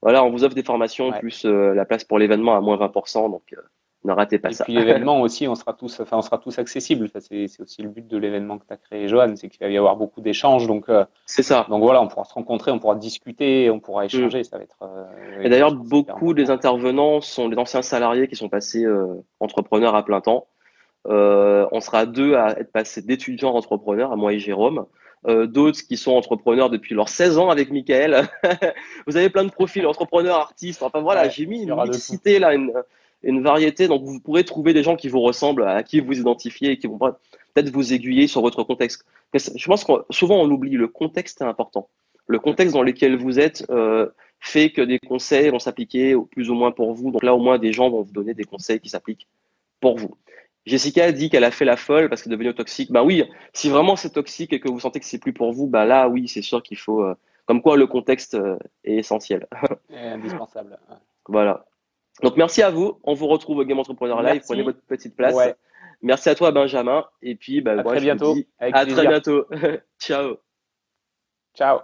Voilà, 0.01 0.23
on 0.23 0.29
vous 0.29 0.43
offre 0.43 0.55
des 0.55 0.63
formations 0.63 1.11
plus 1.11 1.45
euh, 1.45 1.73
la 1.73 1.85
place 1.85 2.03
pour 2.03 2.17
l'événement 2.17 2.55
à 2.55 2.61
moins 2.61 2.77
20%. 2.77 3.29
Donc 3.29 3.43
euh, 3.53 3.61
ne 4.07 4.13
ratez 4.13 4.39
pas 4.39 4.49
et 4.49 4.53
ça. 4.53 4.63
puis 4.63 4.73
l'événement 4.73 5.21
aussi, 5.21 5.47
on 5.47 5.55
sera 5.55 5.73
tous, 5.73 5.99
enfin, 5.99 6.17
on 6.17 6.21
sera 6.21 6.37
tous 6.37 6.57
accessibles. 6.57 7.09
c'est 7.19 7.47
aussi 7.59 7.81
le 7.81 7.89
but 7.89 8.07
de 8.07 8.17
l'événement 8.17 8.57
que 8.57 8.65
tu 8.65 8.73
as 8.73 8.77
créé, 8.77 9.07
Johan, 9.07 9.35
c'est 9.35 9.49
qu'il 9.49 9.59
va 9.59 9.69
y 9.69 9.77
avoir 9.77 9.97
beaucoup 9.97 10.21
d'échanges. 10.21 10.65
Donc, 10.67 10.89
euh, 10.89 11.05
c'est 11.25 11.43
ça. 11.43 11.67
Donc 11.69 11.83
voilà, 11.83 12.01
on 12.01 12.07
pourra 12.07 12.25
se 12.25 12.33
rencontrer, 12.33 12.71
on 12.71 12.79
pourra 12.79 12.95
discuter, 12.95 13.69
on 13.69 13.79
pourra 13.79 14.05
échanger. 14.05 14.39
Mm. 14.39 14.43
Ça 14.45 14.57
va 14.57 14.63
être. 14.63 14.77
Euh, 14.81 15.43
et 15.43 15.49
d'ailleurs, 15.49 15.73
beaucoup 15.73 16.33
des 16.33 16.49
intervenants 16.49 17.21
sont 17.21 17.49
des 17.49 17.57
anciens 17.57 17.81
salariés 17.81 18.27
qui 18.27 18.35
sont 18.35 18.49
passés 18.49 18.83
euh, 18.83 19.23
entrepreneurs 19.39 19.95
à 19.95 20.03
plein 20.03 20.21
temps. 20.21 20.47
on 21.05 21.79
sera 21.81 22.05
deux 22.05 22.35
à 22.35 22.59
être 22.59 22.71
passés 22.71 23.01
d'étudiants 23.01 23.53
entrepreneurs, 23.53 24.11
à 24.11 24.15
moi 24.15 24.33
et 24.33 24.39
Jérôme. 24.39 24.85
d'autres 25.25 25.81
qui 25.81 25.97
sont 25.97 26.13
entrepreneurs 26.13 26.69
depuis 26.69 26.95
leurs 26.95 27.09
16 27.09 27.37
ans 27.37 27.49
avec 27.49 27.71
Michael. 27.71 28.29
vous 29.07 29.17
avez 29.17 29.29
plein 29.29 29.43
de 29.43 29.51
profils, 29.51 29.85
entrepreneurs, 29.85 30.37
artistes. 30.37 30.81
Enfin 30.81 31.01
voilà, 31.01 31.27
j'ai 31.27 31.45
mis 31.45 31.63
une 31.63 31.75
mixité 31.75 32.39
là, 32.39 32.53
une, 32.53 32.71
une 33.23 33.41
variété. 33.41 33.87
Donc, 33.87 34.03
vous 34.03 34.19
pourrez 34.19 34.43
trouver 34.43 34.73
des 34.73 34.83
gens 34.83 34.95
qui 34.95 35.09
vous 35.09 35.21
ressemblent, 35.21 35.63
à 35.63 35.83
qui 35.83 35.99
vous 35.99 36.19
identifiez 36.19 36.71
et 36.71 36.77
qui 36.77 36.87
vont 36.87 36.97
peut-être 36.97 37.69
vous 37.71 37.93
aiguiller 37.93 38.27
sur 38.27 38.41
votre 38.41 38.63
contexte. 38.63 39.05
Je 39.33 39.67
pense 39.67 39.83
que 39.83 39.91
souvent, 40.09 40.41
on 40.41 40.49
oublie 40.49 40.71
le 40.71 40.87
contexte 40.87 41.41
est 41.41 41.45
important. 41.45 41.89
Le 42.27 42.39
contexte 42.39 42.73
dans 42.73 42.83
lequel 42.83 43.17
vous 43.17 43.39
êtes 43.39 43.65
euh, 43.69 44.07
fait 44.39 44.71
que 44.71 44.81
des 44.81 44.99
conseils 44.99 45.49
vont 45.49 45.59
s'appliquer 45.59 46.15
plus 46.31 46.49
ou 46.49 46.55
moins 46.55 46.71
pour 46.71 46.93
vous. 46.93 47.11
Donc 47.11 47.23
là, 47.23 47.33
au 47.35 47.39
moins, 47.39 47.57
des 47.57 47.73
gens 47.73 47.89
vont 47.89 48.01
vous 48.01 48.11
donner 48.11 48.33
des 48.33 48.43
conseils 48.43 48.79
qui 48.79 48.89
s'appliquent 48.89 49.27
pour 49.79 49.97
vous. 49.97 50.15
Jessica 50.65 51.05
a 51.05 51.11
dit 51.13 51.29
qu'elle 51.29 51.45
a 51.45 51.51
fait 51.51 51.65
la 51.65 51.77
folle 51.77 52.09
parce 52.09 52.21
qu'elle 52.21 52.33
est 52.33 52.35
devenue 52.35 52.53
toxique. 52.53 52.91
Ben 52.91 53.01
oui, 53.01 53.23
si 53.53 53.69
vraiment 53.69 53.95
c'est 53.95 54.09
toxique 54.09 54.51
et 54.51 54.59
que 54.59 54.67
vous 54.67 54.81
sentez 54.81 54.99
que 54.99 55.05
c'est 55.05 55.17
plus 55.17 55.31
pour 55.31 55.53
vous, 55.53 55.65
bah 55.67 55.85
là, 55.85 56.09
oui, 56.09 56.27
c'est 56.27 56.41
sûr 56.41 56.61
qu'il 56.61 56.77
faut. 56.77 57.03
Euh, 57.03 57.15
comme 57.45 57.61
quoi, 57.61 57.77
le 57.77 57.87
contexte 57.87 58.33
euh, 58.35 58.57
est 58.83 58.95
essentiel. 58.95 59.47
indispensable. 59.89 60.77
voilà. 61.27 61.65
Donc 62.23 62.37
merci 62.37 62.61
à 62.61 62.69
vous. 62.69 62.99
On 63.03 63.13
vous 63.13 63.27
retrouve 63.27 63.59
au 63.59 63.65
Game 63.65 63.79
Entrepreneur 63.79 64.21
Live. 64.21 64.41
Prenez 64.45 64.63
votre 64.63 64.81
petite 64.81 65.15
place. 65.15 65.35
Merci 66.01 66.29
à 66.29 66.35
toi 66.35 66.51
Benjamin. 66.51 67.05
Et 67.21 67.35
puis 67.35 67.61
bah, 67.61 67.73
à 67.79 67.83
très 67.83 67.99
bientôt. 68.01 68.35
à 68.59 68.85
très 68.85 69.07
bientôt. 69.07 69.45
Ciao. 69.99 70.37
Ciao. 71.55 71.79